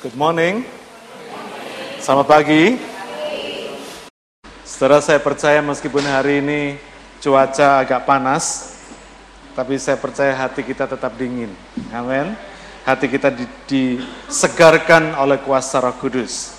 Good 0.00 0.16
morning. 0.16 0.64
Selamat 2.00 2.24
pagi. 2.24 2.80
Saudara 4.64 4.96
saya 5.04 5.20
percaya 5.20 5.60
meskipun 5.60 6.00
hari 6.08 6.40
ini 6.40 6.80
cuaca 7.20 7.84
agak 7.84 8.08
panas, 8.08 8.80
tapi 9.52 9.76
saya 9.76 10.00
percaya 10.00 10.32
hati 10.32 10.64
kita 10.64 10.88
tetap 10.88 11.12
dingin. 11.20 11.52
Amin. 11.92 12.32
Hati 12.88 13.12
kita 13.12 13.28
di, 13.28 13.44
disegarkan 13.68 15.20
oleh 15.20 15.36
kuasa 15.44 15.84
Roh 15.84 15.92
Kudus. 16.00 16.56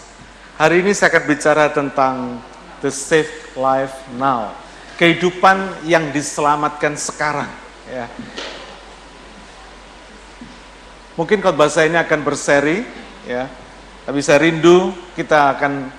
Hari 0.62 0.86
ini 0.86 0.94
saya 0.94 1.10
akan 1.10 1.26
bicara 1.26 1.66
tentang 1.74 2.38
the 2.86 2.94
safe 2.94 3.58
life 3.58 4.06
now. 4.22 4.54
Kehidupan 5.02 5.82
yang 5.90 6.14
diselamatkan 6.14 6.94
sekarang. 6.94 7.50
Ya. 7.90 8.06
Mungkin 11.18 11.42
khotbah 11.42 11.74
saya 11.74 11.90
ini 11.90 11.98
akan 11.98 12.22
berseri, 12.22 13.01
ya. 13.28 13.50
Tapi 14.02 14.20
saya 14.20 14.42
rindu 14.42 14.94
kita 15.14 15.58
akan 15.58 15.94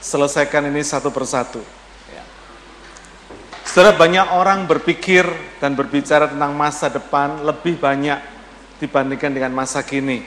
selesaikan 0.00 0.68
ini 0.68 0.84
satu 0.84 1.08
persatu. 1.08 1.60
Ya. 2.12 2.22
Saudara 3.64 3.96
banyak 3.96 4.26
orang 4.36 4.68
berpikir 4.68 5.24
dan 5.58 5.72
berbicara 5.72 6.28
tentang 6.28 6.52
masa 6.52 6.92
depan 6.92 7.42
lebih 7.42 7.80
banyak 7.80 8.20
dibandingkan 8.78 9.32
dengan 9.32 9.52
masa 9.56 9.80
kini. 9.80 10.22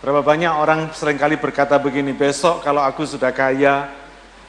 Berapa 0.00 0.22
banyak 0.22 0.52
orang 0.54 0.94
sering 0.94 1.18
kali 1.18 1.34
berkata 1.34 1.82
begini, 1.82 2.14
besok 2.14 2.62
kalau 2.62 2.84
aku 2.84 3.02
sudah 3.02 3.34
kaya, 3.34 3.90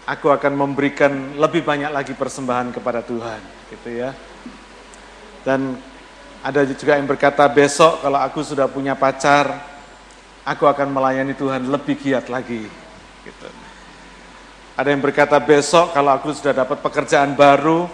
aku 0.05 0.29
akan 0.29 0.53
memberikan 0.53 1.33
lebih 1.35 1.65
banyak 1.65 1.89
lagi 1.89 2.13
persembahan 2.13 2.69
kepada 2.71 3.01
Tuhan, 3.01 3.41
gitu 3.73 3.89
ya. 3.89 4.13
Dan 5.41 5.75
ada 6.45 6.61
juga 6.63 6.95
yang 6.95 7.09
berkata 7.09 7.43
besok 7.49 8.05
kalau 8.05 8.19
aku 8.21 8.45
sudah 8.45 8.69
punya 8.69 8.93
pacar, 8.93 9.66
aku 10.47 10.63
akan 10.63 10.87
melayani 10.95 11.35
Tuhan 11.35 11.67
lebih 11.67 11.99
giat 11.99 12.31
lagi, 12.31 12.63
gitu. 13.27 13.47
Ada 14.79 14.95
yang 14.95 15.03
berkata 15.03 15.35
besok 15.43 15.91
kalau 15.91 16.15
aku 16.15 16.31
sudah 16.31 16.55
dapat 16.55 16.79
pekerjaan 16.79 17.35
baru, 17.35 17.91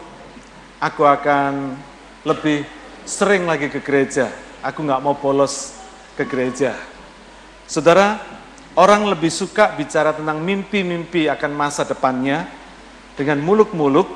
aku 0.78 1.02
akan 1.02 1.74
lebih 2.22 2.62
sering 3.10 3.50
lagi 3.50 3.74
ke 3.74 3.82
gereja. 3.82 4.30
Aku 4.62 4.86
nggak 4.86 5.02
mau 5.02 5.18
bolos 5.18 5.74
ke 6.14 6.30
gereja. 6.30 6.78
Saudara, 7.66 8.22
orang 8.78 9.10
lebih 9.10 9.34
suka 9.34 9.74
bicara 9.74 10.14
tentang 10.14 10.38
mimpi-mimpi 10.44 11.26
akan 11.32 11.52
masa 11.58 11.88
depannya 11.88 12.46
dengan 13.18 13.42
muluk-muluk, 13.42 14.12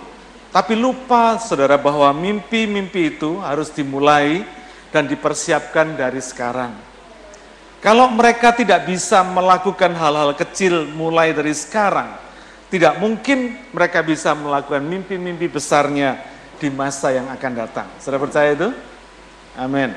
tapi 0.54 0.78
lupa 0.78 1.42
saudara 1.42 1.80
bahwa 1.80 2.12
mimpi-mimpi 2.14 3.18
itu 3.18 3.42
harus 3.42 3.74
dimulai 3.74 4.46
dan 4.94 5.08
dipersiapkan 5.10 5.98
dari 5.98 6.22
sekarang. 6.22 6.97
Kalau 7.78 8.10
mereka 8.10 8.52
tidak 8.58 8.90
bisa 8.90 9.22
melakukan 9.22 9.94
hal-hal 9.94 10.34
kecil 10.34 10.90
mulai 10.98 11.30
dari 11.30 11.54
sekarang, 11.54 12.10
tidak 12.74 12.98
mungkin 12.98 13.54
mereka 13.70 14.02
bisa 14.02 14.34
melakukan 14.34 14.82
mimpi-mimpi 14.82 15.46
besarnya 15.48 16.18
di 16.58 16.74
masa 16.74 17.14
yang 17.14 17.30
akan 17.30 17.52
datang. 17.54 17.88
Sudah 18.02 18.18
percaya 18.18 18.58
itu? 18.58 18.70
Amin. 19.56 19.94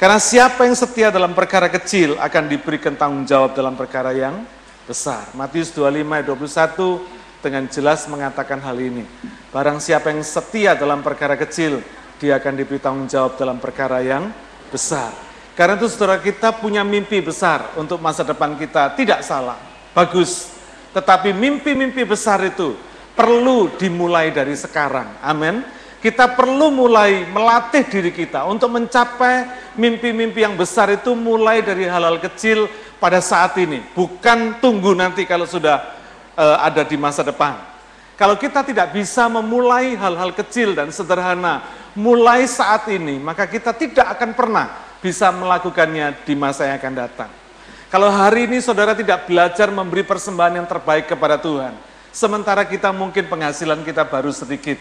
Karena 0.00 0.18
siapa 0.18 0.66
yang 0.66 0.74
setia 0.74 1.14
dalam 1.14 1.30
perkara 1.36 1.70
kecil 1.70 2.18
akan 2.18 2.44
diberikan 2.50 2.96
tanggung 2.98 3.22
jawab 3.22 3.54
dalam 3.54 3.78
perkara 3.78 4.10
yang 4.10 4.42
besar. 4.88 5.30
Matius 5.38 5.70
25 5.70 6.02
ayat 6.02 6.26
21 6.26 7.44
dengan 7.44 7.64
jelas 7.70 8.10
mengatakan 8.10 8.58
hal 8.60 8.76
ini. 8.80 9.06
Barang 9.54 9.78
siapa 9.78 10.10
yang 10.10 10.26
setia 10.26 10.74
dalam 10.74 11.00
perkara 11.06 11.38
kecil, 11.38 11.84
dia 12.18 12.36
akan 12.36 12.52
diberi 12.58 12.80
tanggung 12.82 13.06
jawab 13.06 13.38
dalam 13.38 13.56
perkara 13.62 14.02
yang 14.02 14.28
besar. 14.68 15.29
Karena 15.60 15.76
itu 15.76 15.92
saudara 15.92 16.16
kita 16.16 16.56
punya 16.56 16.80
mimpi 16.80 17.20
besar 17.20 17.76
untuk 17.76 18.00
masa 18.00 18.24
depan 18.24 18.56
kita, 18.56 18.96
tidak 18.96 19.20
salah, 19.20 19.60
bagus. 19.92 20.48
Tetapi 20.96 21.36
mimpi-mimpi 21.36 22.08
besar 22.08 22.40
itu 22.48 22.72
perlu 23.12 23.68
dimulai 23.76 24.32
dari 24.32 24.56
sekarang. 24.56 25.20
Amin 25.20 25.60
kita 26.00 26.32
perlu 26.32 26.72
mulai 26.72 27.28
melatih 27.28 27.84
diri 27.84 28.08
kita 28.08 28.48
untuk 28.48 28.72
mencapai 28.72 29.68
mimpi-mimpi 29.76 30.40
yang 30.40 30.56
besar 30.56 30.88
itu 30.96 31.12
mulai 31.12 31.60
dari 31.60 31.84
hal-hal 31.84 32.16
kecil 32.16 32.66
pada 32.96 33.20
saat 33.20 33.56
ini, 33.60 33.84
bukan 33.92 34.60
tunggu 34.64 34.96
nanti 34.96 35.28
kalau 35.28 35.44
sudah 35.44 35.92
uh, 36.36 36.56
ada 36.64 36.84
di 36.88 36.96
masa 36.96 37.20
depan. 37.20 37.56
Kalau 38.16 38.36
kita 38.36 38.60
tidak 38.64 38.92
bisa 38.92 39.28
memulai 39.28 39.96
hal-hal 39.96 40.32
kecil 40.36 40.76
dan 40.76 40.92
sederhana 40.92 41.64
mulai 41.96 42.44
saat 42.44 42.88
ini, 42.92 43.16
maka 43.20 43.48
kita 43.48 43.72
tidak 43.72 44.16
akan 44.16 44.36
pernah 44.36 44.66
bisa 45.00 45.32
melakukannya 45.32 46.12
di 46.24 46.36
masa 46.36 46.68
yang 46.68 46.76
akan 46.80 46.94
datang. 46.94 47.30
Kalau 47.90 48.06
hari 48.06 48.46
ini 48.46 48.62
saudara 48.62 48.94
tidak 48.94 49.26
belajar 49.26 49.66
memberi 49.72 50.06
persembahan 50.06 50.62
yang 50.62 50.68
terbaik 50.68 51.10
kepada 51.10 51.40
Tuhan, 51.40 51.74
sementara 52.14 52.62
kita 52.62 52.94
mungkin 52.94 53.26
penghasilan 53.26 53.82
kita 53.82 54.06
baru 54.06 54.30
sedikit, 54.30 54.78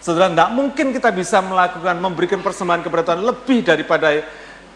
Saudara, 0.00 0.32
tidak 0.32 0.50
mungkin 0.56 0.96
kita 0.96 1.12
bisa 1.12 1.44
melakukan, 1.44 1.92
memberikan 2.00 2.40
persembahan 2.40 2.80
kepada 2.80 3.12
Tuhan 3.12 3.20
lebih 3.20 3.60
daripada, 3.60 4.08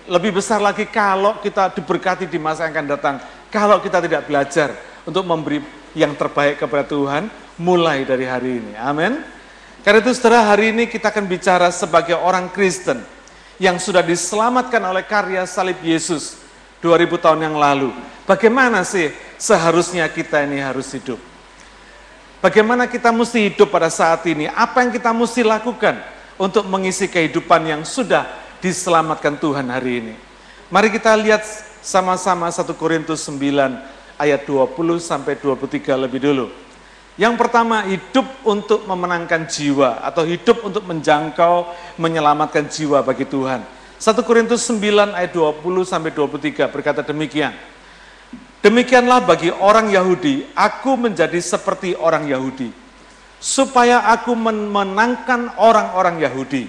lebih 0.05 0.37
besar 0.37 0.61
lagi 0.61 0.85
kalau 0.85 1.41
kita 1.41 1.73
diberkati 1.73 2.29
di 2.29 2.37
masa 2.37 2.69
yang 2.69 2.77
akan 2.77 2.89
datang. 2.93 3.17
Kalau 3.49 3.81
kita 3.81 4.05
tidak 4.05 4.29
belajar 4.29 4.77
untuk 5.09 5.25
memberi 5.25 5.65
yang 5.97 6.13
terbaik 6.13 6.61
kepada 6.61 6.85
Tuhan, 6.85 7.33
mulai 7.57 8.05
dari 8.05 8.29
hari 8.29 8.61
ini. 8.61 8.77
Amin. 8.77 9.25
Karena 9.81 10.05
itu 10.05 10.13
saudara, 10.13 10.45
hari 10.45 10.77
ini 10.77 10.85
kita 10.93 11.09
akan 11.09 11.25
bicara 11.25 11.73
sebagai 11.73 12.21
orang 12.21 12.53
Kristen 12.53 13.01
yang 13.59 13.79
sudah 13.79 14.03
diselamatkan 14.03 14.83
oleh 14.83 15.07
karya 15.07 15.47
salib 15.47 15.79
Yesus 15.83 16.39
2000 16.83 17.17
tahun 17.23 17.41
yang 17.47 17.57
lalu. 17.57 17.95
Bagaimana 18.25 18.83
sih 18.83 19.13
seharusnya 19.37 20.09
kita 20.11 20.43
ini 20.45 20.61
harus 20.61 20.91
hidup? 20.93 21.21
Bagaimana 22.45 22.85
kita 22.85 23.09
mesti 23.09 23.49
hidup 23.49 23.73
pada 23.73 23.89
saat 23.89 24.21
ini? 24.29 24.45
Apa 24.53 24.85
yang 24.85 24.93
kita 24.93 25.17
mesti 25.17 25.41
lakukan 25.41 25.97
untuk 26.37 26.69
mengisi 26.69 27.09
kehidupan 27.09 27.65
yang 27.65 27.83
sudah 27.89 28.29
diselamatkan 28.61 29.41
Tuhan 29.41 29.73
hari 29.73 30.05
ini? 30.05 30.15
Mari 30.69 30.93
kita 30.93 31.17
lihat 31.17 31.41
sama-sama 31.81 32.53
1 32.53 32.69
Korintus 32.77 33.25
9 33.29 33.41
ayat 34.21 34.45
20 34.45 34.77
sampai 35.01 35.41
23 35.41 36.05
lebih 36.05 36.21
dulu. 36.21 36.47
Yang 37.15 37.35
pertama, 37.39 37.87
hidup 37.87 38.27
untuk 38.43 38.83
memenangkan 38.91 39.47
jiwa 39.47 40.03
atau 40.03 40.27
hidup 40.27 40.67
untuk 40.67 40.83
menjangkau 40.83 41.71
menyelamatkan 41.95 42.67
jiwa 42.67 43.07
bagi 43.07 43.23
Tuhan. 43.23 43.63
1 44.03 44.27
Korintus 44.27 44.67
9 44.67 45.15
ayat 45.15 45.31
20 45.31 45.63
sampai 45.87 46.11
23 46.11 46.67
berkata 46.75 47.07
demikian. 47.07 47.55
Demikianlah 48.65 49.23
bagi 49.23 49.53
orang 49.53 49.93
Yahudi, 49.93 50.51
aku 50.57 50.97
menjadi 50.97 51.37
seperti 51.39 51.95
orang 51.95 52.27
Yahudi, 52.27 52.73
supaya 53.37 54.09
aku 54.11 54.33
memenangkan 54.33 55.55
orang-orang 55.61 56.19
Yahudi. 56.19 56.65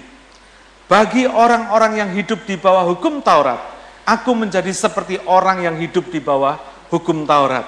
Bagi 0.86 1.26
orang-orang 1.26 2.06
yang 2.06 2.10
hidup 2.14 2.46
di 2.46 2.54
bawah 2.60 2.86
hukum 2.86 3.18
Taurat, 3.24 3.58
aku 4.06 4.30
menjadi 4.36 4.70
seperti 4.70 5.18
orang 5.26 5.66
yang 5.66 5.74
hidup 5.80 6.06
di 6.12 6.22
bawah 6.22 6.60
hukum 6.92 7.26
Taurat. 7.26 7.64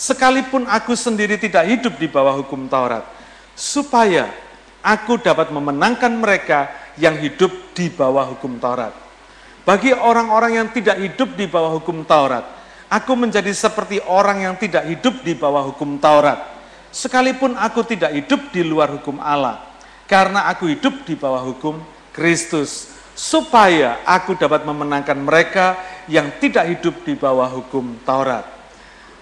Sekalipun 0.00 0.64
aku 0.64 0.96
sendiri 0.96 1.36
tidak 1.36 1.68
hidup 1.68 2.00
di 2.00 2.08
bawah 2.08 2.40
hukum 2.40 2.72
Taurat, 2.72 3.04
supaya 3.52 4.32
aku 4.80 5.20
dapat 5.20 5.52
memenangkan 5.52 6.08
mereka 6.16 6.72
yang 6.96 7.20
hidup 7.20 7.76
di 7.76 7.92
bawah 7.92 8.32
hukum 8.32 8.56
Taurat. 8.56 8.96
Bagi 9.68 9.92
orang-orang 9.92 10.56
yang 10.56 10.68
tidak 10.72 10.96
hidup 10.96 11.36
di 11.36 11.44
bawah 11.44 11.76
hukum 11.76 12.08
Taurat, 12.08 12.60
Aku 12.90 13.14
menjadi 13.14 13.54
seperti 13.54 14.02
orang 14.02 14.42
yang 14.42 14.58
tidak 14.58 14.82
hidup 14.90 15.22
di 15.22 15.38
bawah 15.38 15.62
hukum 15.70 16.02
Taurat. 16.02 16.42
Sekalipun 16.90 17.54
aku 17.54 17.86
tidak 17.86 18.10
hidup 18.10 18.50
di 18.50 18.66
luar 18.66 18.90
hukum 18.90 19.22
Allah. 19.22 19.62
Karena 20.10 20.50
aku 20.50 20.66
hidup 20.66 21.06
di 21.06 21.14
bawah 21.14 21.38
hukum 21.38 21.78
Kristus. 22.10 22.90
Supaya 23.14 24.02
aku 24.02 24.34
dapat 24.34 24.66
memenangkan 24.66 25.14
mereka 25.22 25.78
yang 26.10 26.34
tidak 26.42 26.66
hidup 26.66 27.06
di 27.06 27.14
bawah 27.14 27.46
hukum 27.46 27.94
Taurat. 28.02 28.42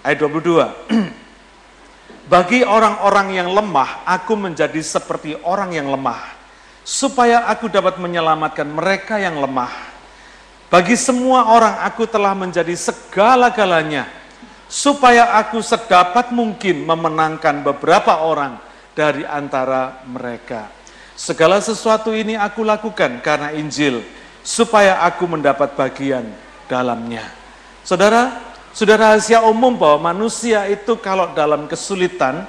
Ayat 0.09 0.25
22. 0.25 0.89
Bagi 2.33 2.65
orang-orang 2.65 3.37
yang 3.37 3.53
lemah, 3.53 4.09
aku 4.09 4.33
menjadi 4.33 4.81
seperti 4.81 5.37
orang 5.45 5.77
yang 5.77 5.85
lemah. 5.85 6.33
Supaya 6.81 7.45
aku 7.45 7.69
dapat 7.69 8.01
menyelamatkan 8.01 8.65
mereka 8.65 9.21
yang 9.21 9.37
lemah 9.37 9.89
bagi 10.69 10.93
semua 10.93 11.49
orang 11.49 11.81
aku 11.81 12.05
telah 12.05 12.37
menjadi 12.37 12.77
segala-galanya, 12.77 14.05
supaya 14.69 15.33
aku 15.41 15.65
sedapat 15.65 16.29
mungkin 16.29 16.85
memenangkan 16.85 17.65
beberapa 17.65 18.21
orang 18.21 18.61
dari 18.93 19.25
antara 19.25 20.05
mereka. 20.05 20.69
Segala 21.17 21.57
sesuatu 21.57 22.13
ini 22.13 22.37
aku 22.37 22.61
lakukan 22.61 23.17
karena 23.25 23.49
Injil, 23.57 24.05
supaya 24.45 25.01
aku 25.09 25.25
mendapat 25.25 25.73
bagian 25.73 26.29
dalamnya. 26.69 27.25
Saudara, 27.81 28.48
sudah 28.79 28.95
rahasia 28.95 29.43
umum 29.43 29.75
bahwa 29.75 30.15
manusia 30.15 30.63
itu 30.71 30.95
kalau 31.03 31.35
dalam 31.35 31.67
kesulitan, 31.67 32.47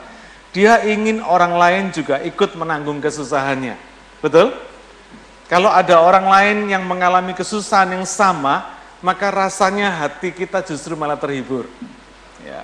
dia 0.54 0.78
ingin 0.86 1.18
orang 1.26 1.58
lain 1.58 1.84
juga 1.90 2.22
ikut 2.22 2.54
menanggung 2.54 3.02
kesusahannya. 3.02 3.74
Betul? 4.22 4.54
Kalau 5.50 5.66
ada 5.66 5.98
orang 5.98 6.30
lain 6.30 6.70
yang 6.70 6.86
mengalami 6.86 7.34
kesusahan 7.34 7.98
yang 7.98 8.06
sama, 8.06 8.78
maka 9.02 9.26
rasanya 9.26 9.90
hati 9.90 10.30
kita 10.30 10.62
justru 10.62 10.94
malah 10.94 11.18
terhibur. 11.18 11.66
Ya. 12.46 12.62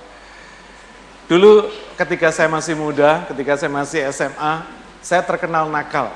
Dulu 1.27 1.67
ketika 1.99 2.31
saya 2.31 2.47
masih 2.47 2.71
muda, 2.71 3.27
ketika 3.27 3.59
saya 3.59 3.67
masih 3.67 3.99
SMA, 4.15 4.63
saya 5.03 5.19
terkenal 5.27 5.67
nakal. 5.67 6.15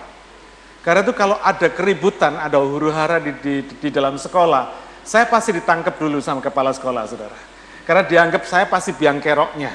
Karena 0.88 1.04
itu 1.04 1.12
kalau 1.12 1.36
ada 1.44 1.68
keributan, 1.68 2.40
ada 2.40 2.64
huru 2.64 2.96
hara 2.96 3.20
di, 3.20 3.36
di, 3.44 3.56
di 3.76 3.90
dalam 3.92 4.16
sekolah, 4.16 4.72
saya 5.02 5.26
pasti 5.28 5.56
ditangkap 5.56 5.98
dulu 5.98 6.22
sama 6.22 6.40
kepala 6.40 6.72
sekolah, 6.72 7.08
saudara. 7.10 7.38
Karena 7.84 8.04
dianggap 8.06 8.46
saya 8.46 8.66
pasti 8.70 8.94
biang 8.94 9.18
keroknya. 9.18 9.74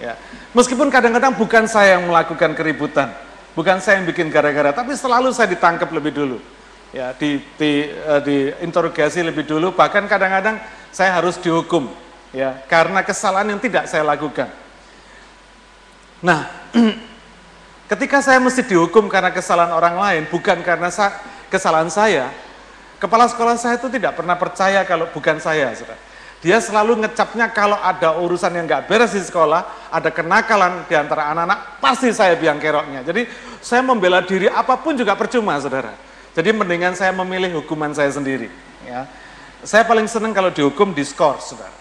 Ya. 0.00 0.18
Meskipun 0.56 0.90
kadang-kadang 0.90 1.36
bukan 1.36 1.68
saya 1.70 2.00
yang 2.00 2.08
melakukan 2.10 2.56
keributan, 2.56 3.14
bukan 3.54 3.78
saya 3.78 4.02
yang 4.02 4.06
bikin 4.10 4.32
gara-gara, 4.32 4.74
tapi 4.74 4.96
selalu 4.98 5.30
saya 5.30 5.52
ditangkap 5.52 5.86
lebih 5.92 6.12
dulu 6.12 6.38
ya 6.94 7.10
di, 7.18 7.42
di, 7.58 7.90
uh, 7.90 8.22
diinterogasi 8.22 9.26
lebih 9.26 9.42
dulu 9.42 9.74
bahkan 9.74 10.06
kadang-kadang 10.06 10.62
saya 10.94 11.18
harus 11.18 11.34
dihukum 11.42 11.90
ya 12.30 12.62
karena 12.70 13.02
kesalahan 13.02 13.50
yang 13.50 13.60
tidak 13.60 13.90
saya 13.90 14.06
lakukan. 14.06 14.46
Nah, 16.22 16.46
ketika 17.90 18.22
saya 18.22 18.38
mesti 18.38 18.62
dihukum 18.62 19.10
karena 19.10 19.34
kesalahan 19.34 19.74
orang 19.74 19.98
lain 19.98 20.22
bukan 20.30 20.62
karena 20.62 20.88
sa 20.88 21.18
kesalahan 21.50 21.90
saya, 21.90 22.30
kepala 23.04 23.28
sekolah 23.28 23.60
saya 23.60 23.76
itu 23.76 23.92
tidak 23.92 24.16
pernah 24.16 24.32
percaya 24.40 24.80
kalau 24.88 25.12
bukan 25.12 25.36
saya, 25.36 25.68
saudara. 25.76 26.00
Dia 26.40 26.60
selalu 26.60 27.04
ngecapnya 27.04 27.52
kalau 27.52 27.76
ada 27.76 28.20
urusan 28.20 28.52
yang 28.52 28.68
nggak 28.68 28.84
beres 28.84 29.16
di 29.16 29.20
sekolah, 29.24 29.88
ada 29.92 30.12
kenakalan 30.12 30.84
di 30.88 30.92
antara 30.92 31.32
anak-anak, 31.32 31.80
pasti 31.80 32.12
saya 32.12 32.36
biang 32.36 32.60
keroknya. 32.60 33.00
Jadi 33.00 33.24
saya 33.64 33.80
membela 33.80 34.20
diri 34.20 34.48
apa 34.48 34.76
pun 34.76 34.92
juga 34.92 35.16
percuma, 35.16 35.56
saudara. 35.56 35.96
Jadi 36.36 36.52
mendingan 36.52 36.92
saya 36.96 37.16
memilih 37.16 37.60
hukuman 37.64 37.92
saya 37.96 38.12
sendiri. 38.12 38.52
Ya. 38.84 39.08
Saya 39.64 39.88
paling 39.88 40.04
senang 40.04 40.36
kalau 40.36 40.52
dihukum 40.52 40.92
diskor, 40.92 41.40
saudara. 41.40 41.72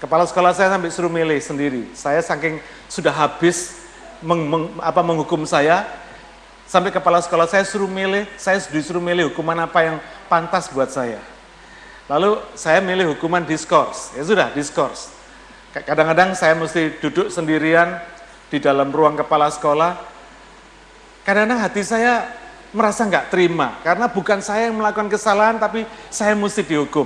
Kepala 0.00 0.24
sekolah 0.24 0.56
saya 0.56 0.72
sampai 0.72 0.88
suruh 0.88 1.12
milih 1.12 1.38
sendiri. 1.44 1.92
Saya 1.92 2.24
saking 2.24 2.56
sudah 2.88 3.12
habis 3.12 3.84
meng, 4.24 4.48
meng, 4.48 4.64
apa, 4.80 5.04
menghukum 5.04 5.44
saya, 5.44 5.84
sampai 6.72 6.88
kepala 6.88 7.20
sekolah 7.20 7.44
saya 7.44 7.68
suruh 7.68 7.84
milih, 7.84 8.24
saya 8.40 8.56
disuruh 8.56 9.04
milih 9.04 9.28
hukuman 9.28 9.68
apa 9.68 9.84
yang 9.84 9.96
pantas 10.32 10.72
buat 10.72 10.88
saya. 10.88 11.20
Lalu 12.08 12.40
saya 12.56 12.80
milih 12.80 13.12
hukuman 13.12 13.44
diskors, 13.44 14.16
ya 14.16 14.24
sudah 14.24 14.48
diskors. 14.56 15.12
Kadang-kadang 15.76 16.32
saya 16.32 16.56
mesti 16.56 16.96
duduk 16.96 17.28
sendirian 17.28 18.00
di 18.48 18.56
dalam 18.56 18.88
ruang 18.88 19.20
kepala 19.20 19.52
sekolah. 19.52 20.00
Kadang-kadang 21.28 21.60
hati 21.60 21.84
saya 21.84 22.24
merasa 22.72 23.04
nggak 23.04 23.28
terima 23.28 23.76
karena 23.84 24.08
bukan 24.08 24.40
saya 24.40 24.72
yang 24.72 24.80
melakukan 24.80 25.12
kesalahan 25.12 25.60
tapi 25.60 25.84
saya 26.08 26.32
mesti 26.32 26.64
dihukum. 26.64 27.04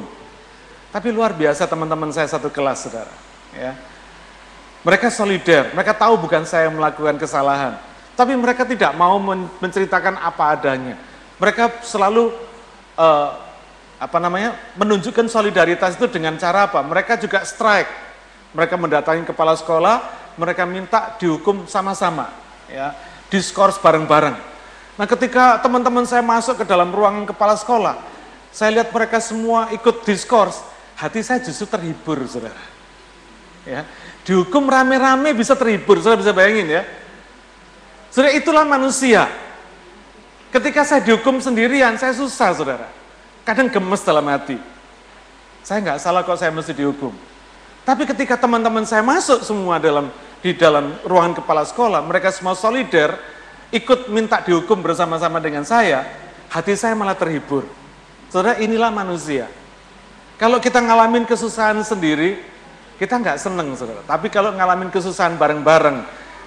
Tapi 0.94 1.10
luar 1.10 1.34
biasa 1.34 1.66
teman-teman 1.66 2.14
saya 2.14 2.30
satu 2.30 2.54
kelas 2.54 2.86
saudara. 2.86 3.10
Ya. 3.50 3.74
Mereka 4.86 5.10
solider, 5.10 5.74
mereka 5.74 5.90
tahu 5.90 6.14
bukan 6.22 6.46
saya 6.46 6.70
yang 6.70 6.78
melakukan 6.78 7.19
kesalahan. 7.19 7.95
Tapi 8.16 8.32
mereka 8.32 8.64
tidak 8.64 8.96
mau 8.96 9.20
menceritakan 9.60 10.16
apa 10.16 10.56
adanya. 10.56 10.96
Mereka 11.36 11.84
selalu 11.84 12.32
uh, 12.96 13.30
apa 14.00 14.18
namanya 14.20 14.56
menunjukkan 14.80 15.28
solidaritas 15.28 16.00
itu 16.00 16.08
dengan 16.08 16.40
cara 16.40 16.66
apa? 16.66 16.80
Mereka 16.80 17.20
juga 17.20 17.44
strike. 17.44 18.08
Mereka 18.56 18.80
mendatangi 18.80 19.28
kepala 19.28 19.52
sekolah, 19.52 20.00
mereka 20.40 20.64
minta 20.64 21.12
dihukum 21.20 21.68
sama-sama, 21.68 22.32
ya, 22.72 22.96
diskors 23.28 23.76
bareng-bareng 23.76 24.56
Nah 24.96 25.04
ketika 25.04 25.60
teman-teman 25.60 26.08
saya 26.08 26.24
masuk 26.24 26.56
ke 26.60 26.64
dalam 26.64 26.88
ruangan 26.88 27.28
kepala 27.28 27.52
sekolah, 27.52 28.00
saya 28.48 28.80
lihat 28.80 28.88
mereka 28.88 29.20
semua 29.20 29.69
ikut 29.76 30.08
diskors, 30.08 30.64
hati 30.96 31.20
saya 31.20 31.44
justru 31.44 31.69
terhibur, 31.69 32.16
saudara. 32.24 32.56
Ya, 33.69 33.84
dihukum 34.24 34.64
rame-rame 34.64 35.36
bisa 35.36 35.52
terhibur, 35.52 36.00
saudara 36.00 36.24
bisa 36.24 36.32
bayangin 36.32 36.80
ya. 36.80 36.82
Saudara 38.11 38.32
itulah 38.32 38.64
manusia. 38.64 39.29
Ketika 40.55 40.87
saya 40.87 41.05
dihukum 41.05 41.43
sendirian, 41.43 41.99
saya 42.00 42.17
susah, 42.17 42.55
saudara. 42.56 42.88
Kadang 43.44 43.69
gemes 43.69 44.03
dalam 44.03 44.25
hati. 44.31 44.56
Saya 45.67 45.82
nggak 45.82 45.99
salah 45.99 46.23
kok 46.23 46.38
saya 46.38 46.55
mesti 46.55 46.73
dihukum. 46.73 47.11
Tapi 47.87 48.03
ketika 48.03 48.35
teman-teman 48.35 48.82
saya 48.82 49.03
masuk 49.03 49.47
semua 49.47 49.79
dalam 49.79 50.11
di 50.43 50.55
dalam 50.55 50.94
ruangan 51.06 51.38
kepala 51.43 51.62
sekolah, 51.67 52.03
mereka 52.03 52.31
semua 52.35 52.55
solider, 52.58 53.14
ikut 53.70 54.11
minta 54.11 54.43
dihukum 54.43 54.79
bersama-sama 54.82 55.38
dengan 55.43 55.67
saya, 55.67 56.06
hati 56.50 56.75
saya 56.79 56.94
malah 56.94 57.19
terhibur. 57.19 57.67
Saudara, 58.31 58.58
inilah 58.58 58.91
manusia. 58.91 59.47
Kalau 60.37 60.58
kita 60.58 60.82
ngalamin 60.82 61.25
kesusahan 61.25 61.79
sendiri, 61.82 62.43
kita 62.99 63.19
nggak 63.19 63.38
seneng, 63.38 63.75
saudara. 63.79 64.03
Tapi 64.05 64.31
kalau 64.31 64.55
ngalamin 64.55 64.91
kesusahan 64.91 65.38
bareng-bareng, 65.38 66.03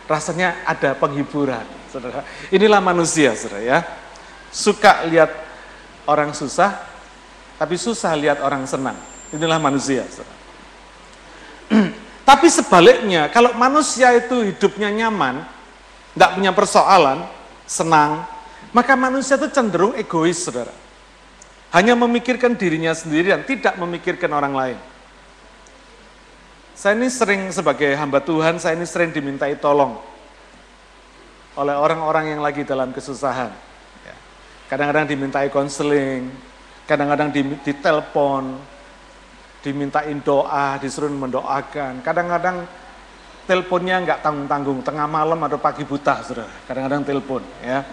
rasanya 0.09 0.65
ada 0.65 0.97
penghiburan, 0.97 1.61
saudara. 1.93 2.25
Inilah 2.49 2.81
manusia, 2.81 3.37
saudara 3.37 3.61
ya. 3.61 3.79
Suka 4.49 5.05
lihat 5.05 5.29
orang 6.09 6.33
susah, 6.33 6.81
tapi 7.61 7.77
susah 7.77 8.17
lihat 8.17 8.41
orang 8.41 8.65
senang. 8.65 8.97
Inilah 9.29 9.61
manusia, 9.61 10.01
saudara. 10.09 10.37
tapi 12.29 12.49
sebaliknya, 12.49 13.29
kalau 13.29 13.53
manusia 13.53 14.09
itu 14.17 14.41
hidupnya 14.49 14.89
nyaman, 14.89 15.45
tidak 16.17 16.31
punya 16.33 16.51
persoalan, 16.57 17.29
senang, 17.69 18.25
maka 18.73 18.97
manusia 18.97 19.37
itu 19.37 19.45
cenderung 19.53 19.93
egois, 19.93 20.41
saudara. 20.41 20.73
Hanya 21.69 21.93
memikirkan 21.93 22.57
dirinya 22.57 22.97
sendiri 22.97 23.29
dan 23.29 23.45
tidak 23.45 23.77
memikirkan 23.77 24.33
orang 24.33 24.57
lain. 24.57 24.77
Saya 26.79 26.95
ini 26.95 27.11
sering 27.11 27.51
sebagai 27.51 27.91
hamba 27.91 28.23
Tuhan, 28.23 28.55
saya 28.55 28.79
ini 28.79 28.87
sering 28.87 29.11
dimintai 29.11 29.59
tolong 29.59 29.99
oleh 31.59 31.75
orang-orang 31.75 32.31
yang 32.31 32.39
lagi 32.39 32.63
dalam 32.63 32.95
kesusahan. 32.95 33.51
Ya. 34.07 34.15
Kadang-kadang 34.71 35.11
dimintai 35.11 35.51
konseling, 35.51 36.31
kadang-kadang 36.87 37.35
ditelepon, 37.67 38.63
dimintain 39.59 40.23
doa, 40.23 40.79
disuruh 40.79 41.11
mendoakan. 41.11 41.99
Kadang-kadang 41.99 42.63
teleponnya 43.43 43.99
nggak 43.99 44.19
tanggung-tanggung, 44.23 44.79
tengah 44.79 45.03
malam 45.03 45.39
atau 45.51 45.59
pagi 45.59 45.83
buta, 45.83 46.23
saudara. 46.23 46.47
Kadang-kadang 46.63 47.03
telepon, 47.03 47.43
ya. 47.59 47.83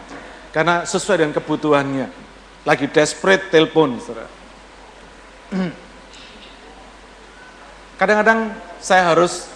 Karena 0.54 0.86
sesuai 0.86 1.26
dengan 1.26 1.34
kebutuhannya. 1.34 2.06
Lagi 2.62 2.86
desperate, 2.86 3.50
telepon, 3.50 3.98
saudara. 3.98 4.30
Kadang-kadang 7.96 8.52
saya 8.76 9.12
harus 9.12 9.48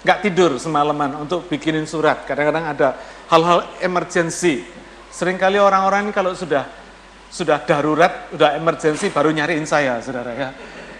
nggak 0.00 0.22
tidur 0.24 0.56
semalaman 0.56 1.26
untuk 1.28 1.44
bikinin 1.50 1.84
surat. 1.84 2.24
Kadang-kadang 2.24 2.64
ada 2.72 2.88
hal-hal 3.28 3.68
emergency. 3.84 4.64
Seringkali 5.12 5.60
orang-orang 5.60 6.08
ini 6.08 6.12
kalau 6.12 6.32
sudah 6.32 6.64
sudah 7.28 7.60
darurat, 7.68 8.32
sudah 8.32 8.56
emergency 8.56 9.12
baru 9.12 9.28
nyariin 9.28 9.68
saya, 9.68 10.00
saudara 10.00 10.32
ya. 10.32 10.48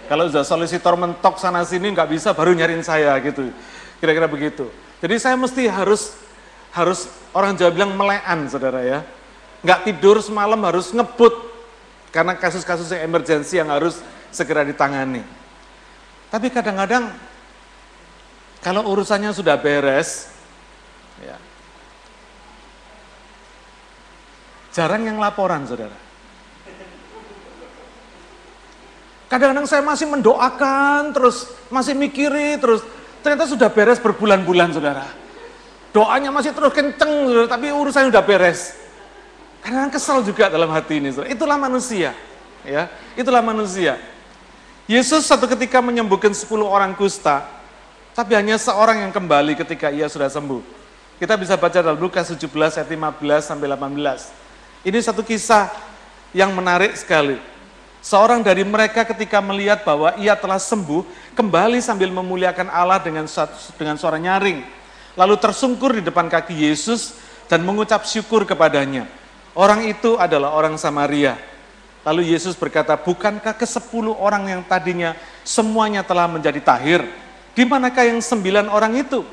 Kalau 0.05 0.29
sudah 0.29 0.45
solisitor 0.45 0.93
mentok 0.95 1.41
sana 1.41 1.65
sini 1.65 1.91
nggak 1.91 2.09
bisa, 2.13 2.31
baru 2.37 2.53
nyariin 2.53 2.85
saya 2.85 3.17
gitu. 3.25 3.49
Kira-kira 3.97 4.29
begitu. 4.29 4.69
Jadi 5.01 5.15
saya 5.17 5.33
mesti 5.33 5.65
harus 5.65 6.13
harus 6.73 7.09
orang 7.33 7.57
Jawa 7.57 7.73
bilang 7.73 7.91
melean 7.97 8.45
saudara 8.45 8.85
ya. 8.85 8.99
Nggak 9.65 9.89
tidur 9.89 10.21
semalam 10.21 10.61
harus 10.61 10.93
ngebut 10.93 11.33
karena 12.13 12.37
kasus-kasus 12.37 12.93
yang 12.93 13.09
emergensi 13.09 13.57
yang 13.57 13.69
harus 13.73 13.97
segera 14.29 14.61
ditangani. 14.61 15.25
Tapi 16.27 16.47
kadang-kadang 16.51 17.13
kalau 18.59 18.83
urusannya 18.91 19.31
sudah 19.31 19.55
beres, 19.55 20.27
ya, 21.23 21.37
jarang 24.75 25.07
yang 25.07 25.17
laporan 25.17 25.63
saudara. 25.63 25.95
Kadang-kadang 29.27 29.67
saya 29.67 29.83
masih 29.83 30.07
mendoakan, 30.07 31.11
terus 31.11 31.51
masih 31.67 31.95
mikiri, 31.95 32.55
terus 32.59 32.79
Ternyata 33.27 33.43
sudah 33.43 33.67
beres 33.67 33.99
berbulan-bulan 33.99 34.71
saudara. 34.71 35.03
Doanya 35.91 36.31
masih 36.31 36.55
terus 36.55 36.71
kenceng 36.71 37.27
saudara, 37.27 37.47
tapi 37.51 37.75
urusannya 37.75 38.07
sudah 38.07 38.23
beres. 38.23 38.71
Karena 39.59 39.91
kesal 39.91 40.23
juga 40.23 40.47
dalam 40.47 40.71
hati 40.71 41.03
ini 41.03 41.11
saudara. 41.11 41.35
Itulah 41.35 41.59
manusia. 41.59 42.15
ya 42.63 42.87
Itulah 43.19 43.43
manusia. 43.43 43.99
Yesus 44.87 45.27
satu 45.27 45.51
ketika 45.51 45.83
menyembuhkan 45.83 46.31
10 46.31 46.47
orang 46.63 46.95
kusta, 46.95 47.43
tapi 48.15 48.39
hanya 48.39 48.55
seorang 48.55 49.03
yang 49.03 49.11
kembali 49.11 49.59
ketika 49.59 49.91
ia 49.91 50.07
sudah 50.07 50.31
sembuh. 50.31 50.63
Kita 51.19 51.35
bisa 51.35 51.59
baca 51.59 51.83
dalam 51.83 51.99
Lukas 51.99 52.31
17 52.31 52.47
ayat 52.79 52.87
15 52.87 53.51
sampai 53.51 53.67
18. 53.67 54.87
Ini 54.87 54.99
satu 55.03 55.27
kisah 55.27 55.67
yang 56.31 56.55
menarik 56.55 56.95
sekali. 56.95 57.35
Seorang 57.99 58.39
dari 58.39 58.63
mereka 58.63 59.03
ketika 59.03 59.43
melihat 59.43 59.83
bahwa 59.83 60.15
ia 60.15 60.39
telah 60.39 60.55
sembuh, 60.55 61.03
kembali 61.35 61.83
sambil 61.83 62.07
memuliakan 62.07 62.71
Allah 62.71 63.03
dengan 63.03 63.27
dengan 63.75 63.99
suara 63.99 64.15
nyaring. 64.15 64.63
Lalu 65.19 65.35
tersungkur 65.35 65.99
di 65.99 66.05
depan 66.05 66.31
kaki 66.31 66.55
Yesus 66.55 67.19
dan 67.51 67.59
mengucap 67.67 68.07
syukur 68.07 68.47
kepadanya. 68.47 69.03
Orang 69.51 69.83
itu 69.83 70.15
adalah 70.15 70.55
orang 70.55 70.79
Samaria. 70.79 71.35
Lalu 72.07 72.31
Yesus 72.31 72.55
berkata, 72.55 72.95
bukankah 72.95 73.51
ke 73.51 73.67
sepuluh 73.67 74.15
orang 74.15 74.47
yang 74.47 74.61
tadinya 74.63 75.11
semuanya 75.43 76.07
telah 76.07 76.23
menjadi 76.23 76.63
tahir? 76.63 77.03
Di 77.51 77.67
manakah 77.67 78.07
yang 78.07 78.23
sembilan 78.23 78.71
orang 78.71 78.95
itu? 78.95 79.27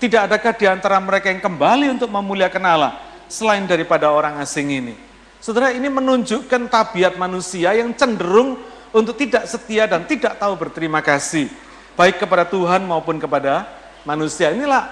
Tidak 0.00 0.24
adakah 0.24 0.56
di 0.56 0.64
antara 0.64 0.96
mereka 0.96 1.28
yang 1.28 1.44
kembali 1.44 1.92
untuk 1.92 2.08
memuliakan 2.08 2.64
Allah 2.64 2.96
selain 3.28 3.68
daripada 3.68 4.08
orang 4.08 4.40
asing 4.40 4.72
ini? 4.72 4.96
Saudara, 5.44 5.76
ini 5.76 5.92
menunjukkan 5.92 6.72
tabiat 6.72 7.20
manusia 7.20 7.76
yang 7.76 7.92
cenderung 7.92 8.64
untuk 8.96 9.12
tidak 9.20 9.44
setia 9.44 9.84
dan 9.84 10.08
tidak 10.08 10.40
tahu 10.40 10.56
berterima 10.56 11.04
kasih. 11.04 11.52
Baik 12.00 12.16
kepada 12.16 12.48
Tuhan 12.48 12.80
maupun 12.88 13.20
kepada 13.20 13.68
manusia. 14.08 14.56
Inilah 14.56 14.88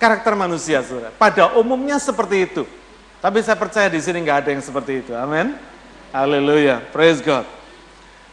karakter 0.00 0.32
manusia, 0.32 0.80
saudara. 0.80 1.12
Pada 1.12 1.52
umumnya 1.60 2.00
seperti 2.00 2.48
itu. 2.48 2.64
Tapi 3.20 3.44
saya 3.44 3.60
percaya 3.60 3.92
di 3.92 4.00
sini 4.00 4.24
nggak 4.24 4.48
ada 4.48 4.50
yang 4.56 4.64
seperti 4.64 5.04
itu. 5.04 5.12
Amin. 5.12 5.52
Haleluya, 6.08 6.80
praise 6.88 7.20
God. 7.20 7.44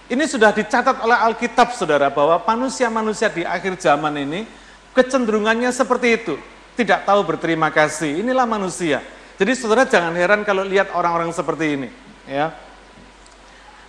Ini 0.08 0.24
sudah 0.30 0.56
dicatat 0.56 1.02
oleh 1.04 1.18
Alkitab 1.18 1.76
saudara 1.76 2.08
bahwa 2.08 2.40
manusia-manusia 2.40 3.28
di 3.28 3.44
akhir 3.44 3.76
zaman 3.82 4.16
ini 4.16 4.48
kecenderungannya 4.96 5.74
seperti 5.76 6.08
itu. 6.16 6.36
Tidak 6.80 7.04
tahu 7.04 7.28
berterima 7.28 7.68
kasih, 7.74 8.24
inilah 8.24 8.48
manusia. 8.48 9.04
Jadi 9.36 9.52
saudara 9.60 9.84
jangan 9.84 10.16
heran 10.16 10.48
kalau 10.48 10.64
lihat 10.64 10.96
orang-orang 10.96 11.36
seperti 11.36 11.66
ini. 11.76 11.90
ya. 12.32 12.56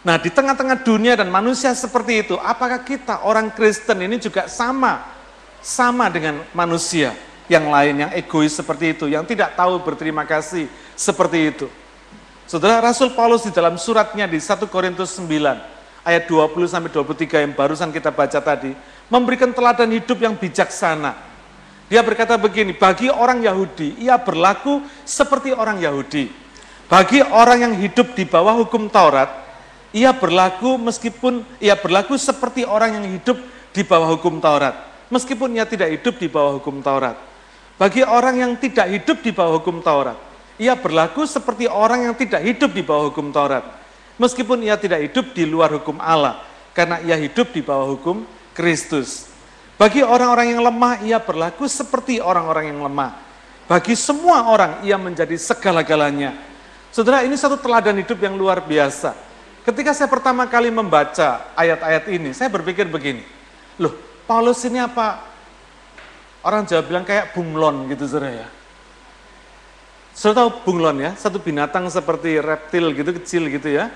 Nah 0.02 0.18
di 0.18 0.30
tengah-tengah 0.34 0.82
dunia 0.82 1.14
dan 1.14 1.30
manusia 1.30 1.70
seperti 1.70 2.26
itu, 2.26 2.34
apakah 2.42 2.82
kita 2.82 3.22
orang 3.22 3.54
Kristen 3.54 4.02
ini 4.02 4.18
juga 4.18 4.50
sama? 4.50 5.14
Sama 5.62 6.10
dengan 6.10 6.42
manusia 6.50 7.14
yang 7.46 7.70
lain, 7.70 8.06
yang 8.06 8.10
egois 8.14 8.54
seperti 8.54 8.98
itu, 8.98 9.06
yang 9.06 9.22
tidak 9.22 9.54
tahu 9.54 9.78
berterima 9.82 10.26
kasih 10.26 10.66
seperti 10.98 11.54
itu. 11.54 11.66
Saudara 12.46 12.78
Rasul 12.78 13.10
Paulus 13.10 13.42
di 13.42 13.50
dalam 13.50 13.74
suratnya 13.74 14.30
di 14.30 14.38
1 14.38 14.70
Korintus 14.70 15.18
9 15.18 15.26
ayat 16.06 16.30
20 16.30 16.54
sampai 16.70 16.94
23 16.94 17.42
yang 17.42 17.52
barusan 17.58 17.90
kita 17.90 18.14
baca 18.14 18.38
tadi 18.38 18.70
memberikan 19.10 19.50
teladan 19.50 19.90
hidup 19.90 20.14
yang 20.22 20.38
bijaksana. 20.38 21.18
Dia 21.90 22.06
berkata 22.06 22.38
begini, 22.38 22.70
bagi 22.70 23.10
orang 23.10 23.42
Yahudi 23.42 23.98
ia 23.98 24.14
berlaku 24.14 24.78
seperti 25.02 25.50
orang 25.50 25.82
Yahudi. 25.82 26.30
Bagi 26.86 27.18
orang 27.18 27.66
yang 27.66 27.74
hidup 27.82 28.14
di 28.14 28.22
bawah 28.22 28.54
hukum 28.62 28.86
Taurat, 28.94 29.26
ia 29.90 30.14
berlaku 30.14 30.78
meskipun 30.78 31.42
ia 31.58 31.74
berlaku 31.74 32.14
seperti 32.14 32.62
orang 32.62 32.94
yang 32.94 33.06
hidup 33.10 33.42
di 33.74 33.82
bawah 33.82 34.14
hukum 34.14 34.38
Taurat, 34.38 34.86
meskipun 35.10 35.50
ia 35.58 35.66
tidak 35.66 35.90
hidup 35.98 36.14
di 36.14 36.30
bawah 36.30 36.62
hukum 36.62 36.78
Taurat. 36.78 37.18
Bagi 37.74 38.06
orang 38.06 38.38
yang 38.38 38.52
tidak 38.54 38.86
hidup 38.86 39.18
di 39.18 39.34
bawah 39.34 39.58
hukum 39.58 39.82
Taurat, 39.82 40.14
ia 40.56 40.72
berlaku 40.72 41.28
seperti 41.28 41.68
orang 41.68 42.08
yang 42.08 42.14
tidak 42.16 42.40
hidup 42.40 42.72
di 42.72 42.80
bawah 42.80 43.12
hukum 43.12 43.28
Taurat. 43.32 43.64
Meskipun 44.16 44.64
ia 44.64 44.80
tidak 44.80 45.04
hidup 45.04 45.36
di 45.36 45.44
luar 45.44 45.76
hukum 45.76 46.00
Allah, 46.00 46.40
karena 46.72 47.00
ia 47.04 47.16
hidup 47.20 47.52
di 47.52 47.60
bawah 47.60 47.92
hukum 47.92 48.25
Kristus. 48.56 49.28
Bagi 49.76 50.00
orang-orang 50.00 50.56
yang 50.56 50.64
lemah, 50.64 51.04
ia 51.04 51.20
berlaku 51.20 51.68
seperti 51.68 52.16
orang-orang 52.16 52.72
yang 52.72 52.80
lemah. 52.80 53.12
Bagi 53.68 53.92
semua 53.92 54.48
orang, 54.48 54.80
ia 54.80 54.96
menjadi 54.96 55.36
segala-galanya. 55.36 56.32
Saudara, 56.88 57.20
ini 57.28 57.36
satu 57.36 57.60
teladan 57.60 58.00
hidup 58.00 58.16
yang 58.16 58.40
luar 58.40 58.64
biasa. 58.64 59.12
Ketika 59.68 59.92
saya 59.92 60.08
pertama 60.08 60.48
kali 60.48 60.72
membaca 60.72 61.52
ayat-ayat 61.52 62.08
ini, 62.08 62.32
saya 62.32 62.48
berpikir 62.48 62.88
begini, 62.88 63.20
loh, 63.76 63.92
Paulus 64.25 64.64
ini 64.64 64.80
apa? 64.80 65.20
Orang 66.40 66.64
Jawa 66.64 66.80
bilang 66.80 67.04
kayak 67.04 67.36
bunglon 67.36 67.84
gitu, 67.92 68.08
saudara 68.08 68.32
ya. 68.32 68.48
Sudah 70.16 70.32
tahu 70.32 70.64
bunglon 70.64 70.96
ya, 71.04 71.12
satu 71.12 71.37
binatang 71.37 71.92
seperti 71.92 72.40
reptil 72.40 72.88
gitu, 72.96 73.12
kecil 73.20 73.52
gitu 73.52 73.68
ya. 73.68 73.92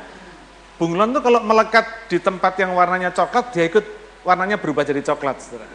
Bunglon 0.76 1.16
tuh 1.16 1.24
kalau 1.24 1.40
melekat 1.40 2.12
di 2.12 2.20
tempat 2.20 2.60
yang 2.60 2.76
warnanya 2.76 3.08
coklat, 3.08 3.56
dia 3.56 3.64
ikut 3.64 3.80
warnanya 4.20 4.60
berubah 4.60 4.84
jadi 4.84 5.00
coklat. 5.00 5.40
Saudara. 5.40 5.72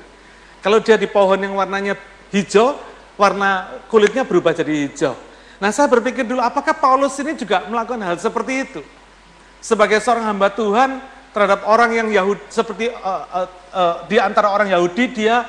Kalau 0.61 0.77
dia 0.85 1.01
di 1.01 1.09
pohon 1.09 1.41
yang 1.41 1.57
warnanya 1.57 1.97
hijau, 2.29 2.77
warna 3.17 3.81
kulitnya 3.89 4.21
berubah 4.21 4.53
jadi 4.53 4.85
hijau. 4.85 5.17
Nah 5.57 5.73
saya 5.73 5.89
berpikir 5.89 6.21
dulu, 6.21 6.45
apakah 6.45 6.77
Paulus 6.77 7.17
ini 7.17 7.33
juga 7.33 7.65
melakukan 7.65 8.05
hal 8.05 8.21
seperti 8.21 8.53
itu? 8.69 8.81
Sebagai 9.65 9.97
seorang 9.97 10.29
hamba 10.29 10.53
Tuhan, 10.53 11.01
terhadap 11.33 11.65
orang 11.65 11.89
yang 11.89 12.07
Yahudi, 12.13 12.45
seperti 12.53 12.93
uh, 12.93 13.25
uh, 13.33 13.47
uh, 13.73 13.95
di 14.05 14.21
antara 14.21 14.53
orang 14.53 14.69
Yahudi, 14.69 15.09
dia 15.09 15.41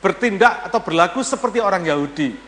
bertindak 0.00 0.72
atau 0.72 0.80
berlaku 0.80 1.20
seperti 1.20 1.60
orang 1.60 1.84
Yahudi 1.84 2.47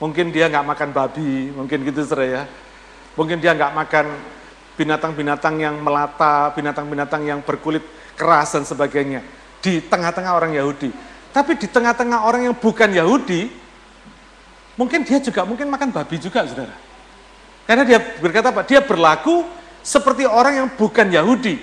Mungkin 0.00 0.32
dia 0.32 0.48
nggak 0.48 0.64
makan 0.64 0.88
babi, 0.96 1.52
mungkin 1.52 1.84
gitu 1.84 2.00
saudara 2.08 2.24
ya. 2.24 2.42
Mungkin 3.20 3.36
dia 3.36 3.52
nggak 3.52 3.76
makan 3.76 4.06
binatang-binatang 4.80 5.60
yang 5.60 5.76
melata, 5.76 6.56
binatang-binatang 6.56 7.22
yang 7.28 7.44
berkulit 7.44 7.84
keras 8.16 8.56
dan 8.56 8.64
sebagainya. 8.64 9.20
Di 9.60 9.84
tengah-tengah 9.84 10.32
orang 10.32 10.56
Yahudi. 10.56 10.88
Tapi 11.36 11.52
di 11.60 11.68
tengah-tengah 11.68 12.24
orang 12.24 12.48
yang 12.48 12.56
bukan 12.56 12.88
Yahudi, 12.88 13.52
mungkin 14.80 15.04
dia 15.04 15.20
juga 15.20 15.44
mungkin 15.44 15.68
makan 15.68 15.92
babi 15.92 16.16
juga 16.16 16.48
saudara. 16.48 16.72
Karena 17.68 17.84
dia 17.84 18.00
berkata 18.00 18.48
apa? 18.48 18.64
Dia 18.64 18.80
berlaku 18.80 19.44
seperti 19.84 20.24
orang 20.24 20.64
yang 20.64 20.68
bukan 20.80 21.12
Yahudi. 21.12 21.60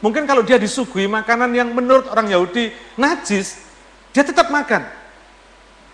Mungkin 0.00 0.24
kalau 0.24 0.42
dia 0.42 0.56
disuguhi 0.56 1.06
makanan 1.06 1.52
yang 1.52 1.68
menurut 1.70 2.08
orang 2.08 2.26
Yahudi 2.26 2.72
najis, 2.96 3.68
dia 4.16 4.24
tetap 4.24 4.48
makan. 4.48 5.01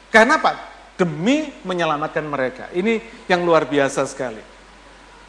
Karena 0.09 0.41
apa? 0.41 0.53
Demi 0.99 1.53
menyelamatkan 1.63 2.25
mereka. 2.27 2.65
Ini 2.75 3.27
yang 3.31 3.47
luar 3.47 3.69
biasa 3.69 4.03
sekali. 4.09 4.41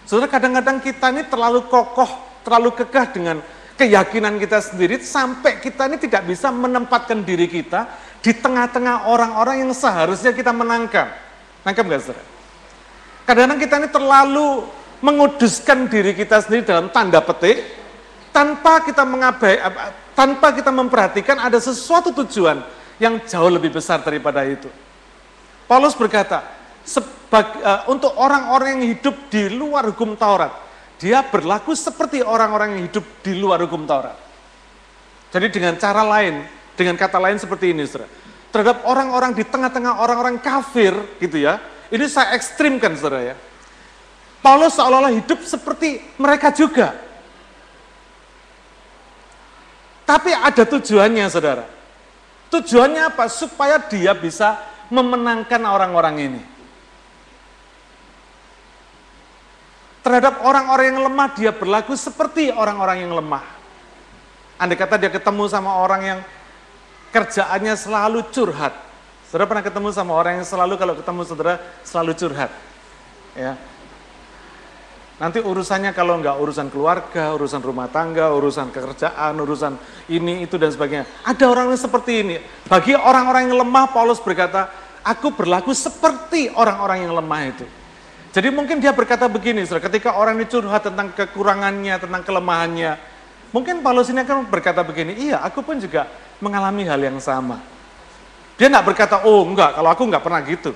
Saudara, 0.10 0.32
kadang-kadang 0.32 0.82
kita 0.82 1.14
ini 1.14 1.30
terlalu 1.30 1.70
kokoh, 1.70 2.42
terlalu 2.42 2.74
kekeh 2.74 3.06
dengan 3.14 3.38
keyakinan 3.78 4.42
kita 4.42 4.58
sendiri, 4.60 4.98
sampai 5.00 5.62
kita 5.62 5.86
ini 5.86 6.02
tidak 6.02 6.26
bisa 6.26 6.50
menempatkan 6.50 7.22
diri 7.22 7.46
kita 7.46 7.86
di 8.20 8.34
tengah-tengah 8.34 9.06
orang-orang 9.06 9.64
yang 9.68 9.72
seharusnya 9.72 10.34
kita 10.34 10.50
menangkap. 10.50 11.14
Nangkap 11.62 11.84
nggak 11.86 12.02
saudara? 12.02 12.24
Kadang-kadang 13.30 13.60
kita 13.62 13.76
ini 13.78 13.90
terlalu 13.94 14.48
menguduskan 15.06 15.88
diri 15.88 16.18
kita 16.18 16.42
sendiri 16.42 16.66
dalam 16.66 16.90
tanda 16.90 17.22
petik, 17.22 17.62
tanpa 18.34 18.82
kita 18.84 19.06
mengabai, 19.06 19.62
tanpa 20.18 20.52
kita 20.52 20.74
memperhatikan 20.74 21.38
ada 21.38 21.62
sesuatu 21.62 22.10
tujuan 22.26 22.60
yang 23.00 23.24
jauh 23.24 23.48
lebih 23.48 23.72
besar 23.72 24.04
daripada 24.04 24.44
itu. 24.44 24.68
Paulus 25.66 25.96
berkata, 25.96 26.44
sebag, 26.84 27.48
uh, 27.64 27.82
untuk 27.88 28.12
orang-orang 28.20 28.78
yang 28.78 28.84
hidup 28.94 29.16
di 29.32 29.48
luar 29.48 29.88
hukum 29.88 30.20
Taurat, 30.20 30.52
dia 31.00 31.24
berlaku 31.24 31.72
seperti 31.72 32.20
orang-orang 32.20 32.76
yang 32.76 32.82
hidup 32.92 33.06
di 33.24 33.40
luar 33.40 33.64
hukum 33.64 33.88
Taurat. 33.88 34.20
Jadi 35.32 35.48
dengan 35.48 35.80
cara 35.80 36.04
lain, 36.04 36.44
dengan 36.76 37.00
kata 37.00 37.22
lain 37.22 37.40
seperti 37.40 37.72
ini, 37.72 37.88
saudara. 37.88 38.12
Terhadap 38.50 38.84
orang-orang 38.84 39.32
di 39.38 39.46
tengah-tengah 39.46 40.02
orang-orang 40.02 40.42
kafir, 40.42 40.92
gitu 41.22 41.40
ya. 41.40 41.62
Ini 41.88 42.06
saya 42.10 42.36
ekstrimkan, 42.36 42.98
saudara 43.00 43.32
ya. 43.32 43.36
Paulus 44.44 44.76
seolah-olah 44.76 45.14
hidup 45.14 45.40
seperti 45.46 46.02
mereka 46.18 46.50
juga. 46.50 46.98
Tapi 50.10 50.34
ada 50.34 50.66
tujuannya, 50.66 51.30
saudara. 51.30 51.79
Tujuannya 52.50 53.14
apa? 53.14 53.30
Supaya 53.30 53.78
dia 53.78 54.14
bisa 54.18 54.58
memenangkan 54.90 55.62
orang-orang 55.64 56.16
ini. 56.18 56.42
Terhadap 60.02 60.42
orang-orang 60.42 60.86
yang 60.90 61.02
lemah, 61.06 61.28
dia 61.38 61.52
berlaku 61.54 61.94
seperti 61.94 62.50
orang-orang 62.50 63.06
yang 63.06 63.14
lemah. 63.14 63.46
Andai 64.58 64.76
kata 64.76 64.98
dia 64.98 65.14
ketemu 65.14 65.46
sama 65.46 65.78
orang 65.78 66.02
yang 66.02 66.20
kerjaannya 67.14 67.78
selalu 67.78 68.26
curhat. 68.34 68.74
Saudara 69.30 69.46
pernah 69.46 69.62
ketemu 69.62 69.94
sama 69.94 70.18
orang 70.18 70.42
yang 70.42 70.48
selalu 70.50 70.74
kalau 70.82 70.94
ketemu 70.98 71.22
saudara 71.30 71.54
selalu 71.86 72.12
curhat. 72.18 72.50
Ya, 73.38 73.54
Nanti 75.20 75.44
urusannya 75.44 75.92
kalau 75.92 76.16
enggak 76.16 76.40
urusan 76.40 76.72
keluarga, 76.72 77.36
urusan 77.36 77.60
rumah 77.60 77.92
tangga, 77.92 78.32
urusan 78.32 78.72
pekerjaan, 78.72 79.36
urusan 79.36 79.76
ini, 80.08 80.48
itu, 80.48 80.56
dan 80.56 80.72
sebagainya. 80.72 81.28
Ada 81.28 81.44
orang 81.52 81.76
yang 81.76 81.82
seperti 81.84 82.24
ini. 82.24 82.36
Bagi 82.72 82.96
orang-orang 82.96 83.52
yang 83.52 83.60
lemah, 83.60 83.92
Paulus 83.92 84.24
berkata, 84.24 84.72
aku 85.04 85.36
berlaku 85.36 85.76
seperti 85.76 86.48
orang-orang 86.56 87.04
yang 87.04 87.12
lemah 87.12 87.42
itu. 87.52 87.68
Jadi 88.32 88.48
mungkin 88.48 88.80
dia 88.80 88.96
berkata 88.96 89.28
begini, 89.28 89.68
ketika 89.68 90.16
orang 90.16 90.40
ini 90.40 90.48
curhat 90.48 90.88
tentang 90.88 91.12
kekurangannya, 91.12 92.00
tentang 92.00 92.24
kelemahannya, 92.24 92.96
mungkin 93.52 93.84
Paulus 93.84 94.08
ini 94.08 94.24
akan 94.24 94.48
berkata 94.48 94.88
begini, 94.88 95.20
iya 95.20 95.44
aku 95.44 95.60
pun 95.68 95.84
juga 95.84 96.08
mengalami 96.40 96.88
hal 96.88 97.02
yang 97.02 97.20
sama. 97.20 97.60
Dia 98.56 98.72
enggak 98.72 98.88
berkata, 98.88 99.16
oh 99.28 99.44
enggak, 99.44 99.76
kalau 99.76 99.90
aku 99.92 100.04
enggak 100.08 100.24
pernah 100.24 100.40
gitu. 100.48 100.72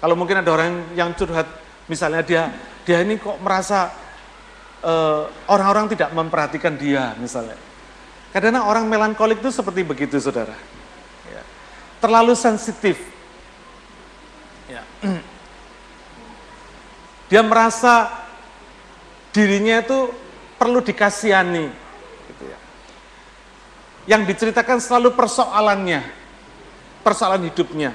Kalau 0.00 0.14
mungkin 0.16 0.40
ada 0.40 0.48
orang 0.48 0.94
yang 0.96 1.12
curhat 1.12 1.67
Misalnya 1.88 2.20
dia 2.22 2.52
dia 2.84 3.00
ini 3.00 3.16
kok 3.16 3.40
merasa 3.40 3.92
eh, 4.84 5.22
orang-orang 5.48 5.88
uh, 5.88 5.90
tidak 5.96 6.10
memperhatikan 6.12 6.76
dia 6.76 7.16
misalnya. 7.16 7.56
Karena 8.28 8.68
orang 8.68 8.84
melankolik 8.84 9.40
itu 9.40 9.48
seperti 9.48 9.80
begitu 9.82 10.20
saudara. 10.20 10.52
Ya. 11.32 11.42
Terlalu 12.00 12.36
sensitif. 12.36 13.00
Ya. 14.68 14.84
Dia 17.28 17.44
merasa 17.44 18.24
dirinya 19.36 19.84
itu 19.84 20.12
perlu 20.56 20.80
dikasihani. 20.80 21.68
Gitu 22.28 22.44
ya. 22.48 22.58
Yang 24.16 24.22
diceritakan 24.32 24.80
selalu 24.80 25.12
persoalannya, 25.12 26.04
persoalan 27.04 27.44
hidupnya. 27.48 27.92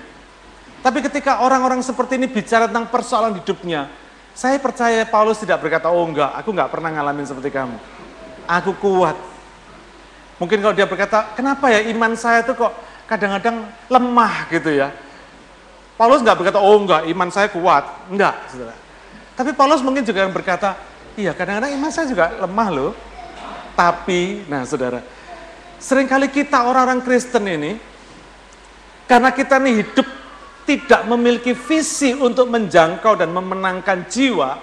Tapi 0.84 1.00
ketika 1.00 1.40
orang-orang 1.40 1.80
seperti 1.80 2.20
ini 2.20 2.28
bicara 2.28 2.68
tentang 2.68 2.92
persoalan 2.92 3.40
hidupnya, 3.40 3.88
saya 4.36 4.60
percaya 4.60 5.08
Paulus 5.08 5.40
tidak 5.40 5.64
berkata, 5.64 5.88
oh 5.88 6.04
enggak, 6.04 6.36
aku 6.36 6.52
enggak 6.52 6.68
pernah 6.68 6.92
ngalamin 6.92 7.24
seperti 7.24 7.56
kamu. 7.56 7.80
Aku 8.44 8.76
kuat. 8.84 9.16
Mungkin 10.44 10.60
kalau 10.60 10.76
dia 10.76 10.84
berkata, 10.84 11.32
kenapa 11.40 11.72
ya 11.72 11.88
iman 11.96 12.20
saya 12.20 12.44
itu 12.44 12.52
kok 12.52 12.76
kadang-kadang 13.08 13.64
lemah 13.88 14.52
gitu 14.52 14.76
ya. 14.76 14.92
Paulus 15.96 16.20
enggak 16.20 16.36
berkata, 16.36 16.60
oh 16.60 16.76
enggak, 16.76 17.08
iman 17.08 17.30
saya 17.32 17.48
kuat. 17.48 17.88
Enggak, 18.12 18.36
saudara. 18.52 18.76
Tapi 19.40 19.56
Paulus 19.56 19.80
mungkin 19.80 20.04
juga 20.04 20.28
yang 20.28 20.36
berkata, 20.36 20.76
iya 21.16 21.32
kadang-kadang 21.32 21.80
iman 21.80 21.92
saya 21.96 22.12
juga 22.12 22.36
lemah 22.44 22.70
loh. 22.76 22.92
Tapi, 23.74 24.46
nah 24.52 24.68
saudara, 24.68 25.00
sering 25.80 26.12
kali 26.12 26.28
kita 26.28 26.68
orang-orang 26.68 27.00
Kristen 27.02 27.48
ini, 27.48 27.80
karena 29.08 29.34
kita 29.34 29.58
nih 29.58 29.82
hidup 29.82 30.23
tidak 30.64 31.04
memiliki 31.08 31.52
visi 31.52 32.16
untuk 32.16 32.48
menjangkau 32.48 33.20
dan 33.20 33.30
memenangkan 33.36 34.08
jiwa, 34.08 34.60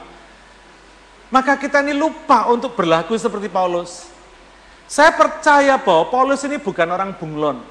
maka 1.31 1.61
kita 1.61 1.85
ini 1.85 1.95
lupa 1.95 2.49
untuk 2.49 2.75
berlaku 2.75 3.15
seperti 3.15 3.53
Paulus. 3.53 4.09
Saya 4.91 5.15
percaya 5.15 5.79
bahwa 5.79 6.11
Paulus 6.11 6.43
ini 6.43 6.59
bukan 6.59 6.89
orang 6.91 7.15
bunglon, 7.15 7.63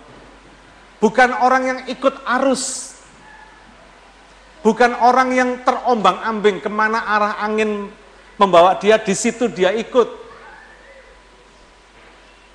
bukan 1.04 1.30
orang 1.44 1.64
yang 1.68 1.80
ikut 1.92 2.16
arus, 2.40 2.96
bukan 4.64 4.96
orang 5.04 5.36
yang 5.36 5.50
terombang-ambing 5.68 6.64
ke 6.64 6.70
mana 6.72 7.04
arah 7.04 7.44
angin 7.44 7.92
membawa 8.40 8.80
dia, 8.80 8.96
di 8.96 9.12
situ 9.12 9.52
dia 9.52 9.76
ikut. 9.76 10.32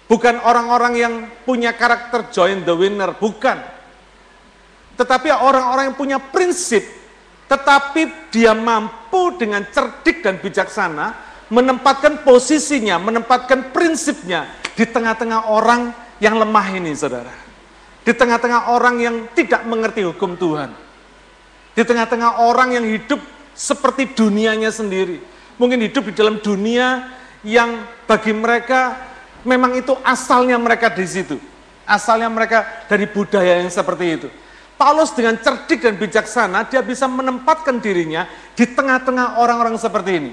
Bukan 0.05 0.37
orang-orang 0.45 0.95
yang 0.97 1.15
punya 1.49 1.73
karakter 1.77 2.29
join 2.33 2.65
the 2.65 2.73
winner, 2.73 3.13
bukan 3.17 3.74
tetapi 4.95 5.29
orang-orang 5.31 5.91
yang 5.91 5.99
punya 5.99 6.19
prinsip, 6.23 6.83
tetapi 7.51 8.31
dia 8.31 8.55
mampu 8.55 9.35
dengan 9.37 9.67
cerdik 9.69 10.23
dan 10.23 10.39
bijaksana 10.39 11.07
menempatkan 11.51 12.25
posisinya, 12.25 12.97
menempatkan 12.99 13.75
prinsipnya 13.75 14.49
di 14.75 14.87
tengah-tengah 14.87 15.51
orang 15.51 15.93
yang 16.23 16.39
lemah 16.39 16.67
ini, 16.75 16.95
saudara. 16.97 17.31
Di 18.05 18.13
tengah-tengah 18.13 18.71
orang 18.73 18.97
yang 19.01 19.17
tidak 19.33 19.65
mengerti 19.65 20.05
hukum 20.05 20.37
Tuhan. 20.37 20.71
Di 21.75 21.83
tengah-tengah 21.83 22.45
orang 22.45 22.77
yang 22.79 22.87
hidup 22.87 23.19
seperti 23.57 24.13
dunianya 24.13 24.71
sendiri. 24.71 25.19
Mungkin 25.57 25.79
hidup 25.89 26.11
di 26.11 26.15
dalam 26.15 26.39
dunia 26.43 27.11
yang 27.47 27.87
bagi 28.05 28.35
mereka 28.35 28.99
memang 29.47 29.79
itu 29.79 29.95
asalnya 30.03 30.59
mereka 30.61 30.91
di 30.93 31.07
situ. 31.07 31.37
Asalnya 31.85 32.29
mereka 32.33 32.87
dari 32.89 33.05
budaya 33.09 33.61
yang 33.61 33.71
seperti 33.73 34.05
itu. 34.21 34.29
Paulus 34.75 35.15
dengan 35.15 35.39
cerdik 35.39 35.87
dan 35.87 35.95
bijaksana, 35.95 36.67
dia 36.67 36.83
bisa 36.83 37.07
menempatkan 37.07 37.79
dirinya 37.79 38.27
di 38.59 38.67
tengah-tengah 38.67 39.39
orang-orang 39.39 39.79
seperti 39.79 40.13
ini. 40.19 40.33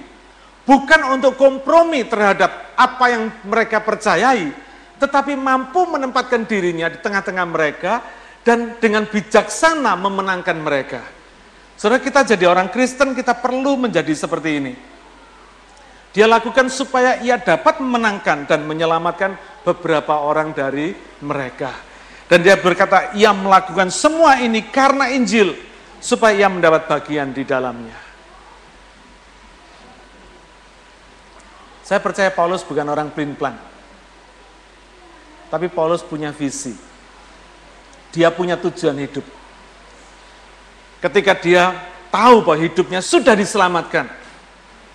Bukan 0.65 1.01
untuk 1.13 1.37
kompromi 1.37 2.05
terhadap 2.05 2.73
apa 2.73 3.05
yang 3.09 3.23
mereka 3.45 3.81
percayai, 3.81 4.49
tetapi 4.97 5.37
mampu 5.37 5.85
menempatkan 5.85 6.45
dirinya 6.45 6.89
di 6.89 6.97
tengah-tengah 7.01 7.45
mereka 7.45 8.01
dan 8.41 8.77
dengan 8.81 9.05
bijaksana 9.05 9.93
memenangkan 9.97 10.57
mereka. 10.57 11.01
Saudara 11.77 12.01
kita 12.01 12.21
jadi 12.25 12.45
orang 12.45 12.69
Kristen, 12.69 13.17
kita 13.17 13.37
perlu 13.37 13.77
menjadi 13.77 14.13
seperti 14.13 14.49
ini. 14.57 14.73
Dia 16.13 16.29
lakukan 16.29 16.69
supaya 16.69 17.21
ia 17.23 17.41
dapat 17.41 17.81
memenangkan 17.81 18.45
dan 18.45 18.67
menyelamatkan 18.67 19.37
beberapa 19.65 20.21
orang 20.21 20.53
dari 20.53 20.93
mereka. 21.23 21.90
Dan 22.31 22.47
dia 22.47 22.55
berkata, 22.55 23.11
ia 23.11 23.35
melakukan 23.35 23.91
semua 23.91 24.39
ini 24.39 24.63
karena 24.63 25.11
Injil, 25.11 25.51
supaya 25.99 26.31
ia 26.31 26.47
mendapat 26.47 26.87
bagian 26.87 27.35
di 27.35 27.43
dalamnya. 27.43 27.99
Saya 31.83 31.99
percaya 31.99 32.31
Paulus 32.31 32.63
bukan 32.63 32.87
orang 32.87 33.11
pelin-pelan. 33.11 33.59
Tapi 35.51 35.67
Paulus 35.67 36.07
punya 36.07 36.31
visi. 36.31 36.71
Dia 38.15 38.31
punya 38.31 38.55
tujuan 38.55 38.95
hidup. 38.95 39.27
Ketika 41.03 41.35
dia 41.35 41.75
tahu 42.07 42.47
bahwa 42.47 42.63
hidupnya 42.63 43.03
sudah 43.03 43.35
diselamatkan, 43.35 44.07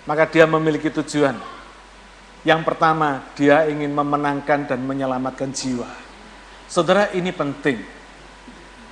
maka 0.09 0.25
dia 0.25 0.49
memiliki 0.49 0.89
tujuan. 0.89 1.37
Yang 2.41 2.65
pertama, 2.65 3.29
dia 3.37 3.69
ingin 3.69 3.93
memenangkan 3.93 4.65
dan 4.65 4.81
menyelamatkan 4.81 5.53
jiwa. 5.53 6.06
Saudara 6.67 7.07
ini 7.15 7.31
penting. 7.31 7.79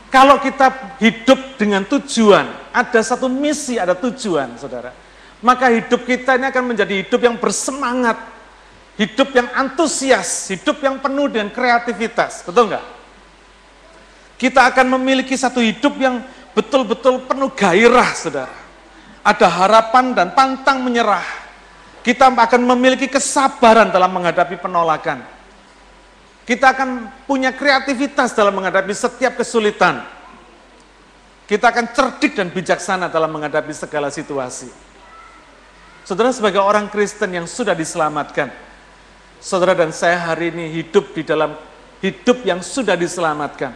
Kalau 0.08 0.40
kita 0.40 0.96
hidup 1.04 1.60
dengan 1.60 1.84
tujuan, 1.84 2.72
ada 2.72 3.00
satu 3.04 3.28
misi, 3.28 3.76
ada 3.76 3.92
tujuan, 4.00 4.56
saudara. 4.56 4.96
Maka 5.44 5.68
hidup 5.68 6.08
kita 6.08 6.40
ini 6.40 6.48
akan 6.48 6.72
menjadi 6.72 7.04
hidup 7.04 7.20
yang 7.20 7.36
bersemangat, 7.36 8.16
hidup 8.96 9.36
yang 9.36 9.52
antusias, 9.52 10.48
hidup 10.48 10.80
yang 10.80 11.04
penuh 11.04 11.28
dengan 11.28 11.52
kreativitas. 11.52 12.48
Betul 12.48 12.72
nggak? 12.72 12.86
Kita 14.40 14.72
akan 14.72 14.96
memiliki 14.96 15.36
satu 15.36 15.60
hidup 15.60 16.00
yang 16.00 16.24
betul-betul 16.56 17.28
penuh 17.28 17.52
gairah, 17.52 18.10
saudara. 18.16 18.56
Ada 19.20 19.52
harapan 19.52 20.16
dan 20.16 20.32
pantang 20.32 20.80
menyerah. 20.80 21.28
Kita 22.08 22.32
akan 22.32 22.62
memiliki 22.72 23.12
kesabaran 23.12 23.92
dalam 23.92 24.16
menghadapi 24.16 24.64
penolakan 24.64 25.35
kita 26.46 26.78
akan 26.78 27.10
punya 27.26 27.50
kreativitas 27.50 28.38
dalam 28.38 28.54
menghadapi 28.54 28.94
setiap 28.94 29.42
kesulitan. 29.42 30.06
Kita 31.50 31.74
akan 31.74 31.90
cerdik 31.90 32.38
dan 32.38 32.54
bijaksana 32.54 33.10
dalam 33.10 33.34
menghadapi 33.34 33.74
segala 33.74 34.14
situasi. 34.14 34.70
Saudara 36.06 36.30
sebagai 36.30 36.62
orang 36.62 36.86
Kristen 36.86 37.34
yang 37.34 37.50
sudah 37.50 37.74
diselamatkan, 37.74 38.54
saudara 39.42 39.74
dan 39.74 39.90
saya 39.90 40.22
hari 40.22 40.54
ini 40.54 40.70
hidup 40.70 41.18
di 41.18 41.26
dalam 41.26 41.58
hidup 42.02 42.46
yang 42.46 42.62
sudah 42.62 42.94
diselamatkan. 42.94 43.74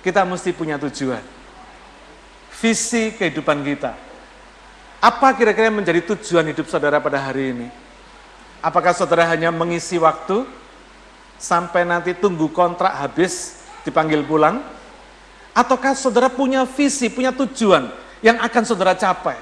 Kita 0.00 0.24
mesti 0.24 0.56
punya 0.56 0.80
tujuan. 0.80 1.20
Visi 2.56 3.12
kehidupan 3.20 3.60
kita. 3.60 3.92
Apa 5.00 5.32
kira-kira 5.36 5.68
yang 5.68 5.80
menjadi 5.80 6.00
tujuan 6.12 6.44
hidup 6.52 6.68
saudara 6.68 7.00
pada 7.00 7.20
hari 7.20 7.52
ini? 7.52 7.68
Apakah 8.64 8.92
saudara 8.92 9.28
hanya 9.28 9.48
mengisi 9.48 9.96
waktu 9.96 10.44
sampai 11.40 11.88
nanti 11.88 12.12
tunggu 12.12 12.52
kontrak 12.52 12.92
habis 12.92 13.64
dipanggil 13.82 14.20
pulang? 14.28 14.60
Ataukah 15.56 15.96
saudara 15.96 16.28
punya 16.28 16.62
visi, 16.68 17.08
punya 17.08 17.32
tujuan 17.32 17.90
yang 18.20 18.38
akan 18.38 18.62
saudara 18.62 18.92
capai? 18.94 19.34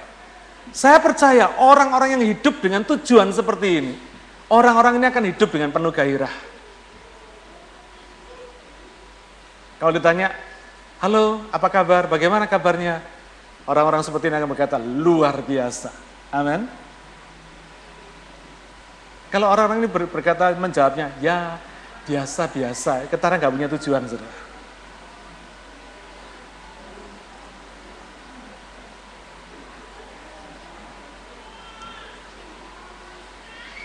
Saya 0.70 1.02
percaya 1.02 1.58
orang-orang 1.58 2.16
yang 2.16 2.22
hidup 2.24 2.62
dengan 2.62 2.86
tujuan 2.86 3.28
seperti 3.34 3.68
ini, 3.82 3.92
orang-orang 4.48 5.02
ini 5.02 5.06
akan 5.10 5.24
hidup 5.34 5.48
dengan 5.50 5.74
penuh 5.74 5.92
gairah. 5.92 6.32
Kalau 9.78 9.92
ditanya, 9.94 10.34
halo 10.98 11.46
apa 11.54 11.68
kabar, 11.70 12.10
bagaimana 12.10 12.50
kabarnya? 12.50 13.00
Orang-orang 13.68 14.00
seperti 14.00 14.32
ini 14.32 14.36
akan 14.40 14.50
berkata, 14.50 14.76
luar 14.80 15.44
biasa. 15.44 15.92
Amin. 16.32 16.64
Kalau 19.28 19.52
orang-orang 19.52 19.84
ini 19.84 19.88
berkata, 19.92 20.56
menjawabnya, 20.56 21.12
ya 21.20 21.60
biasa-biasa, 22.08 23.04
ketara 23.12 23.36
nggak 23.36 23.52
punya 23.52 23.68
tujuan, 23.76 24.08
saudara. 24.08 24.48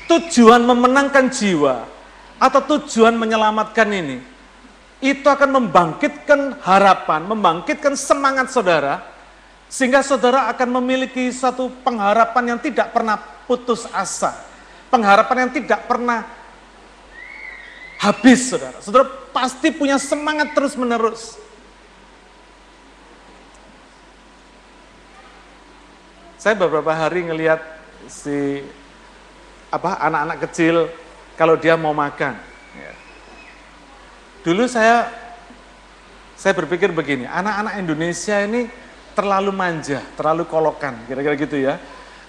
Tujuan 0.08 0.62
memenangkan 0.64 1.28
jiwa 1.28 1.84
atau 2.40 2.62
tujuan 2.78 3.18
menyelamatkan 3.18 3.90
ini, 3.92 4.22
itu 5.04 5.28
akan 5.28 5.60
membangkitkan 5.60 6.64
harapan, 6.64 7.28
membangkitkan 7.28 7.98
semangat 7.98 8.54
saudara, 8.54 9.04
sehingga 9.68 10.06
saudara 10.06 10.48
akan 10.54 10.80
memiliki 10.80 11.28
satu 11.34 11.68
pengharapan 11.82 12.56
yang 12.56 12.60
tidak 12.62 12.94
pernah 12.94 13.18
putus 13.50 13.90
asa, 13.90 14.38
pengharapan 14.94 15.50
yang 15.50 15.52
tidak 15.52 15.90
pernah 15.90 16.43
habis 18.04 18.52
saudara. 18.52 18.78
Saudara 18.84 19.08
pasti 19.32 19.72
punya 19.72 19.96
semangat 19.96 20.52
terus 20.52 20.76
menerus. 20.76 21.40
Saya 26.36 26.60
beberapa 26.60 26.92
hari 26.92 27.24
ngelihat 27.24 27.64
si 28.12 28.60
apa 29.72 29.96
anak-anak 30.04 30.38
kecil 30.44 30.92
kalau 31.40 31.56
dia 31.56 31.80
mau 31.80 31.96
makan. 31.96 32.36
Ya. 32.76 32.94
Dulu 34.44 34.68
saya 34.68 35.08
saya 36.36 36.52
berpikir 36.60 36.92
begini, 36.92 37.24
anak-anak 37.24 37.80
Indonesia 37.80 38.44
ini 38.44 38.68
terlalu 39.16 39.56
manja, 39.56 40.04
terlalu 40.20 40.44
kolokan, 40.44 41.08
kira-kira 41.08 41.40
gitu 41.40 41.56
ya. 41.56 41.80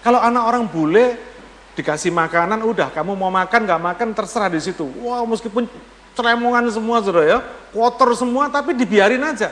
Kalau 0.06 0.22
anak 0.22 0.46
orang 0.46 0.64
bule 0.70 1.33
dikasih 1.74 2.14
makanan, 2.14 2.62
udah 2.62 2.90
kamu 2.94 3.18
mau 3.18 3.30
makan 3.30 3.66
nggak 3.66 3.82
makan 3.82 4.08
terserah 4.14 4.50
di 4.50 4.62
situ. 4.62 4.86
Wow, 5.02 5.26
meskipun 5.26 5.66
ceremongan 6.14 6.70
semua 6.70 7.02
sudah 7.02 7.24
ya, 7.26 7.38
kotor 7.74 8.14
semua, 8.14 8.46
tapi 8.48 8.72
dibiarin 8.78 9.22
aja. 9.22 9.50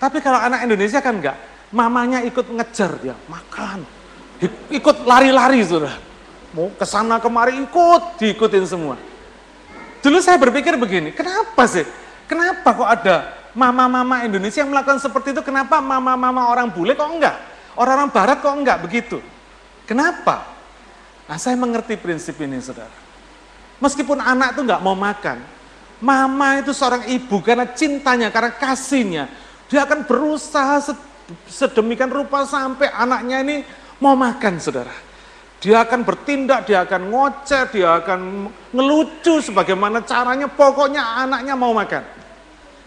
Tapi 0.00 0.24
kalau 0.24 0.40
anak 0.40 0.64
Indonesia 0.64 0.98
kan 1.04 1.20
enggak, 1.20 1.36
mamanya 1.68 2.24
ikut 2.24 2.48
ngejar 2.48 2.96
dia, 2.98 3.14
makan, 3.28 3.84
ikut 4.72 4.96
lari-lari 5.04 5.60
sudah. 5.62 5.94
Mau 6.56 6.72
ke 6.72 6.86
sana 6.88 7.20
kemari 7.20 7.60
ikut, 7.60 8.16
diikutin 8.16 8.64
semua. 8.64 8.96
Dulu 10.00 10.16
saya 10.24 10.40
berpikir 10.40 10.80
begini, 10.80 11.12
kenapa 11.12 11.68
sih? 11.68 11.84
Kenapa 12.24 12.72
kok 12.72 12.88
ada 12.88 13.16
mama-mama 13.52 14.24
Indonesia 14.24 14.64
yang 14.64 14.72
melakukan 14.72 15.00
seperti 15.00 15.36
itu? 15.36 15.44
Kenapa 15.44 15.80
mama-mama 15.84 16.48
orang 16.48 16.72
bule 16.72 16.96
kok 16.96 17.08
enggak? 17.08 17.36
Orang-orang 17.76 18.08
barat 18.08 18.38
kok 18.40 18.54
enggak 18.56 18.78
begitu? 18.80 19.18
Kenapa? 19.84 20.57
Nah 21.28 21.36
saya 21.36 21.54
mengerti 21.60 22.00
prinsip 22.00 22.40
ini 22.40 22.56
saudara. 22.58 22.90
Meskipun 23.78 24.18
anak 24.18 24.56
itu 24.56 24.64
nggak 24.64 24.82
mau 24.82 24.96
makan, 24.96 25.38
mama 26.00 26.58
itu 26.58 26.72
seorang 26.74 27.06
ibu 27.06 27.38
karena 27.44 27.68
cintanya, 27.68 28.32
karena 28.32 28.50
kasihnya, 28.56 29.24
dia 29.68 29.84
akan 29.84 30.08
berusaha 30.08 30.96
sedemikian 31.46 32.08
rupa 32.08 32.48
sampai 32.48 32.88
anaknya 32.90 33.44
ini 33.44 33.56
mau 34.00 34.16
makan 34.16 34.56
saudara. 34.58 34.90
Dia 35.58 35.82
akan 35.82 36.06
bertindak, 36.06 36.70
dia 36.70 36.86
akan 36.86 37.10
ngoceh, 37.10 37.62
dia 37.74 37.98
akan 37.98 38.48
ngelucu 38.70 39.42
sebagaimana 39.42 40.06
caranya, 40.06 40.46
pokoknya 40.46 41.02
anaknya 41.28 41.54
mau 41.58 41.74
makan. 41.74 42.02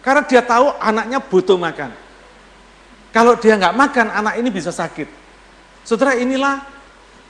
Karena 0.01 0.23
dia 0.25 0.41
tahu 0.41 0.71
anaknya 0.79 1.19
butuh 1.21 1.59
makan. 1.59 1.91
Kalau 3.11 3.35
dia 3.35 3.59
nggak 3.59 3.75
makan, 3.75 4.07
anak 4.07 4.33
ini 4.39 4.49
bisa 4.49 4.71
sakit. 4.71 5.05
Saudara, 5.83 6.15
inilah 6.15 6.63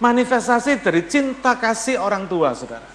manifestasi 0.02 0.82
dari 0.82 1.06
cinta 1.06 1.54
kasih 1.54 2.02
orang 2.02 2.26
tua, 2.26 2.58
saudara. 2.58 2.90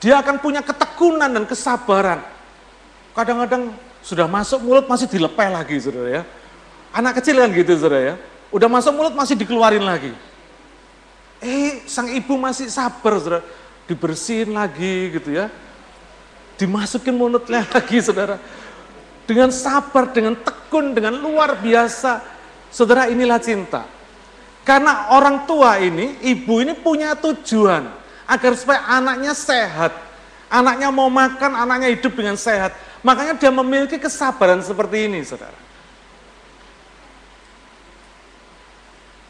Dia 0.00 0.18
akan 0.18 0.40
punya 0.40 0.64
ketekunan 0.64 1.30
dan 1.30 1.44
kesabaran. 1.46 2.24
Kadang-kadang 3.12 3.70
sudah 4.02 4.26
masuk 4.26 4.64
mulut 4.64 4.88
masih 4.88 5.06
dilepeh 5.06 5.48
lagi, 5.52 5.76
saudara 5.78 6.08
ya. 6.08 6.22
Anak 6.90 7.20
kecil 7.20 7.38
kan 7.38 7.52
gitu, 7.52 7.76
saudara 7.76 8.00
ya. 8.00 8.14
Udah 8.50 8.66
masuk 8.66 8.96
mulut 8.96 9.14
masih 9.14 9.36
dikeluarin 9.36 9.84
lagi. 9.84 10.10
Eh, 11.38 11.84
sang 11.86 12.08
ibu 12.10 12.34
masih 12.34 12.72
sabar, 12.72 13.20
saudara. 13.20 13.44
Dibersihin 13.86 14.56
lagi 14.56 15.20
gitu 15.20 15.36
ya. 15.36 15.52
Dimasukin 16.56 17.14
mulutnya 17.14 17.62
lagi, 17.76 18.00
saudara 18.00 18.40
dengan 19.26 19.50
sabar, 19.54 20.10
dengan 20.10 20.38
tekun, 20.38 20.92
dengan 20.96 21.16
luar 21.18 21.58
biasa. 21.58 22.22
Saudara 22.72 23.08
inilah 23.08 23.38
cinta. 23.38 23.84
Karena 24.62 25.10
orang 25.10 25.42
tua 25.44 25.82
ini, 25.82 26.22
ibu 26.22 26.62
ini 26.62 26.72
punya 26.78 27.18
tujuan 27.18 27.90
agar 28.30 28.52
supaya 28.54 28.86
anaknya 28.86 29.34
sehat. 29.34 29.92
Anaknya 30.52 30.92
mau 30.92 31.08
makan, 31.08 31.56
anaknya 31.56 31.88
hidup 31.90 32.12
dengan 32.12 32.36
sehat. 32.36 32.76
Makanya 33.02 33.34
dia 33.40 33.50
memiliki 33.50 33.96
kesabaran 33.96 34.60
seperti 34.62 35.08
ini, 35.10 35.24
saudara. 35.24 35.58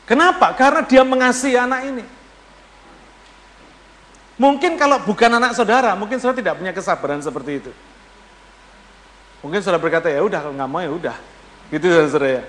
Kenapa? 0.04 0.52
Karena 0.52 0.82
dia 0.84 1.02
mengasihi 1.06 1.56
anak 1.56 1.80
ini. 1.88 2.04
Mungkin 4.36 4.74
kalau 4.74 4.98
bukan 5.06 5.30
anak 5.38 5.54
saudara, 5.54 5.94
mungkin 5.94 6.18
saudara 6.18 6.42
tidak 6.42 6.54
punya 6.58 6.72
kesabaran 6.74 7.22
seperti 7.22 7.62
itu. 7.62 7.72
Mungkin 9.42 9.58
saudara 9.58 9.82
berkata, 9.82 10.06
ya 10.06 10.22
udah 10.22 10.38
kalau 10.38 10.54
nggak 10.54 10.70
mau 10.70 10.80
ya 10.80 10.92
udah. 10.94 11.16
Gitu 11.74 11.86
saudara 12.06 12.40
ya. 12.40 12.42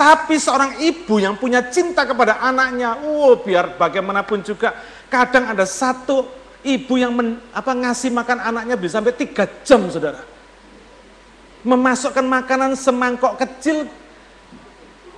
Tapi 0.00 0.34
seorang 0.40 0.82
ibu 0.82 1.20
yang 1.20 1.36
punya 1.38 1.62
cinta 1.68 2.02
kepada 2.08 2.40
anaknya, 2.42 2.98
oh 3.04 3.38
biar 3.38 3.76
bagaimanapun 3.78 4.42
juga, 4.42 4.74
kadang 5.06 5.52
ada 5.52 5.62
satu 5.68 6.26
ibu 6.64 6.98
yang 6.98 7.12
men, 7.14 7.38
apa 7.54 7.70
ngasih 7.70 8.10
makan 8.10 8.42
anaknya 8.42 8.74
bisa 8.74 8.98
sampai 8.98 9.14
tiga 9.14 9.44
jam 9.62 9.86
saudara. 9.92 10.24
Memasukkan 11.62 12.26
makanan 12.26 12.74
semangkok 12.74 13.38
kecil 13.38 13.86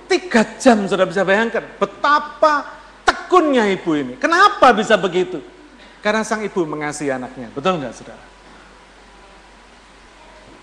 tiga 0.05 0.45
jam 0.61 0.85
saudara 0.85 1.09
bisa 1.09 1.25
bayangkan 1.25 1.65
betapa 1.81 2.69
tekunnya 3.01 3.65
ibu 3.71 3.97
ini. 3.97 4.13
Kenapa 4.21 4.69
bisa 4.75 4.99
begitu? 4.99 5.41
Karena 6.05 6.21
sang 6.21 6.45
ibu 6.45 6.61
mengasihi 6.61 7.09
anaknya, 7.09 7.49
betul 7.49 7.81
nggak 7.81 7.93
saudara? 7.97 8.34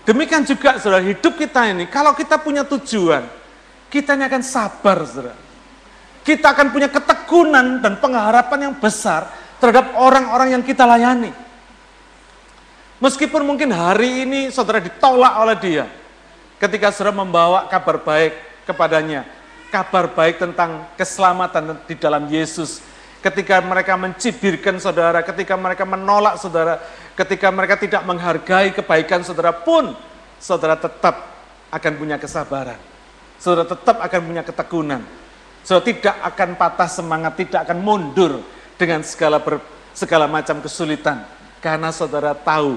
Demikian 0.03 0.43
juga 0.43 0.75
saudara, 0.83 0.99
hidup 0.99 1.39
kita 1.39 1.63
ini, 1.71 1.87
kalau 1.87 2.11
kita 2.11 2.35
punya 2.35 2.67
tujuan, 2.67 3.23
kita 3.87 4.19
ini 4.19 4.27
akan 4.27 4.43
sabar 4.43 4.99
saudara. 5.07 5.35
Kita 6.23 6.51
akan 6.55 6.71
punya 6.71 6.87
ketekunan 6.91 7.79
dan 7.79 7.99
pengharapan 7.99 8.71
yang 8.71 8.75
besar 8.79 9.27
terhadap 9.63 9.95
orang-orang 9.95 10.59
yang 10.59 10.63
kita 10.63 10.83
layani. 10.83 11.31
Meskipun 12.99 13.43
mungkin 13.43 13.71
hari 13.71 14.23
ini 14.27 14.47
saudara 14.51 14.79
ditolak 14.79 15.33
oleh 15.39 15.55
dia, 15.59 15.85
ketika 16.59 16.91
saudara 16.91 17.15
membawa 17.15 17.67
kabar 17.67 17.99
baik 17.99 18.33
kepadanya, 18.63 19.27
kabar 19.71 20.11
baik 20.11 20.39
tentang 20.39 20.87
keselamatan 20.95 21.79
di 21.83 21.95
dalam 21.99 22.27
Yesus, 22.31 22.79
ketika 23.23 23.63
mereka 23.63 23.95
mencibirkan 23.95 24.79
saudara, 24.79 25.23
ketika 25.23 25.55
mereka 25.55 25.87
menolak 25.87 26.39
saudara, 26.39 26.79
ketika 27.13 27.47
mereka 27.53 27.77
tidak 27.77 28.01
menghargai 28.05 28.73
kebaikan 28.73 29.21
saudara 29.21 29.53
pun, 29.53 29.93
saudara 30.41 30.77
tetap 30.77 31.33
akan 31.73 31.93
punya 31.97 32.17
kesabaran. 32.21 32.77
Saudara 33.41 33.65
tetap 33.67 33.97
akan 34.01 34.21
punya 34.23 34.43
ketekunan. 34.45 35.01
Saudara 35.65 35.85
tidak 35.89 36.15
akan 36.21 36.49
patah 36.59 36.89
semangat, 36.89 37.33
tidak 37.39 37.59
akan 37.69 37.79
mundur 37.81 38.43
dengan 38.75 39.01
segala 39.05 39.39
ber, 39.39 39.61
segala 39.95 40.25
macam 40.27 40.59
kesulitan. 40.59 41.23
Karena 41.63 41.89
saudara 41.95 42.35
tahu 42.35 42.75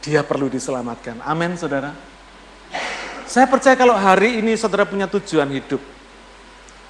dia 0.00 0.24
perlu 0.24 0.48
diselamatkan. 0.48 1.20
Amin 1.24 1.56
saudara. 1.56 1.92
Saya 3.24 3.48
percaya 3.48 3.72
kalau 3.76 3.96
hari 3.96 4.40
ini 4.40 4.52
saudara 4.56 4.84
punya 4.84 5.08
tujuan 5.08 5.48
hidup 5.48 5.80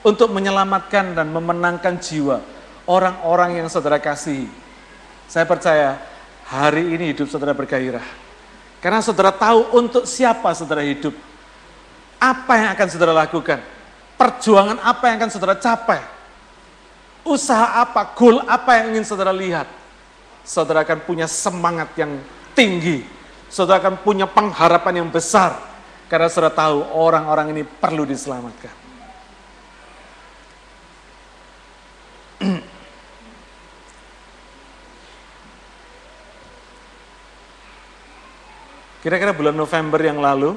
untuk 0.03 0.29
menyelamatkan 0.35 1.15
dan 1.15 1.31
memenangkan 1.31 1.97
jiwa 2.03 2.43
orang-orang 2.85 3.63
yang 3.63 3.69
saudara 3.71 4.03
kasihi. 4.03 4.51
Saya 5.31 5.49
percaya 5.49 5.97
hari 6.49 6.95
ini 6.95 7.17
hidup 7.17 7.29
saudara 7.29 7.57
bergairah. 7.57 8.05
Karena 8.85 9.01
saudara 9.01 9.33
tahu 9.33 9.81
untuk 9.81 10.05
siapa 10.05 10.53
saudara 10.53 10.85
hidup. 10.85 11.17
Apa 12.21 12.53
yang 12.61 12.69
akan 12.77 12.89
saudara 12.93 13.13
lakukan. 13.17 13.61
Perjuangan 14.21 14.77
apa 14.85 15.05
yang 15.09 15.17
akan 15.25 15.31
saudara 15.33 15.57
capai. 15.57 16.05
Usaha 17.25 17.81
apa, 17.81 18.13
goal 18.13 18.45
apa 18.45 18.85
yang 18.85 18.93
ingin 18.97 19.09
saudara 19.09 19.33
lihat. 19.33 19.65
Saudara 20.45 20.85
akan 20.85 21.01
punya 21.09 21.25
semangat 21.25 21.97
yang 21.97 22.21
tinggi. 22.53 23.01
Saudara 23.49 23.81
akan 23.81 24.05
punya 24.05 24.29
pengharapan 24.29 25.01
yang 25.01 25.09
besar. 25.09 25.57
Karena 26.13 26.29
saudara 26.29 26.53
tahu 26.53 26.85
orang-orang 26.93 27.57
ini 27.57 27.63
perlu 27.65 28.05
diselamatkan. 28.05 28.85
Kira-kira 39.05 39.37
bulan 39.37 39.53
November 39.53 40.01
yang 40.01 40.17
lalu, 40.17 40.57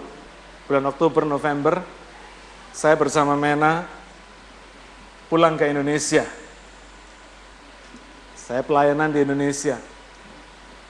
bulan 0.71 0.88
Oktober, 0.88 1.27
November, 1.27 1.83
saya 2.71 2.95
bersama 2.95 3.36
Mena 3.36 3.83
pulang 5.27 5.60
ke 5.60 5.67
Indonesia. 5.67 6.23
Saya 8.39 8.63
pelayanan 8.63 9.12
di 9.12 9.27
Indonesia. 9.27 9.75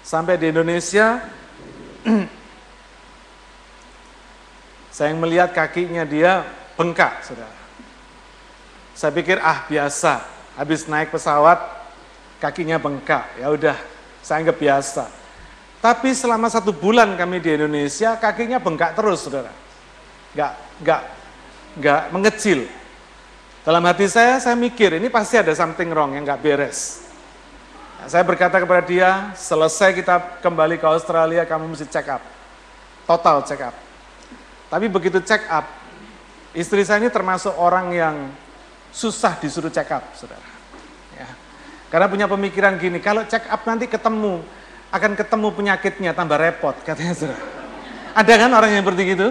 Sampai 0.05 0.37
di 0.37 0.53
Indonesia, 0.53 1.17
saya 4.93 5.17
melihat 5.17 5.49
kakinya 5.49 6.05
dia 6.05 6.45
bengkak, 6.77 7.25
saudara. 7.25 7.57
Saya 8.93 9.09
pikir 9.09 9.41
ah 9.41 9.65
biasa, 9.65 10.21
habis 10.61 10.85
naik 10.85 11.09
pesawat 11.09 11.57
kakinya 12.37 12.77
bengkak, 12.77 13.33
ya 13.41 13.49
udah, 13.49 13.77
saya 14.21 14.45
anggap 14.45 14.61
biasa. 14.61 15.09
Tapi 15.77 16.09
selama 16.17 16.49
satu 16.49 16.73
bulan 16.73 17.13
kami 17.13 17.37
di 17.37 17.53
Indonesia, 17.53 18.17
kakinya 18.17 18.57
bengkak 18.57 18.97
terus, 18.97 19.29
saudara. 19.29 19.53
Gak, 20.33 20.53
gak, 20.81 21.01
gak 21.77 22.03
mengecil. 22.09 22.65
Dalam 23.61 23.83
hati 23.85 24.09
saya, 24.09 24.41
saya 24.41 24.57
mikir, 24.57 24.97
ini 24.97 25.11
pasti 25.11 25.37
ada 25.37 25.53
something 25.53 25.91
wrong 25.93 26.17
yang 26.17 26.25
gak 26.25 26.41
beres. 26.41 27.05
Nah, 28.01 28.09
saya 28.09 28.25
berkata 28.25 28.57
kepada 28.57 28.81
dia, 28.81 29.29
selesai 29.37 29.93
kita 29.93 30.41
kembali 30.41 30.81
ke 30.81 30.85
Australia, 30.89 31.45
kamu 31.45 31.69
mesti 31.73 31.85
check 31.89 32.09
up. 32.09 32.23
Total 33.05 33.37
check 33.45 33.61
up. 33.61 33.75
Tapi 34.67 34.85
begitu 34.89 35.21
check 35.21 35.45
up, 35.47 35.65
istri 36.57 36.81
saya 36.83 36.99
ini 37.05 37.13
termasuk 37.13 37.53
orang 37.53 37.93
yang 37.93 38.15
susah 38.89 39.37
disuruh 39.37 39.69
check 39.69 39.93
up, 39.93 40.03
saudara. 40.17 40.43
Ya. 41.13 41.29
Karena 41.93 42.09
punya 42.09 42.25
pemikiran 42.25 42.75
gini, 42.81 42.97
kalau 42.97 43.23
check 43.29 43.45
up 43.45 43.61
nanti 43.63 43.85
ketemu 43.85 44.41
akan 44.97 45.13
ketemu 45.13 45.47
penyakitnya 45.53 46.11
tambah 46.17 46.35
repot 46.35 46.75
katanya 46.81 47.13
saudara. 47.13 47.39
Ada 48.17 48.33
kan 48.33 48.49
orang 48.49 48.69
yang 48.73 48.81
seperti 48.81 49.03
itu? 49.13 49.29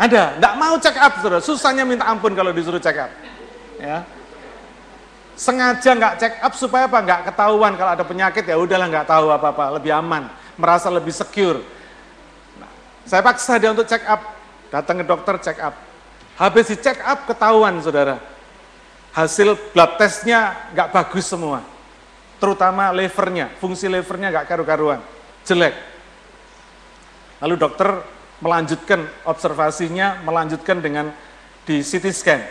Ada, 0.00 0.40
nggak 0.40 0.54
mau 0.56 0.74
check 0.80 0.96
up, 0.96 1.12
saudara. 1.20 1.44
Susahnya 1.44 1.84
minta 1.84 2.08
ampun 2.08 2.32
kalau 2.32 2.48
disuruh 2.50 2.80
check 2.80 2.96
up. 2.96 3.12
Ya. 3.76 4.08
Sengaja 5.36 5.90
nggak 5.92 6.14
check 6.16 6.34
up 6.40 6.52
supaya 6.56 6.88
apa? 6.88 6.98
Nggak 7.04 7.20
ketahuan 7.32 7.72
kalau 7.76 7.92
ada 7.92 8.04
penyakit 8.04 8.44
ya 8.48 8.56
udahlah 8.56 8.88
nggak 8.88 9.08
tahu 9.08 9.28
apa-apa, 9.28 9.76
lebih 9.76 9.92
aman, 9.92 10.32
merasa 10.56 10.88
lebih 10.88 11.12
secure. 11.12 11.60
Nah, 12.56 12.70
saya 13.04 13.20
paksa 13.20 13.60
dia 13.60 13.72
untuk 13.72 13.84
check 13.84 14.04
up, 14.08 14.20
datang 14.72 15.00
ke 15.00 15.04
dokter 15.04 15.34
check 15.40 15.58
up. 15.60 15.76
Habis 16.40 16.72
di 16.72 16.76
check 16.80 17.00
up 17.04 17.28
ketahuan, 17.28 17.76
saudara. 17.84 18.16
Hasil 19.12 19.56
blood 19.76 20.00
testnya 20.00 20.56
nggak 20.72 20.88
bagus 20.88 21.28
semua, 21.28 21.60
terutama 22.42 22.90
levernya, 22.90 23.54
fungsi 23.62 23.86
levernya 23.86 24.34
nggak 24.34 24.50
karu-karuan, 24.50 24.98
jelek. 25.46 25.78
Lalu 27.38 27.54
dokter 27.54 28.02
melanjutkan 28.42 29.06
observasinya, 29.22 30.18
melanjutkan 30.26 30.82
dengan 30.82 31.14
di 31.62 31.86
CT 31.86 32.10
scan. 32.10 32.42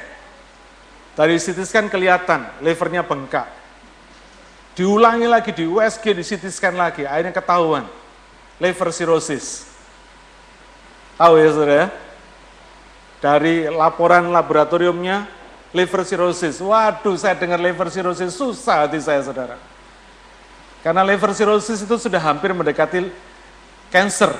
Dari 1.12 1.36
CT 1.36 1.68
scan 1.68 1.92
kelihatan 1.92 2.64
levernya 2.64 3.04
bengkak. 3.04 3.52
Diulangi 4.80 5.28
lagi 5.28 5.52
di 5.52 5.68
USG, 5.68 6.16
di 6.16 6.24
CT 6.24 6.48
scan 6.48 6.80
lagi, 6.80 7.04
akhirnya 7.04 7.36
ketahuan. 7.36 7.84
Liver 8.64 8.96
cirrhosis. 8.96 9.68
Tahu 11.20 11.36
ya 11.36 11.50
saudara 11.52 11.76
ya? 11.76 11.88
Dari 13.20 13.68
laporan 13.68 14.32
laboratoriumnya, 14.32 15.28
liver 15.76 16.08
cirrhosis. 16.08 16.64
Waduh, 16.64 17.20
saya 17.20 17.36
dengar 17.36 17.60
liver 17.60 17.92
cirrhosis, 17.92 18.32
susah 18.32 18.88
hati 18.88 19.04
saya 19.04 19.20
saudara. 19.20 19.71
Karena 20.82 21.06
liver 21.06 21.30
cirrhosis 21.38 21.86
itu 21.86 21.96
sudah 22.02 22.17
hampir 22.17 22.50
mendekati 22.58 23.13
cancer. 23.94 24.34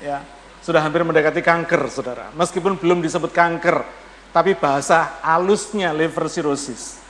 Ya, 0.00 0.24
sudah 0.64 0.80
hampir 0.80 1.04
mendekati 1.04 1.44
kanker, 1.44 1.88
saudara. 1.92 2.32
Meskipun 2.32 2.80
belum 2.80 3.04
disebut 3.04 3.30
kanker, 3.36 3.84
tapi 4.32 4.56
bahasa 4.56 5.20
halusnya 5.20 5.92
liver 5.92 6.28
cirrhosis. 6.32 7.00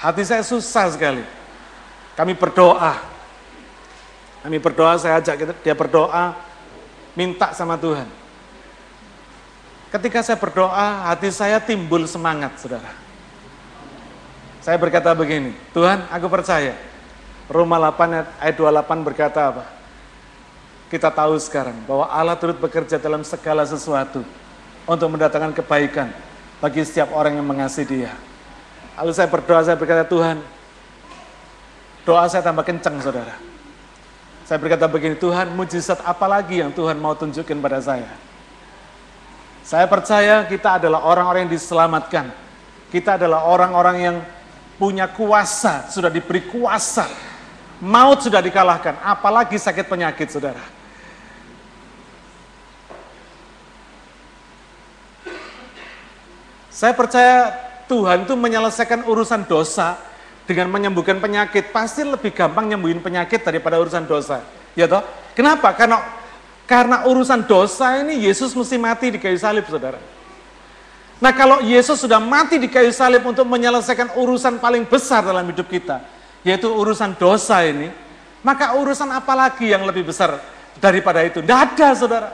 Hati 0.00 0.24
saya 0.24 0.40
susah 0.40 0.88
sekali. 0.96 1.24
Kami 2.16 2.32
berdoa. 2.32 2.96
Kami 4.42 4.56
berdoa, 4.56 4.96
saya 4.96 5.20
ajak 5.20 5.60
dia 5.60 5.74
berdoa, 5.76 6.32
minta 7.12 7.52
sama 7.52 7.76
Tuhan. 7.76 8.08
Ketika 9.92 10.24
saya 10.24 10.38
berdoa, 10.40 11.08
hati 11.08 11.28
saya 11.28 11.60
timbul 11.60 12.08
semangat, 12.08 12.56
saudara. 12.60 12.92
Saya 14.64 14.76
berkata 14.76 15.12
begini, 15.16 15.56
Tuhan 15.72 16.06
aku 16.12 16.28
percaya. 16.28 16.87
Roma 17.48 17.80
8 17.80 18.44
ayat 18.44 18.54
28 18.56 19.08
berkata 19.08 19.40
apa? 19.48 19.78
kita 20.88 21.12
tahu 21.12 21.36
sekarang 21.36 21.76
bahwa 21.84 22.08
Allah 22.08 22.36
turut 22.40 22.56
bekerja 22.56 22.96
dalam 22.96 23.20
segala 23.20 23.62
sesuatu 23.68 24.24
untuk 24.88 25.08
mendatangkan 25.12 25.52
kebaikan 25.60 26.08
bagi 26.64 26.80
setiap 26.80 27.12
orang 27.12 27.36
yang 27.36 27.44
mengasihi 27.44 27.84
dia. 27.86 28.12
Lalu 28.96 29.12
saya 29.14 29.28
berdoa, 29.28 29.60
saya 29.62 29.76
berkata, 29.76 30.08
Tuhan, 30.08 30.40
doa 32.02 32.24
saya 32.26 32.42
tambah 32.42 32.64
kencang, 32.64 32.98
saudara. 33.04 33.36
Saya 34.48 34.58
berkata 34.58 34.88
begini, 34.88 35.14
Tuhan, 35.14 35.52
mujizat 35.52 36.00
apa 36.02 36.24
lagi 36.24 36.64
yang 36.64 36.72
Tuhan 36.72 36.96
mau 36.96 37.12
tunjukin 37.12 37.60
pada 37.60 37.78
saya? 37.84 38.08
Saya 39.62 39.84
percaya 39.84 40.48
kita 40.48 40.80
adalah 40.80 41.04
orang-orang 41.04 41.46
yang 41.46 41.52
diselamatkan. 41.52 42.32
Kita 42.88 43.20
adalah 43.20 43.44
orang-orang 43.44 43.96
yang 44.00 44.16
punya 44.80 45.04
kuasa, 45.04 45.92
sudah 45.92 46.08
diberi 46.08 46.48
kuasa. 46.48 47.04
Maut 47.78 48.18
sudah 48.18 48.42
dikalahkan, 48.42 48.98
apalagi 49.06 49.54
sakit 49.54 49.86
penyakit, 49.86 50.26
saudara. 50.34 50.58
Saya 56.78 56.94
percaya 56.94 57.54
Tuhan 57.90 58.22
itu 58.22 58.38
menyelesaikan 58.38 59.02
urusan 59.02 59.46
dosa 59.50 59.98
dengan 60.46 60.70
menyembuhkan 60.70 61.18
penyakit. 61.18 61.74
Pasti 61.74 62.06
lebih 62.06 62.30
gampang 62.30 62.70
nyembuhin 62.70 63.02
penyakit 63.02 63.42
daripada 63.42 63.82
urusan 63.82 64.06
dosa. 64.06 64.46
Ya 64.78 64.86
toh? 64.86 65.02
Kenapa? 65.34 65.74
Karena 65.74 65.98
karena 66.70 67.02
urusan 67.08 67.48
dosa 67.48 67.98
ini 67.98 68.22
Yesus 68.28 68.54
mesti 68.54 68.78
mati 68.78 69.10
di 69.10 69.18
kayu 69.18 69.34
salib, 69.34 69.66
saudara. 69.66 69.98
Nah 71.18 71.34
kalau 71.34 71.66
Yesus 71.66 71.98
sudah 71.98 72.22
mati 72.22 72.62
di 72.62 72.70
kayu 72.70 72.94
salib 72.94 73.26
untuk 73.26 73.42
menyelesaikan 73.48 74.14
urusan 74.14 74.62
paling 74.62 74.86
besar 74.86 75.26
dalam 75.26 75.50
hidup 75.50 75.66
kita, 75.66 75.98
yaitu 76.46 76.70
urusan 76.70 77.14
dosa 77.18 77.62
ini, 77.66 77.90
maka 78.42 78.78
urusan 78.78 79.10
apa 79.10 79.34
lagi 79.34 79.70
yang 79.70 79.82
lebih 79.82 80.06
besar 80.06 80.38
daripada 80.78 81.22
itu? 81.26 81.42
Tidak 81.42 81.58
ada, 81.58 81.88
saudara. 81.94 82.30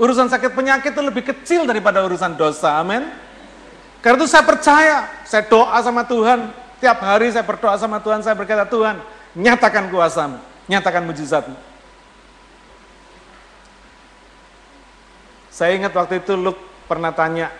Urusan 0.00 0.32
sakit 0.32 0.56
penyakit 0.56 0.96
itu 0.96 1.02
lebih 1.04 1.24
kecil 1.28 1.68
daripada 1.68 2.00
urusan 2.04 2.32
dosa, 2.32 2.80
amin. 2.80 3.04
Karena 4.00 4.16
itu 4.16 4.28
saya 4.32 4.44
percaya, 4.48 4.96
saya 5.28 5.44
doa 5.44 5.76
sama 5.84 6.08
Tuhan, 6.08 6.48
tiap 6.80 7.04
hari 7.04 7.28
saya 7.28 7.44
berdoa 7.44 7.76
sama 7.76 8.00
Tuhan, 8.00 8.24
saya 8.24 8.32
berkata, 8.32 8.64
Tuhan, 8.64 8.96
nyatakan 9.36 9.92
kuasamu, 9.92 10.40
nyatakan 10.72 11.04
mujizatmu. 11.04 11.52
Saya 15.52 15.76
ingat 15.76 15.92
waktu 15.92 16.24
itu 16.24 16.32
Luke 16.32 16.88
pernah 16.88 17.12
tanya, 17.12 17.52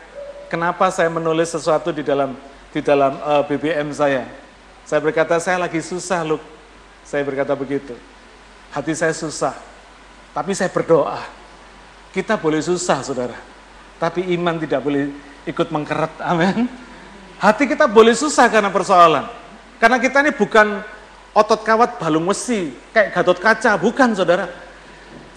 kenapa 0.48 0.88
saya 0.88 1.12
menulis 1.12 1.52
sesuatu 1.52 1.92
di 1.92 2.00
dalam 2.00 2.32
di 2.72 2.80
dalam 2.80 3.20
eh, 3.20 3.42
BBM 3.44 3.92
saya. 3.92 4.39
Saya 4.90 4.98
berkata, 4.98 5.38
saya 5.38 5.54
lagi 5.62 5.78
susah 5.78 6.26
Luke. 6.26 6.42
Saya 7.06 7.22
berkata 7.22 7.54
begitu. 7.54 7.94
Hati 8.74 8.90
saya 8.90 9.14
susah, 9.14 9.54
tapi 10.34 10.50
saya 10.50 10.66
berdoa. 10.66 11.22
Kita 12.10 12.34
boleh 12.34 12.58
susah, 12.58 12.98
saudara. 12.98 13.38
Tapi 14.02 14.34
iman 14.34 14.58
tidak 14.58 14.82
boleh 14.82 15.14
ikut 15.46 15.70
mengkeret, 15.70 16.18
amin. 16.18 16.66
Hati 17.38 17.70
kita 17.70 17.86
boleh 17.86 18.18
susah 18.18 18.50
karena 18.50 18.66
persoalan. 18.74 19.30
Karena 19.78 20.02
kita 20.02 20.26
ini 20.26 20.34
bukan 20.34 20.82
otot 21.38 21.62
kawat 21.62 22.02
balung 22.02 22.26
besi, 22.26 22.74
kayak 22.90 23.14
gatot 23.14 23.38
kaca, 23.38 23.78
bukan 23.78 24.10
saudara. 24.18 24.50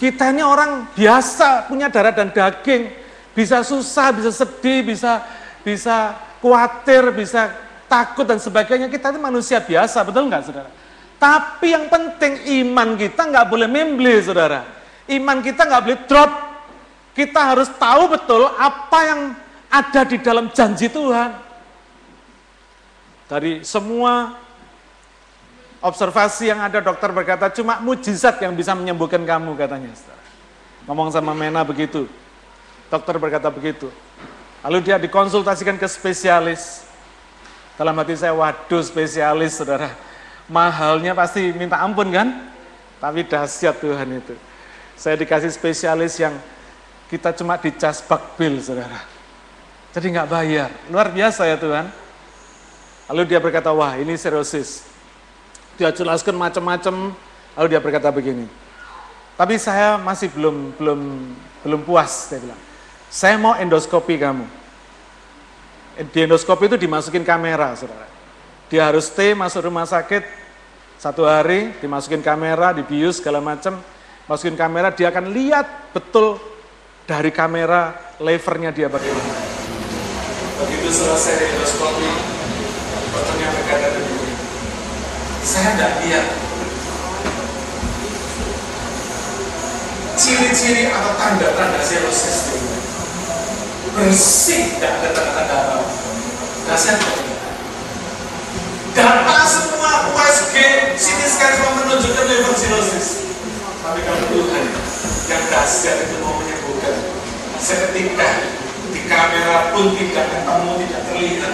Kita 0.01 0.33
ini 0.33 0.41
orang 0.41 0.89
biasa, 0.97 1.69
punya 1.69 1.93
darah 1.93 2.09
dan 2.09 2.33
daging, 2.33 2.89
bisa 3.37 3.61
susah, 3.61 4.17
bisa 4.17 4.33
sedih, 4.33 4.81
bisa 4.81 5.21
bisa 5.61 6.17
khawatir, 6.41 7.13
bisa 7.13 7.62
takut 7.93 8.25
dan 8.25 8.41
sebagainya. 8.41 8.89
Kita 8.89 9.13
ini 9.13 9.21
manusia 9.21 9.61
biasa, 9.61 10.01
betul 10.01 10.25
nggak 10.25 10.41
saudara? 10.49 10.69
Tapi 11.21 11.67
yang 11.69 11.85
penting 11.93 12.65
iman 12.65 12.97
kita 12.97 13.29
nggak 13.29 13.45
boleh 13.45 13.69
memble 13.69 14.17
saudara. 14.25 14.65
Iman 15.05 15.45
kita 15.45 15.69
nggak 15.69 15.81
boleh 15.85 15.99
drop. 16.09 16.31
Kita 17.13 17.53
harus 17.53 17.69
tahu 17.77 18.09
betul 18.09 18.49
apa 18.57 18.99
yang 19.05 19.21
ada 19.69 20.01
di 20.01 20.17
dalam 20.17 20.49
janji 20.49 20.89
Tuhan. 20.89 21.37
Dari 23.29 23.61
semua 23.61 24.33
observasi 25.77 26.49
yang 26.49 26.57
ada 26.65 26.81
dokter 26.81 27.13
berkata 27.13 27.53
cuma 27.53 27.77
mujizat 27.77 28.41
yang 28.41 28.57
bisa 28.57 28.73
menyembuhkan 28.73 29.21
kamu 29.21 29.53
katanya. 29.53 29.93
Ngomong 30.89 31.13
sama 31.13 31.37
Mena 31.37 31.61
begitu. 31.61 32.09
Dokter 32.89 33.15
berkata 33.21 33.53
begitu. 33.53 33.93
Lalu 34.65 34.79
dia 34.81 34.97
dikonsultasikan 34.97 35.77
ke 35.77 35.85
spesialis. 35.85 36.92
Dalam 37.73 37.97
hati 37.97 38.13
saya, 38.13 38.37
waduh 38.37 38.83
spesialis 38.85 39.57
saudara. 39.57 39.89
Mahalnya 40.45 41.17
pasti 41.17 41.49
minta 41.55 41.81
ampun 41.81 42.13
kan? 42.13 42.53
Tapi 43.01 43.25
dahsyat 43.25 43.81
Tuhan 43.81 44.21
itu. 44.21 44.35
Saya 44.93 45.17
dikasih 45.17 45.49
spesialis 45.49 46.15
yang 46.21 46.37
kita 47.09 47.33
cuma 47.33 47.57
dicas 47.57 47.99
bakbil 48.05 48.61
saudara. 48.61 49.01
Jadi 49.93 50.13
nggak 50.13 50.29
bayar. 50.29 50.69
Luar 50.89 51.09
biasa 51.09 51.49
ya 51.49 51.57
Tuhan. 51.57 51.89
Lalu 53.09 53.21
dia 53.29 53.39
berkata, 53.41 53.73
wah 53.73 53.97
ini 53.97 54.15
serosis. 54.15 54.85
Dia 55.75 55.89
jelaskan 55.89 56.37
macam-macam. 56.37 57.11
Lalu 57.57 57.67
dia 57.69 57.81
berkata 57.81 58.09
begini. 58.13 58.45
Tapi 59.33 59.57
saya 59.57 59.97
masih 59.97 60.29
belum 60.29 60.77
belum 60.77 60.99
belum 61.65 61.81
puas, 61.81 62.29
saya 62.29 62.41
bilang. 62.41 62.61
Saya 63.09 63.35
mau 63.41 63.57
endoskopi 63.57 64.21
kamu. 64.21 64.45
Di 65.93 66.25
endoskopi 66.25 66.65
itu 66.65 66.77
dimasukin 66.77 67.21
kamera, 67.21 67.77
saudara. 67.77 68.09
Dia 68.73 68.89
harus 68.89 69.13
stay 69.13 69.37
masuk 69.37 69.69
rumah 69.69 69.85
sakit 69.85 70.25
satu 70.97 71.29
hari, 71.29 71.69
dimasukin 71.77 72.25
kamera, 72.25 72.73
dibius 72.73 73.21
segala 73.21 73.37
macam, 73.37 73.77
masukin 74.25 74.57
kamera, 74.57 74.89
dia 74.89 75.13
akan 75.13 75.29
lihat 75.29 75.93
betul 75.93 76.41
dari 77.05 77.29
kamera 77.29 77.93
levernya 78.17 78.73
dia 78.73 78.89
bagaimana. 78.89 79.35
Begitu 80.65 80.89
selesai 80.89 81.53
endoskopi, 81.53 82.09
dokternya 83.13 83.47
berkata 83.53 83.87
begini, 83.93 84.33
saya 85.45 85.69
tidak 85.77 85.93
lihat 86.01 86.25
ciri-ciri 90.17 90.89
atau 90.89 91.13
tanda-tanda 91.19 91.83
serosis 91.83 92.55
itu 92.55 92.72
bersih, 93.93 94.73
tidak 94.77 94.91
ada 94.99 95.09
tanda-tanda. 95.13 95.85
Nah 96.65 96.77
saya 96.77 96.97
Data 98.93 99.41
semua 99.49 100.13
USG, 100.13 100.55
CT 100.93 101.21
scan 101.25 101.51
semua 101.57 101.81
menunjukkan 101.81 102.25
liver 102.29 102.53
cirrhosis. 102.53 103.25
Tapi 103.81 104.05
kalau 104.05 104.21
Tuhan 104.29 104.65
yang 105.33 105.43
dahsyat 105.49 105.97
itu 106.05 106.21
mau 106.21 106.37
menyembuhkan, 106.37 106.93
seketika 107.57 108.29
di 108.93 109.01
kamera 109.09 109.73
pun 109.73 109.97
tidak 109.97 110.29
ketemu, 110.29 110.71
tidak 110.85 111.01
terlihat 111.09 111.53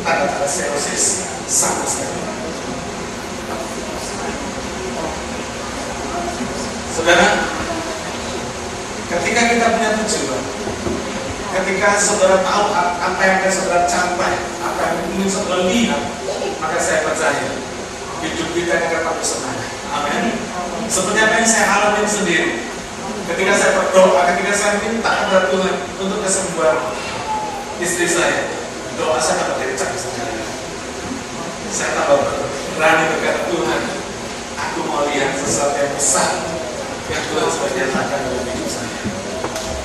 tanda-tanda 0.00 0.48
serosis 0.48 1.28
sama 1.44 1.84
sekali. 1.84 2.24
Saudara, 6.96 7.28
ketika 9.12 9.40
kita 9.52 9.66
punya 9.76 9.90
tujuan, 9.92 10.42
ketika 11.88 12.04
saudara 12.04 12.44
tahu 12.44 12.68
apa 12.76 13.20
yang 13.24 13.40
akan 13.40 13.48
saudara 13.48 13.88
capai, 13.88 14.36
apa 14.60 14.80
yang 14.84 14.96
ingin 15.16 15.28
saudara 15.32 15.64
lihat, 15.72 16.02
maka 16.60 16.76
saya 16.76 17.00
percaya 17.00 17.48
hidup 18.20 18.48
kita 18.52 18.76
akan 18.76 18.88
tetap 18.92 19.16
semangat. 19.24 19.68
Amin. 19.88 20.36
Seperti 20.84 21.16
apa 21.24 21.34
yang 21.40 21.48
saya 21.48 21.64
alami 21.72 22.04
sendiri. 22.04 22.60
Ketika 23.32 23.52
saya 23.56 23.72
berdoa, 23.72 24.20
ketika 24.36 24.52
saya 24.52 24.72
minta 24.84 25.08
kepada 25.08 25.48
Tuhan 25.48 25.74
untuk 25.96 26.20
kesembuhan 26.20 26.76
istri 27.80 28.04
saya, 28.04 28.52
doa 29.00 29.16
saya 29.16 29.48
dapat 29.48 29.72
dicap. 29.72 29.88
Saya 31.72 31.90
tambah 31.96 32.20
berani 32.76 33.04
berkata 33.16 33.48
Tuhan, 33.48 33.80
aku 34.60 34.78
mau 34.92 35.08
lihat 35.08 35.40
sesuatu 35.40 35.76
yang 35.76 35.92
besar 35.96 36.52
yang 37.08 37.24
Tuhan 37.32 37.48
sudah 37.48 37.70
nyatakan 37.72 38.20
dalam 38.28 38.44
hidup. 38.44 38.67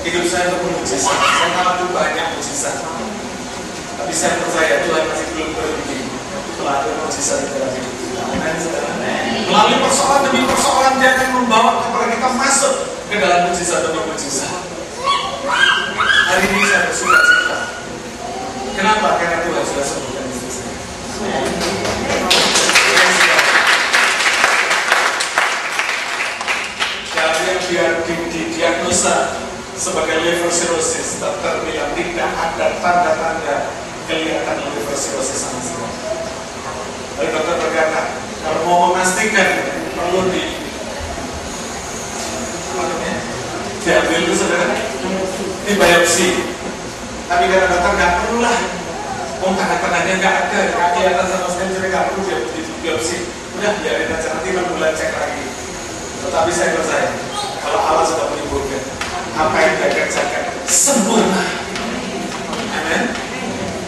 Hidup 0.03 0.27
saya 0.27 0.51
itu 0.51 0.67
mujizat. 0.67 1.15
Saya 1.15 1.63
tahu 1.63 1.95
banyak 1.95 2.35
mujizat. 2.35 2.75
Tapi 3.95 4.11
saya 4.11 4.35
percaya 4.35 4.83
Tuhan 4.83 5.03
masih 5.07 5.27
belum 5.31 5.49
berhenti 5.55 5.99
melalui 6.59 6.95
mujizat 7.07 7.39
dalam 7.47 7.71
hidup 7.71 7.93
kita. 8.03 8.23
Melalui 9.47 9.79
persoalan 9.79 10.21
demi 10.27 10.43
persoalan 10.43 10.99
dia 10.99 11.15
akan 11.15 11.29
membawa 11.39 11.87
kepada 11.87 12.05
kita 12.19 12.29
masuk 12.35 12.73
ke 13.07 13.15
dalam 13.15 13.47
mujizat 13.47 13.79
demi 13.87 14.03
mujizat. 14.03 14.51
Hari 16.27 16.51
ini 16.51 16.67
saya 16.67 16.83
bersuka 16.91 17.19
cita. 17.23 17.59
Kenapa? 18.75 19.07
Karena 19.23 19.39
Tuhan 19.47 19.63
sudah 19.63 19.85
sembuhkan 19.87 20.23
istri 20.35 20.49
saya. 20.51 20.75
Dari 27.15 27.43
yang 27.47 27.61
dia 27.71 27.85
di, 28.03 28.15
di 28.27 28.41
diagnosa 28.51 29.42
sebagai 29.83 30.15
liver 30.23 30.47
cirrhosis, 30.47 31.19
dokter 31.19 31.59
bilang 31.67 31.91
tidak 31.91 32.31
ada 32.39 32.71
tanda-tanda 32.79 33.55
kelihatan 34.07 34.63
liver 34.63 34.95
cirrhosis 34.95 35.43
sama 35.43 35.59
sekali. 35.59 35.91
Lalu 37.19 37.29
dokter 37.35 37.55
berkata, 37.59 38.01
kalau 38.47 38.59
mau 38.63 38.77
memastikan 38.87 39.75
perlu 39.91 40.31
di 40.31 40.63
apa 42.71 42.83
namanya? 42.87 43.17
Diambil 43.83 44.19
itu 44.23 44.33
saudara, 44.39 44.71
di 45.67 45.73
biopsi. 45.75 46.29
Tapi 47.27 47.43
karena 47.51 47.67
dokter 47.67 47.91
nggak 47.99 48.13
perlu 48.23 48.37
lah, 48.39 48.57
mau 49.43 49.51
tanda-tandanya 49.51 50.13
nggak 50.15 50.35
ada, 50.47 50.59
nggak 50.79 50.89
kelihatan 50.95 51.27
sama 51.27 51.47
sekali, 51.51 51.75
jadi 51.75 51.87
nggak 51.91 52.05
perlu 52.07 52.21
dia 52.23 52.39
di 52.39 52.61
biopsi. 52.87 53.17
Udah 53.59 53.75
biarin 53.83 54.15
aja 54.15 54.31
nanti 54.31 54.47
enam 54.47 54.63
bulan 54.79 54.95
cek 54.95 55.11
lagi. 55.11 55.43
Tetapi 56.23 56.51
saya 56.55 56.71
percaya, 56.71 57.11
kalau 57.59 57.79
Allah 57.83 58.07
sudah 58.07 58.31
menyembuhkan, 58.31 58.92
apa 59.33 59.55
yang 59.57 59.73
dia 59.81 59.89
kerjakan 60.05 60.43
sempurna. 60.69 61.43
Amin. 62.73 63.01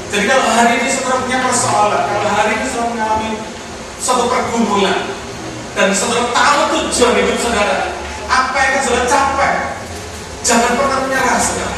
Jadi 0.10 0.24
kalau 0.32 0.48
hari 0.48 0.72
ini 0.82 0.88
saudara 0.90 1.22
punya 1.28 1.40
persoalan, 1.44 2.04
kalau 2.08 2.32
hari 2.32 2.52
ini 2.58 2.66
saudara 2.72 2.90
mengalami 2.96 3.30
suatu 4.00 4.26
pergumulan, 4.32 5.12
dan 5.76 5.92
saudara 5.92 6.32
tahu 6.32 6.60
tujuan 6.72 7.14
hidup 7.20 7.38
saudara, 7.38 7.94
apa 8.32 8.58
yang 8.58 8.80
saudara 8.80 9.06
capai, 9.06 9.54
jangan 10.42 10.72
pernah 10.80 10.98
menyerah 11.04 11.38
saudara. 11.38 11.78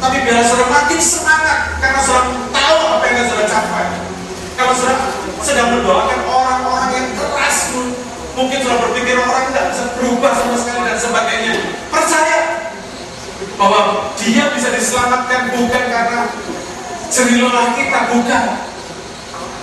Tapi 0.00 0.16
biar 0.22 0.40
saudara 0.46 0.70
makin 0.70 1.00
semangat, 1.02 1.58
karena 1.82 2.00
saudara 2.00 2.30
tahu 2.54 2.78
apa 2.94 3.04
yang 3.10 3.26
saudara 3.26 3.48
capai. 3.50 3.86
Kalau 4.54 4.72
saudara 4.76 5.02
sedang 5.42 5.68
mendoakan 5.76 6.20
orang-orang 6.30 6.90
yang 6.94 7.06
keras, 7.18 7.74
mungkin 8.38 8.62
saudara 8.62 8.86
berpikir 8.86 9.18
orang 9.18 9.50
tidak 9.50 9.64
bisa 9.74 9.84
berubah 9.98 10.32
sama 10.36 10.54
sekali 10.54 10.69
sebagainya. 11.00 11.54
Percaya 11.88 12.38
bahwa 13.56 14.12
dia 14.20 14.52
bisa 14.52 14.68
diselamatkan 14.76 15.56
bukan 15.56 15.84
karena 15.88 16.20
jerilolah 17.08 17.72
kita, 17.72 18.00
bukan. 18.12 18.44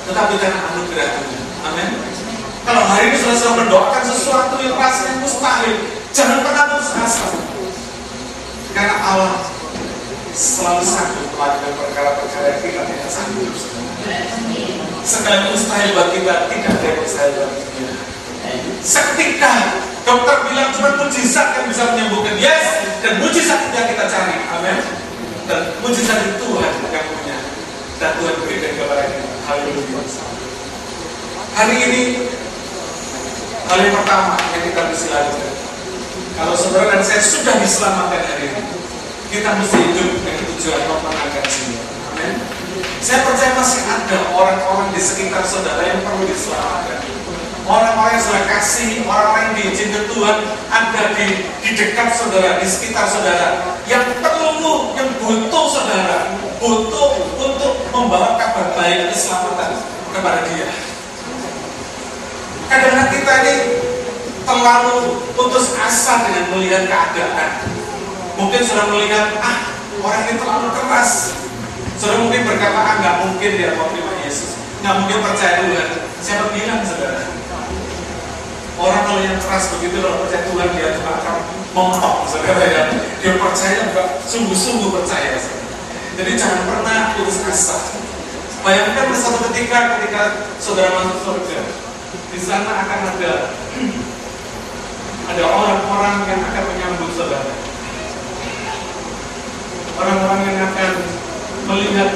Tetapi 0.10 0.34
karena 0.42 0.60
anugerah 0.74 1.08
Tuhan. 1.14 1.44
Amin. 1.68 1.90
Kalau 2.68 2.84
hari 2.84 3.14
ini 3.14 3.18
sudah 3.22 3.64
mendoakan 3.64 4.04
sesuatu 4.04 4.60
yang 4.60 4.76
rasanya 4.76 5.24
mustahil, 5.24 5.88
jangan 6.12 6.44
pernah 6.44 6.64
putus 6.76 6.92
asa. 7.00 7.28
Karena 8.76 8.96
Allah 9.00 9.48
selalu 10.36 10.84
sanggup 10.84 11.32
melakukan 11.34 11.74
perkara-perkara 11.80 12.48
yang 12.54 12.62
kita 12.62 12.82
tidak 12.86 13.10
sanggup. 13.10 13.52
Segala 15.08 15.50
mustahil 15.50 15.96
buat 15.96 16.10
kita 16.12 16.34
tidak 16.52 16.72
ada 16.76 16.90
mustahil 17.00 17.32
buat 17.40 17.52
kita. 17.56 17.96
Seketika 18.84 19.54
dokter 20.08 20.38
bilang 20.48 20.72
cuma 20.72 20.90
mujizat 21.04 21.48
yang 21.60 21.66
bisa 21.68 21.84
menyembuhkan. 21.92 22.40
Yes, 22.40 22.88
dan 23.04 23.20
mujizat 23.20 23.60
yang 23.76 23.92
kita 23.92 24.08
cari. 24.08 24.40
Amin. 24.56 24.80
Dan 25.52 25.76
mujizat 25.84 26.24
itu 26.24 26.48
Tuhan 26.48 26.72
yang 26.96 27.08
punya. 27.12 27.38
Dan 28.00 28.10
Tuhan 28.24 28.34
berikan 28.40 28.72
kepada 28.80 29.04
kita. 29.04 29.28
Haleluya. 29.52 30.02
Hari 31.58 31.76
ini 31.76 32.02
hal 33.68 33.80
yang 33.84 33.96
pertama 34.00 34.40
yang 34.56 34.64
kita 34.72 34.82
mesti 34.88 35.08
lakukan. 35.12 35.54
Kalau 36.38 36.54
saudara 36.54 36.94
dan 36.94 37.02
saya 37.02 37.20
sudah 37.20 37.56
diselamatkan 37.60 38.22
hari 38.22 38.54
ini, 38.54 38.64
kita 39.34 39.50
mesti 39.58 39.76
hidup 39.76 40.10
dengan 40.22 40.44
tujuan 40.54 40.82
memenangkan 40.86 41.44
jiwa. 41.50 41.82
Amin. 42.14 42.36
Saya 43.02 43.26
percaya 43.26 43.52
masih 43.58 43.82
ada 43.90 44.18
orang-orang 44.38 44.94
di 44.94 45.02
sekitar 45.02 45.42
saudara 45.44 45.82
yang 45.82 46.00
perlu 46.06 46.30
diselamatkan. 46.30 47.17
Orang-orang 47.68 48.16
yang 48.16 48.24
sudah 48.24 48.44
kasih, 48.48 49.04
orang-orang 49.04 49.44
yang 49.52 49.56
diizinkan 49.60 50.08
Tuhan 50.08 50.38
ada 50.72 51.04
di, 51.20 51.28
di 51.60 51.70
dekat 51.76 52.16
saudara, 52.16 52.64
di 52.64 52.68
sekitar 52.68 53.04
saudara, 53.12 53.76
yang 53.92 54.08
perlu, 54.24 54.96
yang 54.96 55.12
butuh 55.20 55.66
saudara, 55.68 56.32
butuh 56.64 57.10
untuk 57.36 57.74
membawa 57.92 58.40
kabar 58.40 58.72
baik 58.72 59.12
keselamatan 59.12 59.84
kepada 60.16 60.48
dia. 60.48 60.72
Kadang-kadang 62.72 63.10
kita 63.12 63.34
ini 63.44 63.56
terlalu 64.48 64.98
putus 65.36 65.76
asa 65.76 66.24
dengan 66.24 66.56
melihat 66.56 66.88
keadaan. 66.88 67.68
Mungkin 68.40 68.64
sudah 68.64 68.88
melihat, 68.96 69.44
ah 69.44 69.76
orang 70.00 70.24
ini 70.24 70.40
terlalu 70.40 70.72
keras, 70.72 71.36
Saudara 71.98 72.22
mungkin 72.22 72.46
berkata, 72.46 72.78
ah 72.78 72.96
nggak 73.02 73.16
mungkin 73.26 73.50
dia 73.58 73.74
mau 73.74 73.90
terima 73.90 74.14
Yesus. 74.22 74.54
Nggak 74.86 74.96
mungkin 75.02 75.18
percaya 75.26 75.66
Tuhan. 75.66 75.90
Siapa 76.22 76.46
bilang 76.54 76.86
saudara? 76.86 77.26
Orang 78.78 79.10
kalau 79.10 79.22
yang 79.26 79.42
keras 79.42 79.74
begitu 79.74 80.06
kalau 80.06 80.22
percaya 80.22 80.46
Tuhan 80.54 80.70
dia 80.78 80.94
juga 80.94 81.12
akan 81.18 81.36
montok 81.74 82.30
saudara 82.30 82.62
ya. 82.62 82.84
Dia 83.26 83.34
percaya 83.42 83.90
juga 83.90 84.22
sungguh-sungguh 84.30 84.90
percaya. 84.94 85.34
Jadi 86.14 86.32
jangan 86.38 86.62
pernah 86.70 87.18
putus 87.18 87.42
asa. 87.50 87.78
Bayangkan 88.62 89.10
satu 89.18 89.50
ketika 89.50 89.98
ketika 89.98 90.22
saudara 90.62 90.94
masuk 90.94 91.18
surga, 91.26 91.62
di 92.30 92.40
sana 92.42 92.86
akan 92.86 93.00
ada 93.18 93.34
ada 95.28 95.44
orang-orang 95.44 96.18
yang 96.30 96.42
akan 96.46 96.64
menyambut 96.70 97.10
saudara. 97.18 97.54
Orang-orang 99.98 100.42
yang 100.46 100.58
akan 100.70 100.92
melihat 101.66 102.12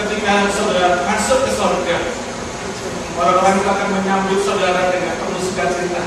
ketika 0.00 0.32
saudara 0.56 1.04
masuk 1.04 1.27
orang-orang 3.18 3.66
akan 3.66 3.88
menyambut 3.98 4.40
saudara 4.46 4.94
dengan 4.94 5.18
penuh 5.18 5.42
sukacita. 5.42 6.04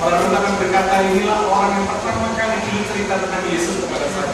Orang-orang 0.00 0.32
akan 0.40 0.54
berkata 0.56 0.94
inilah 1.12 1.44
orang 1.44 1.70
yang 1.76 1.86
pertama 1.88 2.32
kali 2.32 2.56
dulu 2.64 2.80
cerita 2.88 3.14
tentang 3.20 3.44
Yesus 3.52 3.76
kepada 3.84 4.06
saya. 4.08 4.32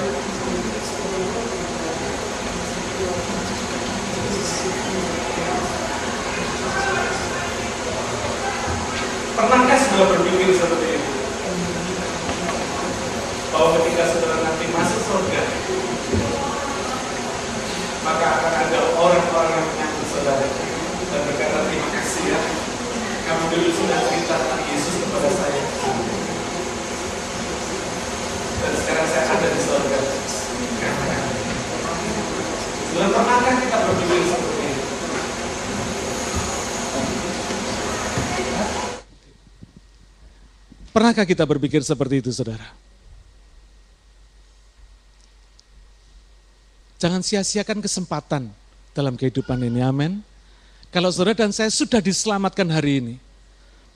Pernahkah 9.33 9.78
saudara 9.83 10.07
berpikir 10.14 10.55
seperti 10.55 10.87
itu? 11.03 11.11
Bahwa 13.51 13.68
ketika 13.83 14.03
saudara 14.07 14.39
nanti 14.39 14.64
masuk 14.70 15.01
surga, 15.03 15.43
maka 18.07 18.26
akan 18.39 18.53
ada 18.70 18.78
orang-orang 19.03 19.51
yang 19.51 19.66
menyambut 19.66 20.07
saudara 20.14 20.62
kamu 23.23 23.45
dulu 23.55 23.68
sudah 23.70 23.99
cerita 24.11 24.35
tentang 24.35 24.62
Yesus 24.66 24.95
kepada 25.07 25.31
saya 25.31 25.62
dan 28.62 28.73
sekarang 28.79 29.07
saya 29.11 29.25
ada 29.31 29.49
di 29.51 29.61
surga 29.62 30.01
sudah 32.93 33.09
pernahkah 33.09 33.55
kita 33.62 33.77
berpikir 33.89 34.20
seperti 34.27 34.64
itu 34.66 34.83
Pernahkah 40.93 41.25
kita 41.25 41.49
berpikir 41.49 41.81
seperti 41.81 42.20
itu, 42.20 42.29
saudara? 42.37 42.68
Jangan 47.01 47.25
sia-siakan 47.25 47.81
kesempatan 47.81 48.53
dalam 48.93 49.16
kehidupan 49.16 49.57
ini. 49.64 49.81
Amin. 49.81 50.20
Kalau 50.93 51.09
saudara 51.09 51.32
dan 51.32 51.57
saya 51.57 51.72
sudah 51.72 52.05
diselamatkan 52.05 52.68
hari 52.68 53.01
ini, 53.01 53.14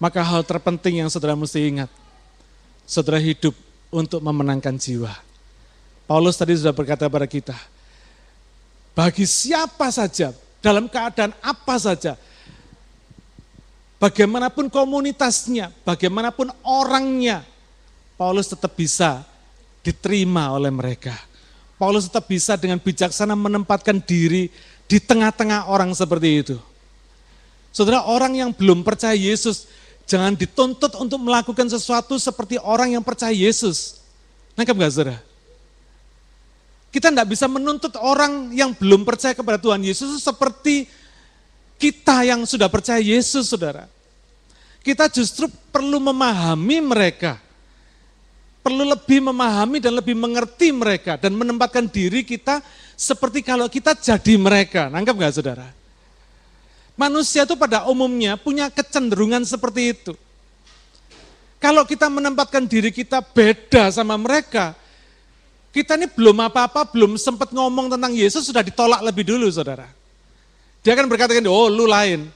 maka 0.01 0.25
hal 0.25 0.41
terpenting 0.49 1.05
yang 1.05 1.13
saudara 1.13 1.37
mesti 1.37 1.61
ingat, 1.61 1.93
saudara 2.89 3.21
hidup 3.21 3.53
untuk 3.93 4.25
memenangkan 4.25 4.81
jiwa. 4.81 5.13
Paulus 6.09 6.41
tadi 6.41 6.57
sudah 6.57 6.73
berkata 6.73 7.05
kepada 7.05 7.29
kita, 7.29 7.57
bagi 8.97 9.29
siapa 9.29 9.93
saja, 9.93 10.33
dalam 10.65 10.89
keadaan 10.89 11.37
apa 11.45 11.77
saja, 11.77 12.17
bagaimanapun 14.01 14.73
komunitasnya, 14.73 15.69
bagaimanapun 15.85 16.49
orangnya, 16.65 17.45
Paulus 18.17 18.49
tetap 18.49 18.73
bisa 18.73 19.21
diterima 19.85 20.49
oleh 20.57 20.73
mereka. 20.73 21.13
Paulus 21.77 22.09
tetap 22.09 22.25
bisa 22.25 22.57
dengan 22.57 22.81
bijaksana 22.81 23.37
menempatkan 23.37 24.01
diri 24.01 24.49
di 24.89 24.97
tengah-tengah 24.97 25.69
orang 25.69 25.93
seperti 25.93 26.29
itu. 26.41 26.57
Saudara, 27.77 28.09
orang 28.09 28.33
yang 28.33 28.57
belum 28.57 28.81
percaya 28.81 29.13
Yesus, 29.13 29.69
jangan 30.09 30.33
dituntut 30.33 30.97
untuk 30.97 31.21
melakukan 31.21 31.69
sesuatu 31.69 32.17
seperti 32.17 32.57
orang 32.57 32.97
yang 32.97 33.05
percaya 33.05 33.37
Yesus. 33.37 34.01
Nangkep 34.57 34.81
gak 34.81 34.93
saudara? 34.97 35.21
Kita 36.89 37.13
tidak 37.13 37.29
bisa 37.29 37.45
menuntut 37.45 37.93
orang 38.01 38.49
yang 38.57 38.73
belum 38.73 39.05
percaya 39.05 39.37
kepada 39.37 39.61
Tuhan 39.61 39.85
Yesus 39.85 40.25
seperti 40.25 40.89
kita 41.77 42.25
yang 42.25 42.49
sudah 42.49 42.73
percaya 42.73 42.97
Yesus, 42.97 43.53
saudara. 43.53 43.85
Kita 44.81 45.13
justru 45.13 45.45
perlu 45.69 46.01
memahami 46.01 46.81
mereka 46.81 47.37
perlu 48.67 48.83
lebih 48.83 49.23
memahami 49.23 49.79
dan 49.79 49.95
lebih 49.95 50.19
mengerti 50.19 50.75
mereka 50.75 51.15
dan 51.15 51.39
menempatkan 51.39 51.87
diri 51.87 52.27
kita 52.27 52.59
seperti 52.99 53.47
kalau 53.47 53.71
kita 53.71 53.95
jadi 53.95 54.35
mereka. 54.35 54.91
Nangkep 54.91 55.15
nggak 55.15 55.35
saudara? 55.39 55.71
Manusia 56.97 57.45
itu 57.45 57.53
pada 57.61 57.85
umumnya 57.85 58.41
punya 58.41 58.73
kecenderungan 58.73 59.45
seperti 59.45 59.93
itu. 59.93 60.13
Kalau 61.61 61.85
kita 61.85 62.09
menempatkan 62.09 62.65
diri 62.65 62.89
kita 62.89 63.21
beda 63.21 63.93
sama 63.93 64.17
mereka, 64.17 64.73
kita 65.77 66.01
ini 66.01 66.09
belum 66.09 66.41
apa-apa, 66.49 66.89
belum 66.89 67.21
sempat 67.21 67.53
ngomong 67.53 67.93
tentang 67.93 68.17
Yesus, 68.17 68.49
sudah 68.49 68.65
ditolak 68.65 69.05
lebih 69.05 69.29
dulu 69.29 69.45
saudara. 69.53 69.93
Dia 70.81 70.97
akan 70.97 71.05
berkata, 71.05 71.37
oh 71.53 71.69
lu 71.69 71.85
lain, 71.85 72.33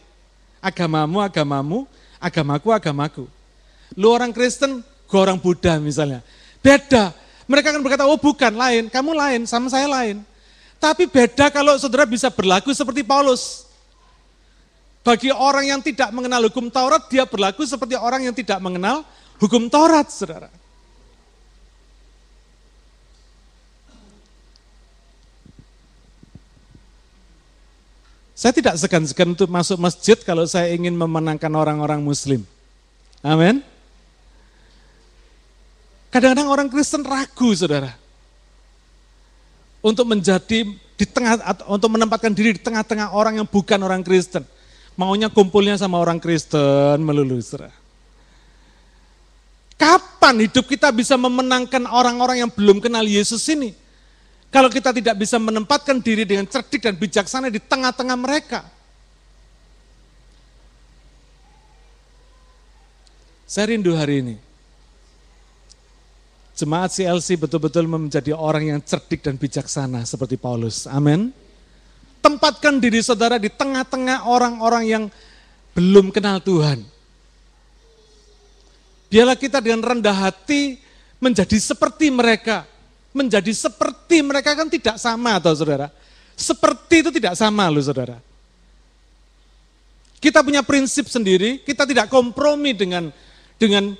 agamamu, 0.61 1.25
agamamu, 1.25 1.79
agamaku, 2.21 2.69
agamaku. 2.69 3.25
Lu 3.97 4.13
orang 4.13 4.35
Kristen, 4.35 4.85
gue 4.85 5.21
orang 5.21 5.41
Buddha 5.41 5.81
misalnya. 5.81 6.21
Beda. 6.61 7.17
Mereka 7.49 7.73
akan 7.73 7.83
berkata, 7.83 8.05
oh 8.07 8.21
bukan, 8.21 8.53
lain, 8.55 8.93
kamu 8.93 9.11
lain, 9.17 9.41
sama 9.49 9.73
saya 9.73 9.89
lain. 9.89 10.23
Tapi 10.79 11.09
beda 11.09 11.49
kalau 11.49 11.75
saudara 11.81 12.05
bisa 12.05 12.29
berlaku 12.29 12.71
seperti 12.77 13.03
Paulus. 13.03 13.70
Bagi 15.01 15.33
orang 15.33 15.65
yang 15.65 15.81
tidak 15.81 16.13
mengenal 16.13 16.45
hukum 16.53 16.69
Taurat, 16.69 17.09
dia 17.09 17.25
berlaku 17.25 17.65
seperti 17.65 17.97
orang 17.97 18.29
yang 18.29 18.37
tidak 18.37 18.61
mengenal 18.61 19.01
hukum 19.41 19.73
Taurat, 19.73 20.05
saudara. 20.13 20.53
Saya 28.37 28.57
tidak 28.57 28.81
segan-segan 28.81 29.37
untuk 29.37 29.53
masuk 29.53 29.77
masjid 29.77 30.17
kalau 30.17 30.49
saya 30.49 30.73
ingin 30.73 30.97
memenangkan 30.97 31.53
orang-orang 31.53 32.01
muslim. 32.01 32.41
Amin. 33.21 33.61
Kadang-kadang 36.09 36.49
orang 36.49 36.69
Kristen 36.73 37.05
ragu, 37.05 37.53
saudara. 37.53 37.93
Untuk 39.85 40.09
menjadi 40.09 40.73
di 40.73 41.07
tengah, 41.09 41.41
untuk 41.69 41.93
menempatkan 41.93 42.33
diri 42.33 42.57
di 42.57 42.61
tengah-tengah 42.61 43.13
orang 43.13 43.41
yang 43.41 43.49
bukan 43.49 43.81
orang 43.81 44.01
Kristen. 44.01 44.45
Maunya 44.99 45.31
kumpulnya 45.33 45.79
sama 45.79 45.99
orang 45.99 46.19
Kristen 46.19 47.01
melulu, 47.03 47.41
saudara. 47.41 47.73
Kapan 49.81 50.45
hidup 50.45 50.69
kita 50.69 50.93
bisa 50.93 51.17
memenangkan 51.17 51.89
orang-orang 51.89 52.45
yang 52.45 52.51
belum 52.53 52.85
kenal 52.85 53.01
Yesus 53.07 53.41
ini? 53.49 53.73
Kalau 54.53 54.69
kita 54.69 54.93
tidak 54.93 55.17
bisa 55.17 55.41
menempatkan 55.41 56.03
diri 56.03 56.29
dengan 56.29 56.45
cerdik 56.45 56.85
dan 56.85 56.99
bijaksana 56.99 57.49
di 57.49 57.63
tengah-tengah 57.63 58.19
mereka. 58.19 58.67
Saya 63.49 63.73
rindu 63.73 63.97
hari 63.97 64.23
ini 64.23 64.37
jemaat 66.61 66.93
CLC 66.93 67.41
betul-betul 67.41 67.89
menjadi 67.89 68.37
orang 68.37 68.77
yang 68.77 68.81
cerdik 68.85 69.25
dan 69.25 69.41
bijaksana 69.41 70.05
seperti 70.05 70.37
Paulus. 70.37 70.85
Amin. 70.85 71.33
Tempatkan 72.21 72.77
diri 72.77 73.01
saudara 73.01 73.41
di 73.41 73.49
tengah-tengah 73.49 74.29
orang-orang 74.29 74.85
yang 74.85 75.05
belum 75.73 76.13
kenal 76.13 76.41
Tuhan. 76.45 76.85
Biarlah 79.11 79.35
kita 79.35 79.59
dengan 79.59 79.83
rendah 79.83 80.15
hati 80.15 80.79
menjadi 81.19 81.59
seperti 81.59 82.13
mereka. 82.13 82.69
Menjadi 83.11 83.51
seperti 83.51 84.23
mereka 84.23 84.55
kan 84.55 84.71
tidak 84.71 84.95
sama 85.01 85.41
atau 85.41 85.51
saudara. 85.51 85.91
Seperti 86.39 87.03
itu 87.03 87.11
tidak 87.11 87.35
sama 87.35 87.67
loh 87.67 87.83
saudara. 87.83 88.23
Kita 90.21 90.45
punya 90.45 90.61
prinsip 90.61 91.09
sendiri, 91.09 91.65
kita 91.65 91.89
tidak 91.89 92.13
kompromi 92.13 92.77
dengan 92.77 93.09
dengan 93.57 93.97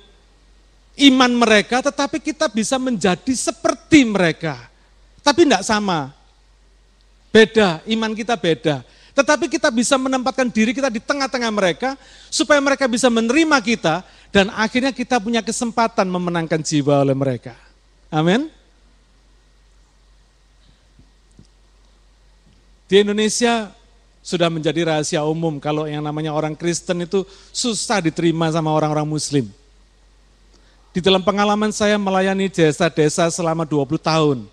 iman 1.01 1.31
mereka, 1.33 1.81
tetapi 1.81 2.21
kita 2.21 2.45
bisa 2.53 2.77
menjadi 2.77 3.33
seperti 3.33 4.05
mereka. 4.05 4.69
Tapi 5.25 5.49
tidak 5.49 5.65
sama. 5.65 6.13
Beda, 7.31 7.79
iman 7.87 8.11
kita 8.11 8.35
beda. 8.35 8.83
Tetapi 9.11 9.47
kita 9.47 9.71
bisa 9.71 9.95
menempatkan 9.99 10.47
diri 10.51 10.75
kita 10.75 10.91
di 10.91 10.99
tengah-tengah 10.99 11.51
mereka, 11.51 11.95
supaya 12.27 12.59
mereka 12.59 12.87
bisa 12.87 13.07
menerima 13.07 13.57
kita, 13.63 14.03
dan 14.31 14.51
akhirnya 14.55 14.91
kita 14.95 15.19
punya 15.19 15.43
kesempatan 15.43 16.07
memenangkan 16.07 16.59
jiwa 16.59 17.03
oleh 17.03 17.15
mereka. 17.15 17.55
Amin. 18.11 18.51
Di 22.91 22.99
Indonesia 22.99 23.71
sudah 24.19 24.51
menjadi 24.51 24.83
rahasia 24.83 25.23
umum 25.23 25.57
kalau 25.63 25.87
yang 25.87 26.03
namanya 26.03 26.35
orang 26.35 26.53
Kristen 26.53 27.07
itu 27.07 27.23
susah 27.55 28.03
diterima 28.03 28.51
sama 28.51 28.67
orang-orang 28.75 29.07
muslim. 29.07 29.47
Di 30.91 30.99
dalam 30.99 31.23
pengalaman 31.23 31.71
saya 31.71 31.95
melayani 31.95 32.51
desa-desa 32.51 33.31
selama 33.31 33.63
20 33.63 33.95
tahun, 33.95 34.43